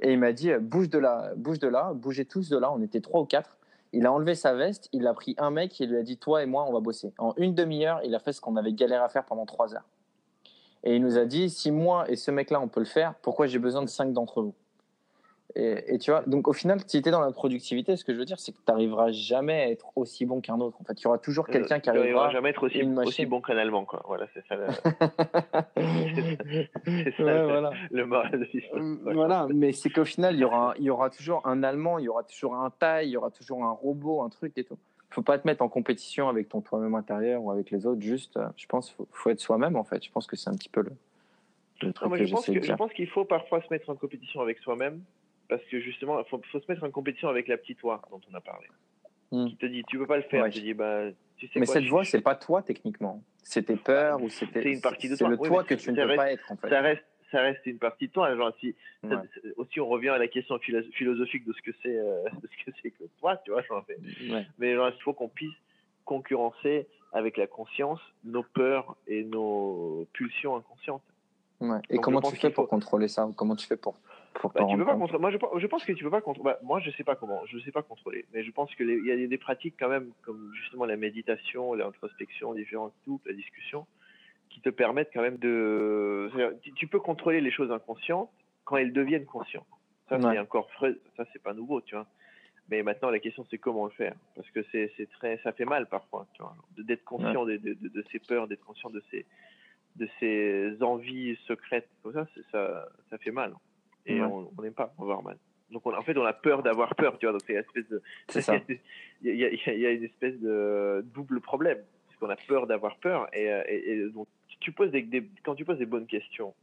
[0.00, 2.72] Et il m'a dit, bouge de là, bouge de là, bougez tous de là.
[2.72, 3.56] On était trois ou quatre.
[3.92, 6.16] Il a enlevé sa veste, il a pris un mec et il lui a dit
[6.16, 7.12] Toi et moi, on va bosser.
[7.18, 9.88] En une demi-heure, il a fait ce qu'on avait galéré à faire pendant trois heures.
[10.84, 13.46] Et il nous a dit Si moi et ce mec-là, on peut le faire, pourquoi
[13.46, 14.54] j'ai besoin de cinq d'entre vous?
[15.56, 18.12] Et, et tu vois, donc au final, si tu es dans la productivité, ce que
[18.14, 20.76] je veux dire, c'est que tu n'arriveras jamais à être aussi bon qu'un autre.
[20.80, 22.30] En fait, il y aura toujours quelqu'un qui Euh, Tu n'arriveras arrivera.
[22.32, 22.62] jamais être
[23.04, 24.02] aussi, bon qu'un Allemand, quoi.
[24.06, 24.66] Voilà, c'est ça le,
[26.86, 27.72] ouais, ça, le- voilà.
[27.90, 28.82] le moral de l'histoire.
[28.82, 31.98] Euh, Voilà, mais c'est qu'au final, il y, aura, il y aura toujours un Allemand,
[31.98, 34.64] il y aura toujours un taille, il y aura toujours un robot, un truc et
[34.64, 34.78] tout.
[35.10, 38.00] Faut pas te mettre en compétition avec ton toi-même intérieur ou avec les autres.
[38.00, 40.04] Juste, euh, je pense, faut, faut être soi-même en fait.
[40.04, 40.92] Je pense que c'est un petit peu le,
[41.82, 42.30] le Non, truc moi, que je
[42.70, 45.00] que- pense qu'il faut parfois se mettre en compétition avec soi-même,
[45.50, 48.20] parce que justement, il faut, faut se mettre en compétition avec la petite voix dont
[48.30, 48.66] on a parlé,
[49.32, 49.46] Hmm.
[49.48, 50.50] qui te dit tu peux pas le faire, Ouais.
[50.50, 51.02] tu dis bah
[51.36, 53.22] tu sais Mais quoi, cette voix, c'est pas toi techniquement.
[53.42, 54.62] C'est tes peurs ou c'était.
[54.62, 55.28] c'est une partie de C'est toi.
[55.30, 56.68] le Oui, toi que tu ne peux reste- pas être en fait.
[56.70, 58.34] ça reste ça reste une partie de toi.
[58.36, 58.74] Genre si
[59.04, 59.16] Ouais.
[59.56, 62.64] aussi on revient à la question philo- philosophique de ce que c'est euh, de ce
[62.64, 63.62] que c'est que toi, tu vois.
[63.62, 64.46] genre, mais- Ouais.
[64.58, 65.54] mais genre, il faut qu'on puisse
[66.04, 71.02] concurrencer avec la conscience nos peurs et nos pulsions inconscientes.
[71.60, 71.78] Ouais.
[71.88, 73.28] Et Donc, comment tu fais pour contrôler ça?
[73.36, 73.96] Comment tu fais pour
[74.54, 75.18] Bah, tu peux pas contre...
[75.18, 76.54] Moi, je, pense- je pense que tu peux pas contrôler.
[76.62, 77.44] moi, je sais pas comment.
[77.46, 78.24] Je sais pas contrôler.
[78.32, 80.96] Mais je pense que les- il y a des pratiques quand même, comme justement la
[80.96, 83.86] méditation, l'introspection, différentes tout, la discussion,
[84.48, 86.30] qui te permettent quand même de.
[86.76, 88.30] Tu, peux contrôler les choses inconscientes
[88.64, 89.66] quand elles deviennent conscientes.
[90.08, 90.32] Ça, Ouais.
[90.32, 90.94] c'est encore frais.
[91.16, 92.06] Ça, c'est pas nouveau, tu vois.
[92.68, 94.14] Mais maintenant, la question, c'est comment le faire.
[94.36, 96.54] Parce que c'est très, ça fait mal parfois, tu vois.
[96.78, 99.26] D'être conscient de, de, de, de ses peurs, d'être conscient de ses,
[99.96, 103.54] de ses envies secrètes, comme ça, ça, ça fait mal.
[104.10, 104.28] Et Ouais.
[104.58, 105.36] on n'aime pas avoir mal.
[105.70, 107.32] Donc, on- en fait, on a peur d'avoir peur, tu vois.
[107.32, 108.02] Donc, c'est une espèce de.
[108.28, 108.56] C'est ça.
[109.22, 111.78] Il y, y y a une espèce de double problème.
[112.06, 113.28] Parce qu'on a peur d'avoir peur.
[113.32, 116.06] Et, euh, et, et donc, si tu poses des, des- quand tu poses des bonnes
[116.08, 116.54] questions,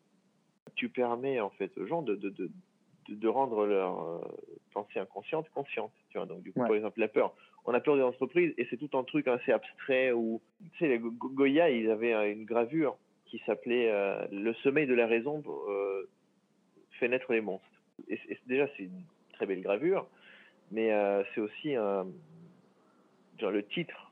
[0.76, 2.50] tu permets, en fait, aux gens de, de, de,
[3.10, 4.20] de, de rendre leur euh,
[4.74, 5.94] pensée inconsciente consciente.
[6.10, 6.28] Tu vois.
[6.28, 6.68] Donc, du coup, Ouais.
[6.68, 7.34] par exemple, la peur.
[7.66, 10.42] On a peur des entreprises et c'est tout un truc assez abstrait où,
[10.74, 14.94] tu sais, les Goya, ils avaient euh, une gravure qui s'appelait euh, Le sommeil de
[14.94, 16.08] la raison euh,
[17.00, 17.66] fait naître les monstres.
[18.10, 19.04] Et, déjà, c'est une
[19.34, 20.08] très belle gravure,
[20.72, 22.06] mais euh, c'est aussi un.
[23.40, 24.12] Genre, le titre,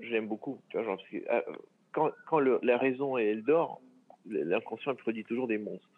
[0.00, 0.60] je l'aime beaucoup.
[0.68, 1.40] Tu vois, genre, parce que, euh,
[1.92, 3.80] quand quand le- la raison elle dort,
[4.26, 5.88] l'inconscient produit toujours des monstres,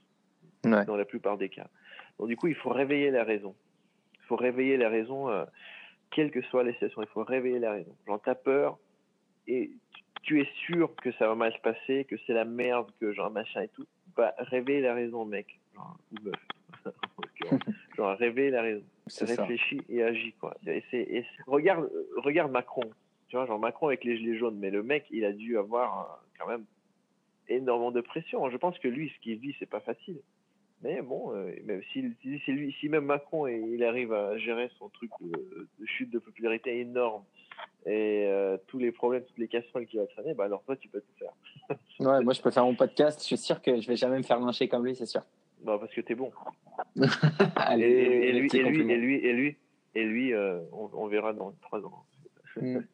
[0.65, 0.85] Ouais.
[0.85, 1.66] dans la plupart des cas.
[2.19, 3.55] Donc, du coup, il faut réveiller la raison.
[4.15, 5.44] Il faut réveiller la raison, euh,
[6.11, 7.94] quelle que soit la situation, il faut réveiller la raison.
[8.07, 8.78] Genre, t'as peur
[9.49, 9.70] et
[10.23, 13.31] tu- es sûr que ça va mal se passer, que c'est la merde, que genre
[13.31, 13.85] machin et tout.
[14.16, 15.59] Bah, réveille la raison, mec.
[15.74, 16.94] Genre, ou meuf.
[17.97, 19.24] Genre, réveille la raison ça.
[19.24, 20.57] réfléchis et agis quoi.
[20.66, 22.90] Et et regarde, euh, regarde Macron.
[23.28, 26.01] Tu vois, genre Macron avec les gilets jaunes, mais le mec, il a dû avoir
[26.01, 26.65] euh, quand même
[27.49, 28.49] énormément de pression.
[28.51, 30.20] Je pense que lui, ce qu'il vit, c'est pas facile.
[30.82, 34.89] Mais bon, euh, même si, lui, si même Macron, et il arrive à gérer son
[34.89, 37.23] truc de, de chute de popularité énorme
[37.86, 40.89] et euh, tous les problèmes, toutes les casseroles qu'il va traîner, bah alors toi, tu
[40.89, 41.32] peux tout faire.
[42.01, 43.20] Ouais, moi, je peux faire mon podcast.
[43.20, 45.23] Je suis sûr que je vais jamais me faire lyncher comme lui, c'est sûr.
[45.64, 46.30] Bah, parce que t'es bon.
[47.56, 49.56] Allez, Et, lui, et lui, et lui, et lui,
[49.94, 52.05] et lui, euh, on, on verra dans trois ans.
[52.60, 52.78] Mm.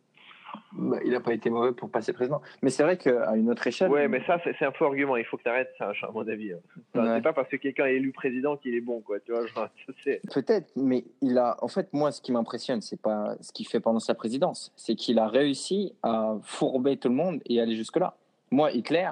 [0.72, 2.40] Bah, il n'a pas été mauvais pour passer président.
[2.62, 3.90] Mais c'est vrai qu'à une autre échelle.
[3.90, 5.16] Ouais, mais ça, c'est un faux argument.
[5.18, 6.52] Il faut que tu arrêtes ça, à mon avis.
[6.52, 6.58] hein.
[6.94, 7.16] Enfin, Ouais.
[7.16, 9.20] C'est pas parce que quelqu'un est élu président qu'il est bon, quoi.
[9.20, 9.44] Tu vois.
[10.34, 11.56] Peut-être, mais il a.
[11.62, 14.94] En fait, moi, ce qui m'impressionne, c'est pas ce qu'il fait pendant sa présidence, c'est
[14.94, 18.16] qu'il a réussi à fourber tout le monde et aller jusque-là.
[18.50, 19.10] Moi, Hitler,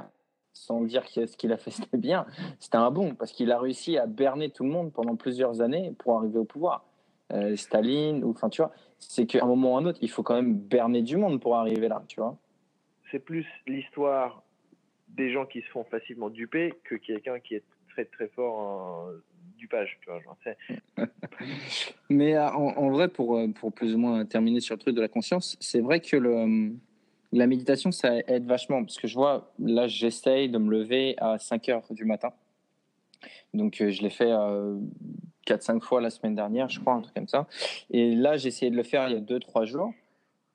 [0.56, 2.26] sans dire que ce qu'il a fait c'était bien,
[2.58, 5.92] c'était un bon parce qu'il a réussi à berner tout le monde pendant plusieurs années
[5.98, 6.84] pour arriver au pouvoir.
[7.32, 10.10] Euh, Staline, ou enfin, tu vois, c'est qu'à un moment ou à un autre, il
[10.10, 12.36] faut quand même berner du monde pour arriver là, tu vois.
[13.10, 14.42] C'est plus l'histoire
[15.08, 19.08] des gens qui se font facilement duper que quelqu'un qui est très très fort en
[19.58, 20.20] dupage, tu vois.
[20.20, 20.36] Genre,
[22.10, 24.94] Mais euh, en, en vrai, pour, euh, pour plus ou moins terminer sur le truc
[24.94, 26.76] de la conscience, c'est vrai que le,
[27.32, 28.82] la méditation, ça aide vachement.
[28.85, 32.32] Parce que je vois, là, j'essaye de me lever à 5 heures du matin.
[33.55, 34.77] Donc, euh, je l'ai fait euh,
[35.47, 37.47] 4-5 fois la semaine dernière, je crois, un truc comme ça.
[37.90, 39.93] Et là, j'ai essayé de le faire il y a 2-3 jours.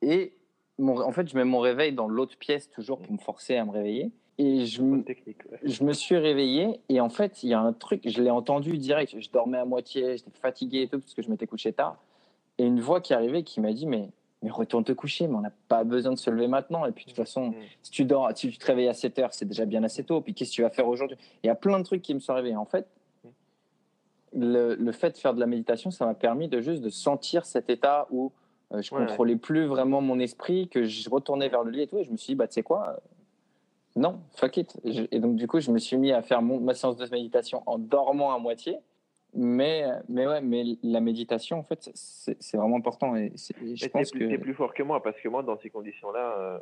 [0.02, 0.34] Et
[0.78, 3.66] mon, en fait, je mets mon réveil dans l'autre pièce toujours pour me forcer à
[3.66, 4.12] me réveiller.
[4.38, 5.04] Et je, me-
[5.64, 8.78] je me suis réveillé et en fait, il y a un truc, je l'ai entendu
[8.78, 9.14] direct.
[9.20, 11.98] Je dormais à moitié, j'étais fatigué et tout parce que je m'étais couché tard.
[12.58, 14.10] Et une voix qui est arrivée qui m'a dit Mais,
[14.42, 16.86] mais retourne te coucher, mais on n'a pas besoin de se lever maintenant.
[16.86, 17.56] Et puis de toute façon, Mm.
[17.84, 20.22] si tu dors, si tu te réveilles à 7 heures, c'est déjà bien assez tôt.
[20.22, 21.18] Puis qu'est-ce que tu vas faire aujourd'hui?
[21.44, 22.56] Il y a plein de trucs qui me sont réveillés.
[22.56, 22.88] En fait,
[24.34, 27.46] le, le fait de faire de la méditation, ça m'a permis de juste de sentir
[27.46, 28.32] cet état où
[28.74, 29.06] euh, je Ouais.
[29.06, 31.98] contrôlais plus vraiment mon esprit, que je retournais vers le lit et tout.
[31.98, 33.02] Et je me suis dit, bah, tu sais quoi?
[33.98, 34.80] Non, fuck it.
[34.86, 37.06] Je- et donc, du coup, je me suis mis à faire mon, ma séance de
[37.10, 38.78] méditation en dormant à moitié.
[39.34, 43.16] Mais, mais ouais, mais la méditation, en fait, c'est vraiment important.
[43.16, 43.28] Et,
[43.64, 44.26] et je Mais pense plus, que.
[44.26, 46.60] t'es plus fort que moi parce que moi, dans ces conditions-là, euh,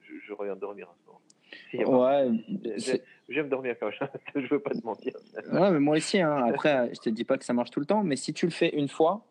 [0.00, 1.20] je, je reviens dormir à ce moment.
[1.70, 4.08] Si, Ouais, J'aime dormir quand même.
[4.34, 5.12] je veux pas te mentir.
[5.52, 6.20] Ouais, mais moi aussi.
[6.20, 6.46] Hein.
[6.46, 8.52] Après, je te dis pas que ça marche tout le temps, mais si tu le
[8.52, 9.24] fais une fois,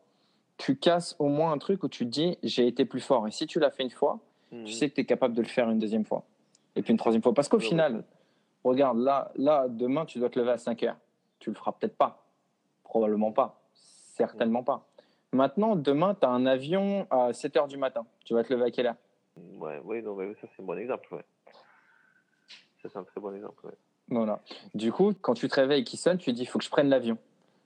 [0.57, 3.27] tu casses au moins un truc où tu te dis j'ai été plus fort.
[3.27, 4.19] Et si tu l'as fait une fois,
[4.51, 4.65] Mhm.
[4.65, 6.23] tu sais que tu es capable de le faire une deuxième fois.
[6.75, 7.33] Et puis une troisième fois.
[7.33, 8.03] Parce qu'au final,
[8.63, 10.97] regarde, là, là, demain, tu dois te lever à 5 heures.
[11.39, 12.24] Tu le feras peut-être pas.
[12.85, 13.59] Probablement pas.
[13.73, 14.87] Certainement pas.
[15.33, 18.05] Maintenant, demain, tu as un avion à 7 heures du matin.
[18.23, 18.95] Tu vas te lever à quelle heure?
[19.59, 21.13] Ouais, ouais, non, mais ça c'est un bon exemple.
[21.13, 21.25] Ouais.
[22.81, 23.65] Ça c'est un très bon exemple.
[23.65, 23.73] Ouais.
[24.07, 24.39] Voilà.
[24.73, 26.69] Du coup, quand tu te réveilles et qu'il sonne, tu dis il faut que je
[26.69, 27.17] prenne l'avion.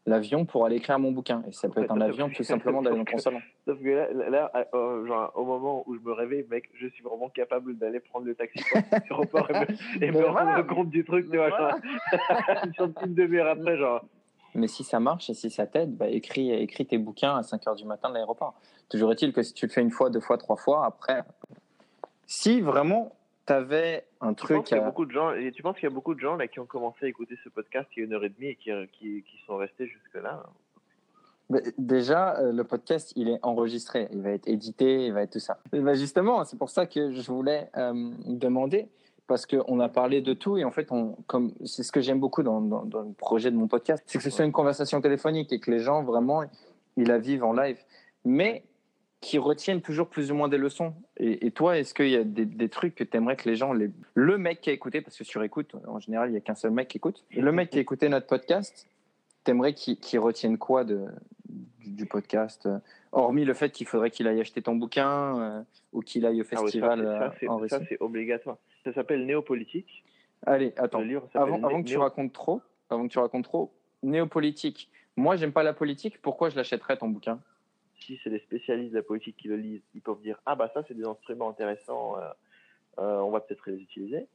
[0.05, 1.43] L'avion pour aller écrire mon bouquin.
[1.47, 3.41] Et ça peut être un avion tout simplement d'aller ton salon.
[3.67, 7.29] Sauf que là, euh, genre, au moment où je me réveille, mec, je suis vraiment
[7.29, 11.03] capable d'aller prendre le taxi pour l'aéroport et me, et me Mais rendre compte du
[11.03, 11.49] truc, tu vois.
[11.49, 11.77] Voilà.
[12.77, 14.03] Genre, une demi-heure après, genre.
[14.55, 17.67] Mais si ça marche et si ça t'aide, bah, écris, écris tes bouquins à 5
[17.67, 18.53] heures du matin de l'aéroport.
[18.89, 21.23] Toujours est-il que si tu le fais une fois, deux fois, trois fois, après,
[22.25, 23.15] Si vraiment
[23.45, 24.85] tu avais un Tu penses truc qu'il y a à...
[24.85, 26.65] beaucoup de gens, et tu penses qu'il y a beaucoup de gens là qui ont
[26.65, 29.23] commencé à écouter ce podcast il y a une heure et demie et qui, qui,
[29.23, 30.43] qui sont restés jusque-là?
[31.79, 35.39] Déjà, euh, le podcast, il est enregistré, il va être édité, il va être tout
[35.39, 35.57] ça.
[35.73, 38.87] Et ben justement, c'est pour ça que je voulais euh, demander,
[39.29, 42.19] parce qu'on a parlé de tout et en fait, on, comme c'est ce que j'aime
[42.19, 44.99] beaucoup dans, dans, dans le projet de mon podcast, c'est que ce soit une conversation
[44.99, 46.43] téléphonique et que les gens vraiment,
[46.97, 47.77] ils la vivent en live,
[48.25, 48.63] mais
[49.21, 50.93] qui retiennent toujours plus ou moins des leçons.
[51.17, 53.55] Et, et toi, est-ce qu'il y a des, des trucs que tu aimerais que les
[53.55, 53.91] gens, les...
[54.15, 56.55] le mec qui a écouté, parce que sur écoute, en général, il n'y a qu'un
[56.55, 58.87] seul mec qui écoute, le mec qui a écouté notre podcast,
[59.43, 61.05] t'aimerais qu'il qu'il retienne quoi de,
[61.47, 62.79] du, du podcast euh,
[63.11, 65.61] Hormis le fait qu'il faudrait qu'il aille acheter ton bouquin euh,
[65.93, 67.87] ou qu'il aille au Ah ouais, ça, festival euh, ça, c'est- en ça, Russie?
[67.89, 68.57] c'est obligatoire.
[68.89, 70.03] Ça s'appelle Néopolitique.
[70.45, 71.03] Allez, attends.
[71.33, 73.71] Avant, Né- que tu racontes trop, avant que tu racontes trop,
[74.01, 74.89] néopolitique.
[75.15, 76.21] Moi, j'aime pas la politique.
[76.21, 77.39] Pourquoi je l'achèterais ton bouquin?
[77.99, 80.71] Si c'est des spécialistes de la politique qui le lisent, ils peuvent dire ah bah
[80.73, 82.29] ça c'est des instruments intéressants, euh,
[82.99, 84.25] euh, on va peut-être les utiliser.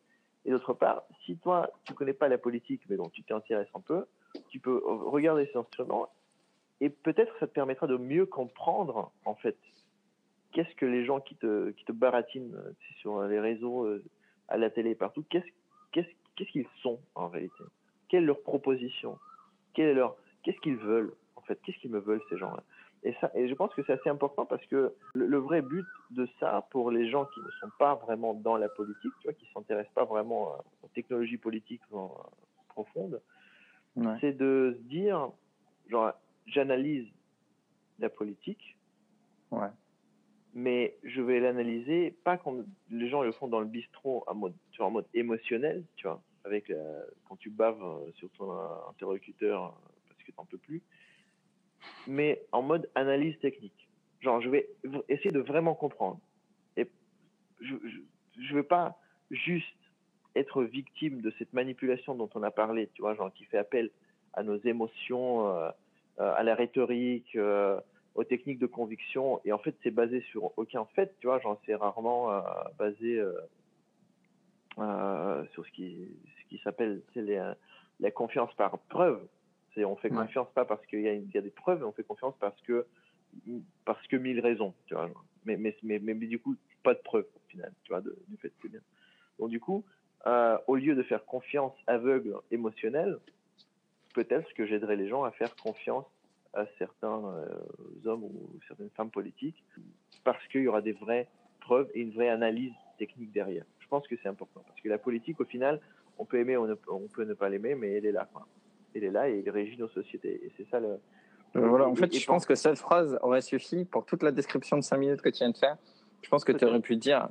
[0.45, 3.81] Et d'autre part, si toi tu connais pas la politique, mais donc tu t'intéresses un
[3.81, 4.05] peu,
[4.51, 6.09] tu peux regarder ces instruments
[6.83, 9.57] et peut-être ça te permettra de mieux comprendre en fait
[10.53, 13.89] qu'est-ce que les gens qui te qui te baratinent euh, sur les réseaux,
[14.49, 17.65] à la télé, partout, qu'est-ce qu'ils sont en réalité?
[18.09, 19.19] Quelle est leur proposition?
[19.73, 21.59] Quelle est leur qu'est-ce qu'ils veulent en fait?
[21.63, 22.63] Qu'est-ce qu'ils me veulent ces gens-là?
[23.07, 25.85] Et, ça, et je pense que c'est assez important parce que le, le vrai but
[26.11, 29.35] de ça, pour les gens qui ne sont pas vraiment dans la politique, tu vois,
[29.35, 31.83] qui ne s'intéressent pas vraiment aux technologies politiques
[32.69, 33.21] profondes,
[33.97, 34.17] Ouais.
[34.21, 35.31] c'est de se dire,
[35.89, 36.13] genre,
[36.47, 37.07] j'analyse
[38.01, 38.77] la politique,
[39.53, 39.69] Ouais.
[40.55, 44.55] Mais je vais l'analyser pas comme les gens le font dans le bistrot, en mode,
[44.71, 46.73] tu mode émotionnel, tu vois, avec
[47.29, 48.53] quand tu baves euh, sur ton
[48.89, 49.69] interlocuteur euh,
[50.09, 50.81] parce que t'en peux plus,
[52.07, 53.89] mais en mode analyse technique.
[54.21, 54.69] Genre, je vais
[55.09, 56.21] essayer de vraiment comprendre.
[56.77, 56.89] Et
[57.61, 58.97] je, je, je veux pas
[59.31, 59.77] juste
[60.37, 63.91] être victime de cette manipulation dont on a parlé, tu vois, genre qui fait appel
[64.33, 65.71] à nos émotions, euh,
[66.19, 67.37] à la rhétorique,
[68.15, 69.41] aux techniques de conviction.
[69.45, 72.41] Et en fait, c'est basé sur aucun fait, tu vois, genre c'est rarement euh,
[72.79, 73.33] basé euh,
[74.79, 76.09] euh, sur ce qui,
[76.43, 77.03] ce qui s'appelle
[78.01, 79.27] la confiance par preuve.
[79.75, 80.17] C'est on fait Ouais.
[80.25, 82.87] confiance pas parce qu'il y, y a des preuves, mais on fait confiance parce que
[83.85, 85.11] parce que mille raisons, tu vois.
[85.45, 86.55] Mais, mais, mais, mais, mais du coup,
[86.85, 88.81] pas de preuve au final, tu vois, de- du fait que c'est bien.
[89.41, 89.85] Donc du coup,
[90.27, 93.19] euh, au lieu de faire confiance aveugle émotionnelle,
[94.15, 96.07] peut-être que j'aiderais les gens à faire confiance
[96.55, 97.47] à certains euh,
[98.09, 99.63] hommes ou certaines femmes politiques
[100.25, 101.29] parce qu'il y aura des vraies
[101.61, 103.65] preuves et une vraie analyse technique derrière.
[103.81, 105.81] Je pense que c'est important parce que la politique, au final,
[106.19, 108.29] on peut aimer, on, ne- on peut ne pas l'aimer, mais elle est là.
[108.33, 108.47] quoi.
[108.95, 110.41] Elle est là et elle régit nos sociétés.
[110.45, 110.99] Et c'est ça le.
[111.57, 114.77] Euh, voilà, en fait, je pense que cette phrase aurait suffi pour toute la description
[114.77, 115.77] de 5 minutes que tu viens de faire.
[116.23, 117.29] Je pense que tu aurais pu dire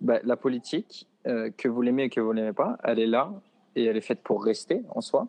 [0.00, 3.32] bah, la politique, euh, que vous l'aimez et que vous l'aimez pas, elle est là
[3.74, 5.28] et elle est faite pour rester en soi.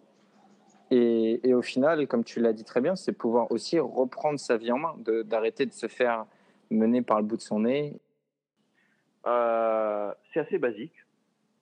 [0.89, 4.57] Et, et au final, comme tu l'as dit très bien, c'est pouvoir aussi reprendre sa
[4.57, 4.95] vie en main,
[5.25, 6.25] d'arrêter de se faire
[6.69, 7.99] mener par le bout de son nez.
[9.25, 10.93] Euh, c'est assez basique.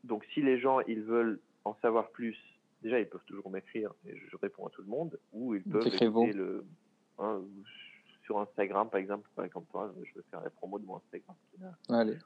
[0.03, 2.37] Donc, si les gens ils veulent en savoir plus,
[2.83, 5.87] déjà ils peuvent toujours m'écrire et je réponds à tout le monde, ou ils peuvent
[5.87, 6.63] écouter le
[7.17, 7.41] hein,
[8.23, 11.35] sur Instagram par exemple, par exemple toi, je vais faire la promo de mon Instagram
[11.89, 12.17] Allez.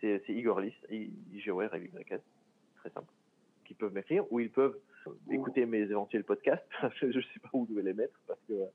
[0.00, 2.20] C'est Igor Lys, I G O R L Y S,
[2.76, 3.12] très simple.
[3.64, 4.78] Qui peuvent m'écrire, ou ils peuvent
[5.30, 6.64] écouter mes éventuels podcasts.
[7.00, 8.66] je ne sais pas où je vais les mettre parce que euh,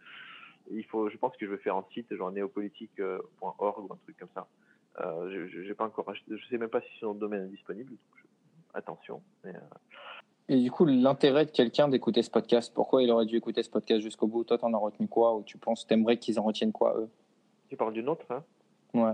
[0.72, 4.18] il faut, je pense que je vais faire un site genre néopolitique.org ou un truc
[4.18, 4.48] comme ça.
[5.00, 7.92] Euh, je- je pas encore acheté, je sais même pas si son domaine est disponible.
[7.92, 8.28] donc je-
[8.78, 9.22] attention.
[9.44, 9.60] Mais, euh,
[10.50, 13.70] Et du coup, l'intérêt de quelqu'un d'écouter ce podcast, pourquoi il aurait dû écouter ce
[13.70, 14.44] podcast jusqu'au bout?
[14.44, 15.36] Toi, t'en as retenu quoi?
[15.36, 17.10] Ou tu penses, t'aimerais qu'ils en retiennent quoi, eux?
[17.70, 18.44] Tu parles d'une autre, hein?
[18.94, 19.14] Ouais.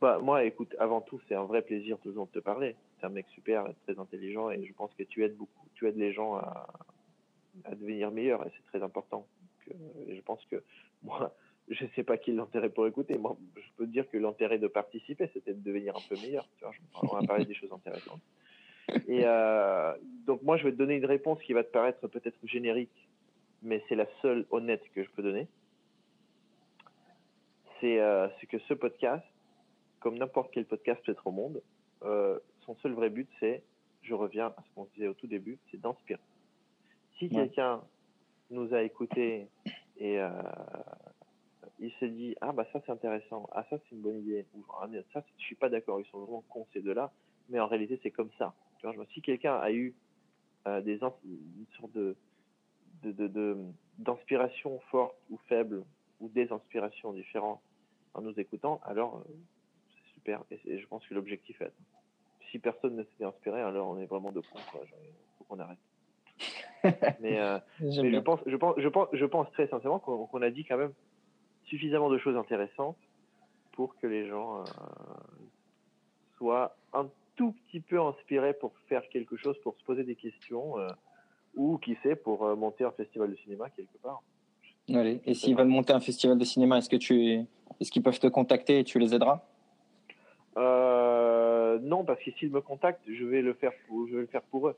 [0.00, 2.74] Bah moi, écoute, avant tout, c'est un vrai plaisir toujours de te parler.
[3.00, 5.96] C'est un mec super, très intelligent, et je pense que tu aides beaucoup, tu aides
[5.96, 6.66] les gens à,
[7.72, 9.26] devenir meilleurs, et c'est très important.
[9.70, 9.74] Euh,
[10.08, 10.62] je pense que
[11.02, 11.34] moi,
[11.68, 13.16] je sais pas qui l'intérêt pour écouter.
[13.16, 16.48] Moi, je peux te dire que l'intérêt de participer, c'était de devenir un peu meilleur.
[17.02, 18.20] On va parler des choses intéressantes.
[19.08, 19.94] Et euh,
[20.26, 23.08] donc moi, je vais te donner une réponse qui va te paraître peut-être générique,
[23.62, 25.46] mais c'est la seule honnête que je peux donner.
[27.80, 29.24] C'est euh, que ce podcast,
[30.00, 31.62] comme n'importe quel podcast peut-être au monde,
[32.02, 32.38] euh,
[32.70, 33.64] son seul vrai but, c'est,
[34.02, 36.20] je reviens à ce qu'on disait au tout début, c'est d'inspirer.
[37.18, 37.30] Si Ouais.
[37.34, 37.82] quelqu'un
[38.50, 39.48] nous a écoutés
[39.96, 40.30] et euh,
[41.80, 44.64] il s'est dit, ah bah ça c'est intéressant, ah ça c'est une bonne idée, ou
[44.80, 47.12] ah, ça je suis pas d'accord, ils sont vraiment cons ces deux-là,
[47.48, 48.54] mais en réalité c'est comme ça.
[48.78, 49.92] Tu vois, si quelqu'un a eu
[50.68, 52.16] euh, des une sorte de
[53.02, 53.56] de- de- de-
[53.98, 55.84] d'inspiration forte ou faible
[56.20, 57.62] ou des inspirations différentes
[58.14, 59.32] en nous écoutant, alors euh,
[60.14, 60.44] super.
[60.52, 61.84] Et, c'est- je pense que l'objectif est atteint.
[62.50, 64.58] Si personne ne s'était inspiré, alors on est vraiment de con.
[64.72, 64.80] quoi.
[65.38, 65.78] Faut qu'on arrête.
[67.20, 70.50] mais euh, mais je pense, je pense, je pense, je pense très sincèrement qu'on a
[70.50, 70.92] dit quand même
[71.64, 72.96] suffisamment de choses intéressantes
[73.72, 74.64] pour que les gens euh,
[76.38, 80.78] soient un tout petit peu inspirés pour faire quelque chose, pour se poser des questions,
[80.78, 80.88] euh,
[81.54, 84.22] ou qui sait, pour monter un festival de cinéma quelque part.
[84.88, 85.20] Allez.
[85.24, 87.44] Et s'ils veulent monter un festival de cinéma, est-ce que tu,
[87.78, 89.44] est-ce qu'ils peuvent te contacter et tu les aideras?
[91.70, 94.26] Euh, non, parce que s'ils me contactent, je vais le faire pour, je vais le
[94.26, 94.76] faire pour eux.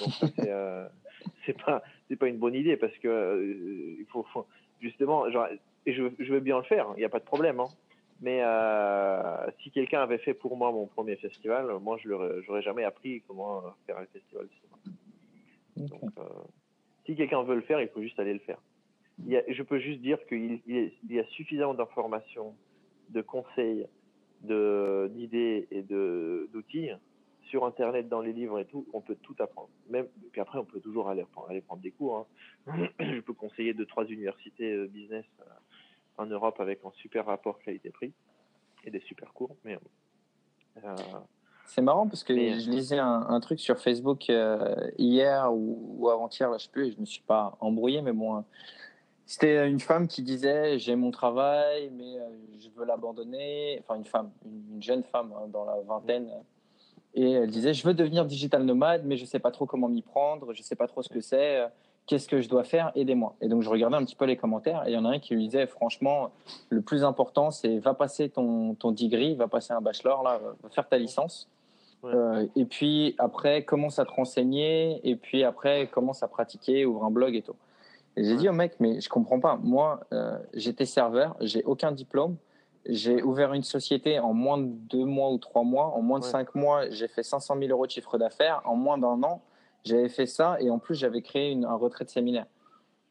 [0.00, 0.86] Donc c'est euh,
[1.64, 4.46] pas c'est pas une bonne idée parce que euh, il faut, faut-
[4.80, 5.48] justement genre
[5.86, 7.60] et je, je veux bien le faire, il n'y a pas de problème.
[7.60, 7.68] Hein.
[8.20, 12.08] Mais euh, si quelqu'un avait fait pour moi mon premier festival, moi je
[12.46, 14.76] j'aurais jamais appris comment faire un festival de cinéma.
[15.78, 16.00] Ok.
[16.00, 16.12] Donc,
[17.04, 18.58] si quelqu'un veut le faire, il faut juste aller le faire.
[19.24, 22.54] Il y a, je peux juste dire qu'il il y a suffisamment d'informations,
[23.10, 23.86] de conseils,
[24.46, 26.90] d'idées et d'outils
[27.42, 29.68] sur Internet, dans les livres et tout, on peut tout apprendre.
[29.88, 32.26] Même, puis après, on peut toujours aller, prendre- aller prendre des cours.
[32.66, 32.88] hein.
[32.98, 35.44] je peux conseiller deux, trois universités euh, business euh,
[36.18, 38.12] en Europe avec un super rapport qualité-prix
[38.84, 39.54] et des super cours.
[39.64, 39.78] Mais
[40.82, 40.94] euh,
[41.66, 45.96] C'est marrant parce que Mais- je lisais un, un truc sur Facebook euh, hier ou,
[45.98, 48.44] ou avant-hier, je sais plus, et je me suis pas embrouillé, mais bon,
[49.26, 52.28] c'était une femme qui disait j'ai mon travail, mais euh,
[52.60, 53.80] je veux l'abandonner.
[53.82, 56.30] Enfin, une femme, une, une jeune femme hein, dans la vingtaine,
[57.14, 60.02] et elle disait je veux devenir digital nomade, mais je sais pas trop comment m'y
[60.02, 61.60] prendre, je sais pas trop ce que c'est.
[61.60, 61.66] euh,
[62.06, 63.34] Qu'est-ce que je dois faire Aidez-moi.
[63.40, 65.18] Et donc je regardais un petit peu les commentaires et il y en a un
[65.18, 66.30] qui lui disait franchement
[66.68, 70.68] le plus important c'est va passer ton ton degree, va passer un bachelor là, va
[70.70, 71.48] faire ta licence.
[72.04, 72.12] Ouais.
[72.14, 75.00] Euh, et puis après, commence à te renseigner.
[75.02, 77.56] Et puis après, commence à pratiquer, ouvre un blog et tout.
[78.16, 79.56] Et j'ai dit au mec, mais je comprends pas.
[79.56, 82.36] Moi, euh, j'étais serveur, j'ai aucun diplôme.
[82.88, 85.86] J'ai ouvert une société en moins de deux mois ou trois mois.
[85.88, 86.30] En moins de Ouais.
[86.30, 88.62] cinq mois, j'ai fait 500 000 euros de chiffre d'affaires.
[88.64, 89.42] En moins d'un an,
[89.84, 90.56] j'avais fait ça.
[90.60, 92.46] Et en plus, j'avais créé une, un retrait de séminaire.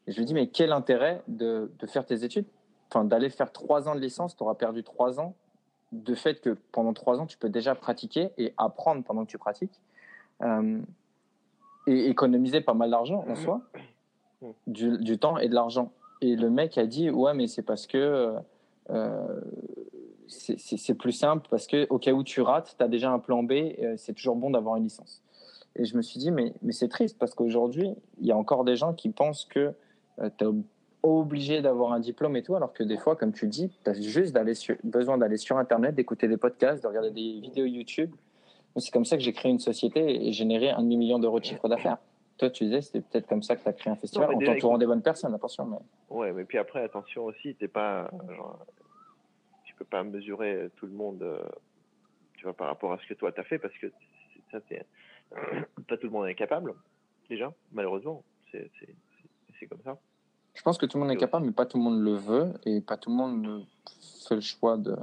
[0.06, 2.46] Et je lui dis, mais quel intérêt de, de faire tes études?
[2.90, 5.34] Enfin, d'aller faire trois ans de licence, tu auras perdu trois ans
[5.92, 9.38] de fait que pendant trois ans, tu peux déjà pratiquer et apprendre pendant que tu
[9.38, 9.80] pratiques
[10.42, 10.80] euh,
[11.86, 13.60] et économiser pas mal d'argent en soi,
[14.66, 15.92] du, temps et de l'argent.
[16.20, 18.34] Et le mec a dit Ouais, mais c'est parce que
[18.90, 19.40] euh,
[20.28, 23.18] c'est- c'est plus simple, parce que au cas où tu rates, tu as déjà un
[23.18, 25.22] plan B, euh, c'est toujours bon d'avoir une licence.
[25.74, 28.64] Et je me suis dit Mais, mais c'est triste parce qu'aujourd'hui, il y a encore
[28.64, 29.74] des gens qui pensent que
[30.38, 30.48] tu es
[31.02, 33.94] obligé d'avoir un diplôme et tout, alors que des fois, comme tu dis, tu as
[33.94, 34.36] juste
[34.82, 38.14] besoin d'aller sur Internet, d'écouter des podcasts, de regarder des vidéos YouTube.
[38.76, 41.68] C'est comme ça que j'ai créé une société et généré un demi-million d'euros de chiffre
[41.68, 41.98] d'affaires.
[42.38, 44.52] Toi, tu disais, c'était peut-être comme ça que tu as créé un festival, mais en
[44.54, 45.64] t'entourant des bonnes personnes, attention.
[45.66, 45.78] Mais...
[46.10, 48.58] Ouais, mais puis après, attention aussi, t'es pas, genre,
[49.64, 51.42] tu peux pas mesurer tout le monde, euh,
[52.36, 53.90] tu vois, par rapport à ce que toi t'as fait, parce que
[54.52, 54.58] ça,
[55.88, 56.74] pas tout le monde est capable,
[57.28, 58.22] déjà, malheureusement,
[58.52, 59.98] c'est, c'est, c'est- c'est comme ça.
[60.54, 62.52] Je pense que tout le monde est capable, mais pas tout le monde le veut
[62.64, 63.64] et pas tout le monde
[64.28, 64.96] fait le choix de,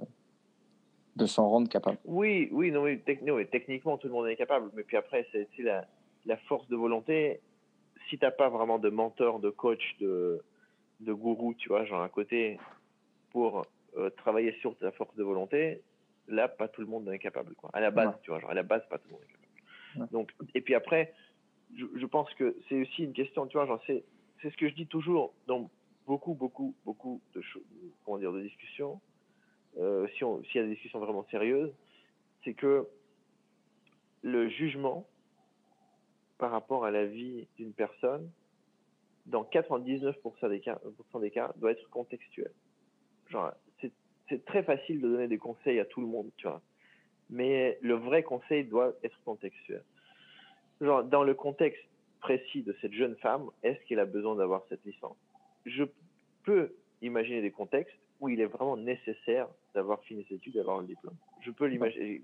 [1.15, 1.97] de s'en rendre capable.
[2.05, 4.97] Oui, oui, non, oui, tec- non, oui, techniquement, tout le monde est capable, mais puis
[4.97, 5.85] après, c'est, c'est la,
[6.25, 7.39] la force de volonté.
[8.09, 10.41] Si t'as pas vraiment de mentor, de coach, de,
[10.99, 12.59] de gourou, tu vois, genre à côté,
[13.31, 13.63] pour
[13.97, 15.81] euh, travailler sur ta force de volonté,
[16.27, 17.69] là, pas tout le monde est capable, quoi.
[17.73, 18.19] À la base, Ouais.
[18.23, 20.01] tu vois, genre à la base, pas tout le monde est capable.
[20.01, 20.07] Ouais.
[20.11, 21.13] Donc, et puis après,
[21.75, 24.03] je, je pense que c'est aussi une question, tu vois, genre c'est,
[24.41, 25.69] c'est ce que je dis toujours dans
[26.05, 27.63] beaucoup, beaucoup, beaucoup de choses,
[28.05, 28.99] comment dire, de discussions.
[29.79, 31.73] Euh, si on, s'il y a des discussions vraiment sérieuses,
[32.43, 32.87] c'est que
[34.21, 35.07] le jugement
[36.37, 38.29] par rapport à la vie d'une personne,
[39.25, 40.49] dans 99%
[41.21, 42.51] des cas, doit être contextuel.
[43.29, 43.91] Genre, c'est,
[44.45, 46.61] très facile de donner des conseils à tout le monde, tu vois.
[47.29, 49.83] Mais le vrai conseil doit être contextuel.
[50.81, 51.83] Genre, dans le contexte
[52.19, 55.17] précis de cette jeune femme, est-ce qu'elle a besoin d'avoir cette licence?
[55.65, 55.83] Je
[56.43, 60.79] peux imaginer des contextes où il est vraiment nécessaire d'avoir fini ses études et d'avoir
[60.79, 61.15] le diplôme.
[61.41, 62.23] Je peux l'imaginer.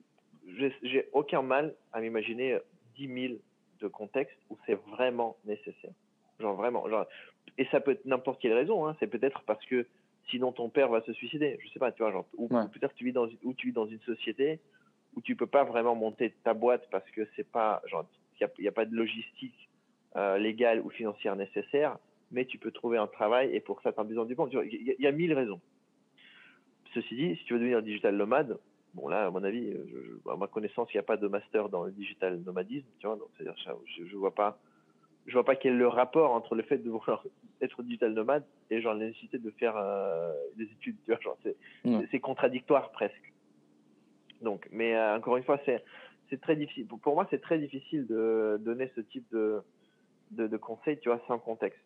[0.82, 2.58] J'ai aucun mal à m'imaginer
[2.96, 3.40] 10 000
[3.82, 5.92] de contextes où c'est vraiment nécessaire.
[6.40, 6.88] Genre vraiment.
[6.90, 7.06] Genre,
[7.58, 8.86] et ça peut être n'importe quelle raison.
[8.88, 8.96] Hein.
[9.00, 9.86] C'est peut-être parce que
[10.30, 11.58] sinon ton père va se suicider.
[11.62, 12.12] Je sais pas, tu vois.
[12.12, 12.64] Genre, ou Ouais.
[12.64, 14.60] ou peut-être tu vis dans ou tu vis dans une société
[15.16, 18.06] où tu peux pas vraiment monter ta boîte parce que c'est pas genre
[18.40, 19.70] il y a, pas de logistique
[20.16, 21.98] euh, légale ou financière nécessaire,
[22.32, 24.54] mais tu peux trouver un travail et pour ça tu as besoin du banque.
[24.54, 25.60] Il y, y a mille raisons.
[26.94, 28.58] Ceci dit, si tu veux devenir digital nomade,
[28.94, 31.18] bon là, à mon avis, euh, je, je- à ma connaissance, il n'y a pas
[31.18, 33.56] de master dans le digital nomadisme, tu vois, donc c'est-à-dire,
[33.86, 34.60] je, je vois pas,
[35.28, 37.24] je vois pas quel est le rapport entre le fait de vouloir
[37.62, 41.38] être digital nomade et genre la nécessité de faire euh, des études, tu vois, genre
[41.44, 41.56] c'est,
[42.20, 43.34] contradictoire presque.
[44.42, 45.84] Donc, mais euh, encore une fois, c'est
[46.30, 46.86] c'est très difficile.
[46.88, 49.62] Pour, pour moi, c'est très difficile de donner ce type de
[50.32, 51.82] de, de conseils, tu vois, sans contexte.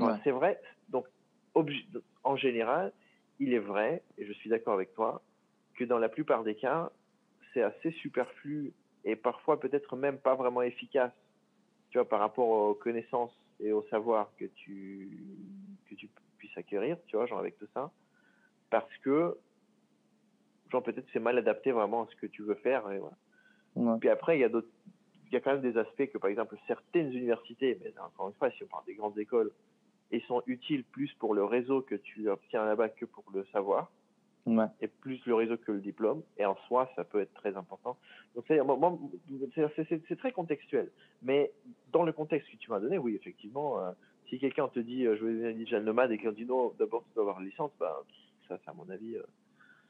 [0.00, 0.12] Ouais.
[0.24, 0.60] C'est vrai.
[0.88, 1.06] Donc,
[1.54, 1.86] obje-
[2.24, 2.92] en général,
[3.38, 5.22] il est vrai, et je suis d'accord avec toi,
[5.78, 6.90] que dans la plupart des cas,
[7.54, 8.72] c'est assez superflu
[9.04, 11.12] et parfois peut-être même pas vraiment efficace,
[11.90, 15.08] tu vois, par rapport aux connaissances et au savoir que tu
[15.88, 17.92] que tu puisses acquérir, tu vois, genre avec tout ça,
[18.70, 19.38] parce que
[20.70, 22.90] genre peut-être c'est mal adapté vraiment à ce que tu veux faire.
[22.90, 23.16] Et voilà.
[23.76, 23.98] Ouais.
[24.00, 24.68] Puis après, il y a d'autres,
[25.28, 28.34] il y a quand même des aspects que, par exemple, certaines universités, mais encore une
[28.34, 29.52] fois, si on parle des grandes écoles,
[30.10, 33.90] ils sont utiles plus pour le réseau que tu obtiens là-bas que pour le savoir,
[34.46, 34.64] Ouais.
[34.80, 36.22] et plus le réseau que le diplôme.
[36.38, 37.98] Et en soi, ça peut être très important.
[38.34, 40.90] Donc, c'est, très contextuel.
[41.22, 41.52] Mais
[41.92, 43.90] dans le contexte que tu m'as donné, oui, effectivement, euh,
[44.28, 47.04] si quelqu'un te dit, euh, je veux devenir digital nomade, et qu'on dit non, d'abord
[47.04, 48.02] tu dois avoir une licence, bah,
[48.48, 49.22] ça, c'est à mon avis, euh,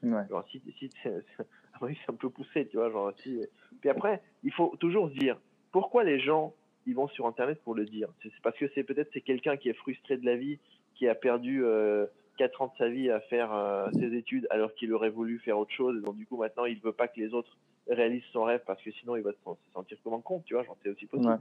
[0.01, 0.25] Ouais.
[0.29, 2.89] Genre, si, si, à mon avis, c'est un peu poussé, tu vois.
[2.89, 3.41] Genre, si...
[3.81, 5.37] Puis après, il faut toujours se dire
[5.71, 6.53] pourquoi les gens
[6.85, 8.09] ils vont sur Internet pour le dire?
[8.21, 10.59] C'est c'est parce que c'est peut-être c'est quelqu'un qui est frustré de la vie,
[10.95, 12.05] qui a perdu euh,
[12.39, 15.59] 4 ans de sa vie à faire euh, ses études alors qu'il aurait voulu faire
[15.59, 15.97] autre chose.
[15.97, 17.55] Et donc, du coup, maintenant, il veut pas que les autres
[17.89, 20.53] réalisent son rêve parce que sinon, il va se se sentir comme un con, tu
[20.53, 20.63] vois.
[20.63, 21.29] Genre, c'est aussi possible.
[21.29, 21.37] Ouais.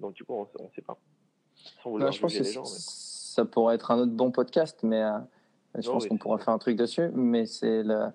[0.00, 0.96] Donc, du coup, on, on sait pas.
[1.54, 2.62] Sans Non, vouloir je pense que les gens.
[2.62, 5.18] mais- ça pourrait être un autre bon podcast, mais euh,
[5.76, 6.44] je Non, pense oui, qu'on c'est pourra sûr.
[6.46, 7.08] faire un truc dessus.
[7.14, 8.08] Mais c'est le...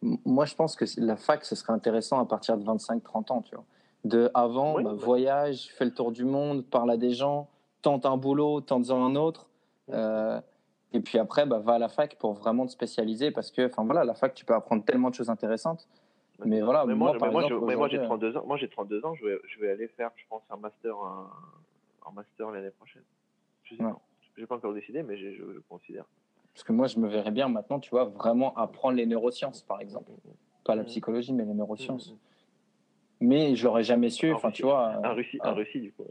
[0.00, 3.54] Moi, je pense que la fac, ce serait intéressant à partir de 25-30 ans, tu
[3.54, 3.64] vois.
[4.04, 4.96] De avant, Oui, bah, ouais.
[4.96, 7.48] voyage, fais le tour du monde, parle à des gens,
[7.82, 9.48] tente un boulot, tente-en un autre.
[9.90, 10.40] Euh,
[10.92, 13.84] et puis après, bah, va à la fac pour vraiment te spécialiser parce que, enfin
[13.84, 15.88] voilà, la fac, tu peux apprendre tellement de choses intéressantes.
[16.44, 18.44] Mais voilà, mais moi, moi, moi, j'ai aujourd'hui, 32 ans.
[18.46, 19.14] Moi, j'ai 32 ans.
[19.14, 21.30] Je vais, je vais aller faire, je pense, un master, un,
[22.08, 23.02] un master l'année prochaine.
[23.64, 23.90] Je sais Ouais.
[23.92, 24.00] pas.
[24.36, 26.04] J'ai pas encore décidé, mais je, je considère.
[26.54, 29.80] Parce que moi, je me verrais bien maintenant, tu vois, vraiment apprendre les neurosciences, par
[29.80, 30.10] exemple.
[30.64, 30.88] Pas la Mhm.
[30.88, 32.10] psychologie, mais les neurosciences.
[32.10, 32.18] Mhm.
[33.28, 34.32] Mais je l'aurais jamais su.
[34.32, 34.94] En Enfin, tu vois.
[35.06, 36.04] Un Russie, un Russie, du coup.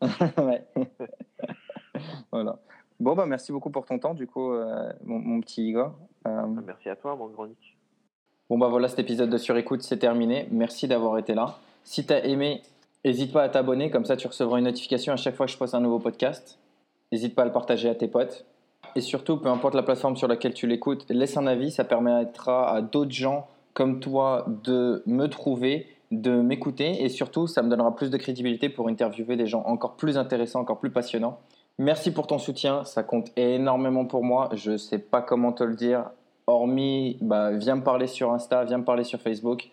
[0.38, 0.64] ouais.
[2.30, 2.58] voilà.
[3.02, 5.92] Bon, bah, merci beaucoup pour ton temps, du coup, euh, mon, mon petit Igor.
[6.28, 7.76] Euh, Merci à toi, mon grand Nick.
[8.48, 10.46] Bon bah voilà, cet épisode de Surécoute, c'est terminé.
[10.52, 11.58] Merci d'avoir été là.
[11.82, 12.62] Si tu as aimé,
[13.04, 15.58] n'hésite pas à t'abonner, comme ça tu recevras une notification à chaque fois que je
[15.58, 16.60] poste un nouveau podcast.
[17.10, 18.44] N'hésite pas à le partager à tes potes.
[18.94, 22.72] Et surtout, peu importe la plateforme sur laquelle tu l'écoutes, laisse un avis, ça permettra
[22.72, 27.96] à d'autres gens comme toi de me trouver, de m'écouter et surtout, ça me donnera
[27.96, 31.40] plus de crédibilité pour interviewer des gens encore plus intéressants, encore plus passionnants.
[31.78, 34.50] Merci pour ton soutien, ça compte énormément pour moi.
[34.52, 36.10] Je sais pas comment te le dire,
[36.46, 39.70] hormis bah, viens me parler sur Insta, viens me parler sur Facebook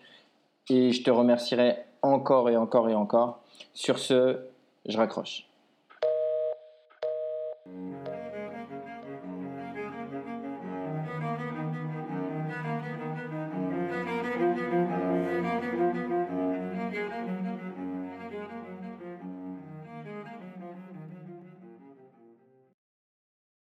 [0.68, 3.40] et je te remercierai encore et encore et encore.
[3.74, 4.40] Sur ce,
[4.86, 5.49] je raccroche.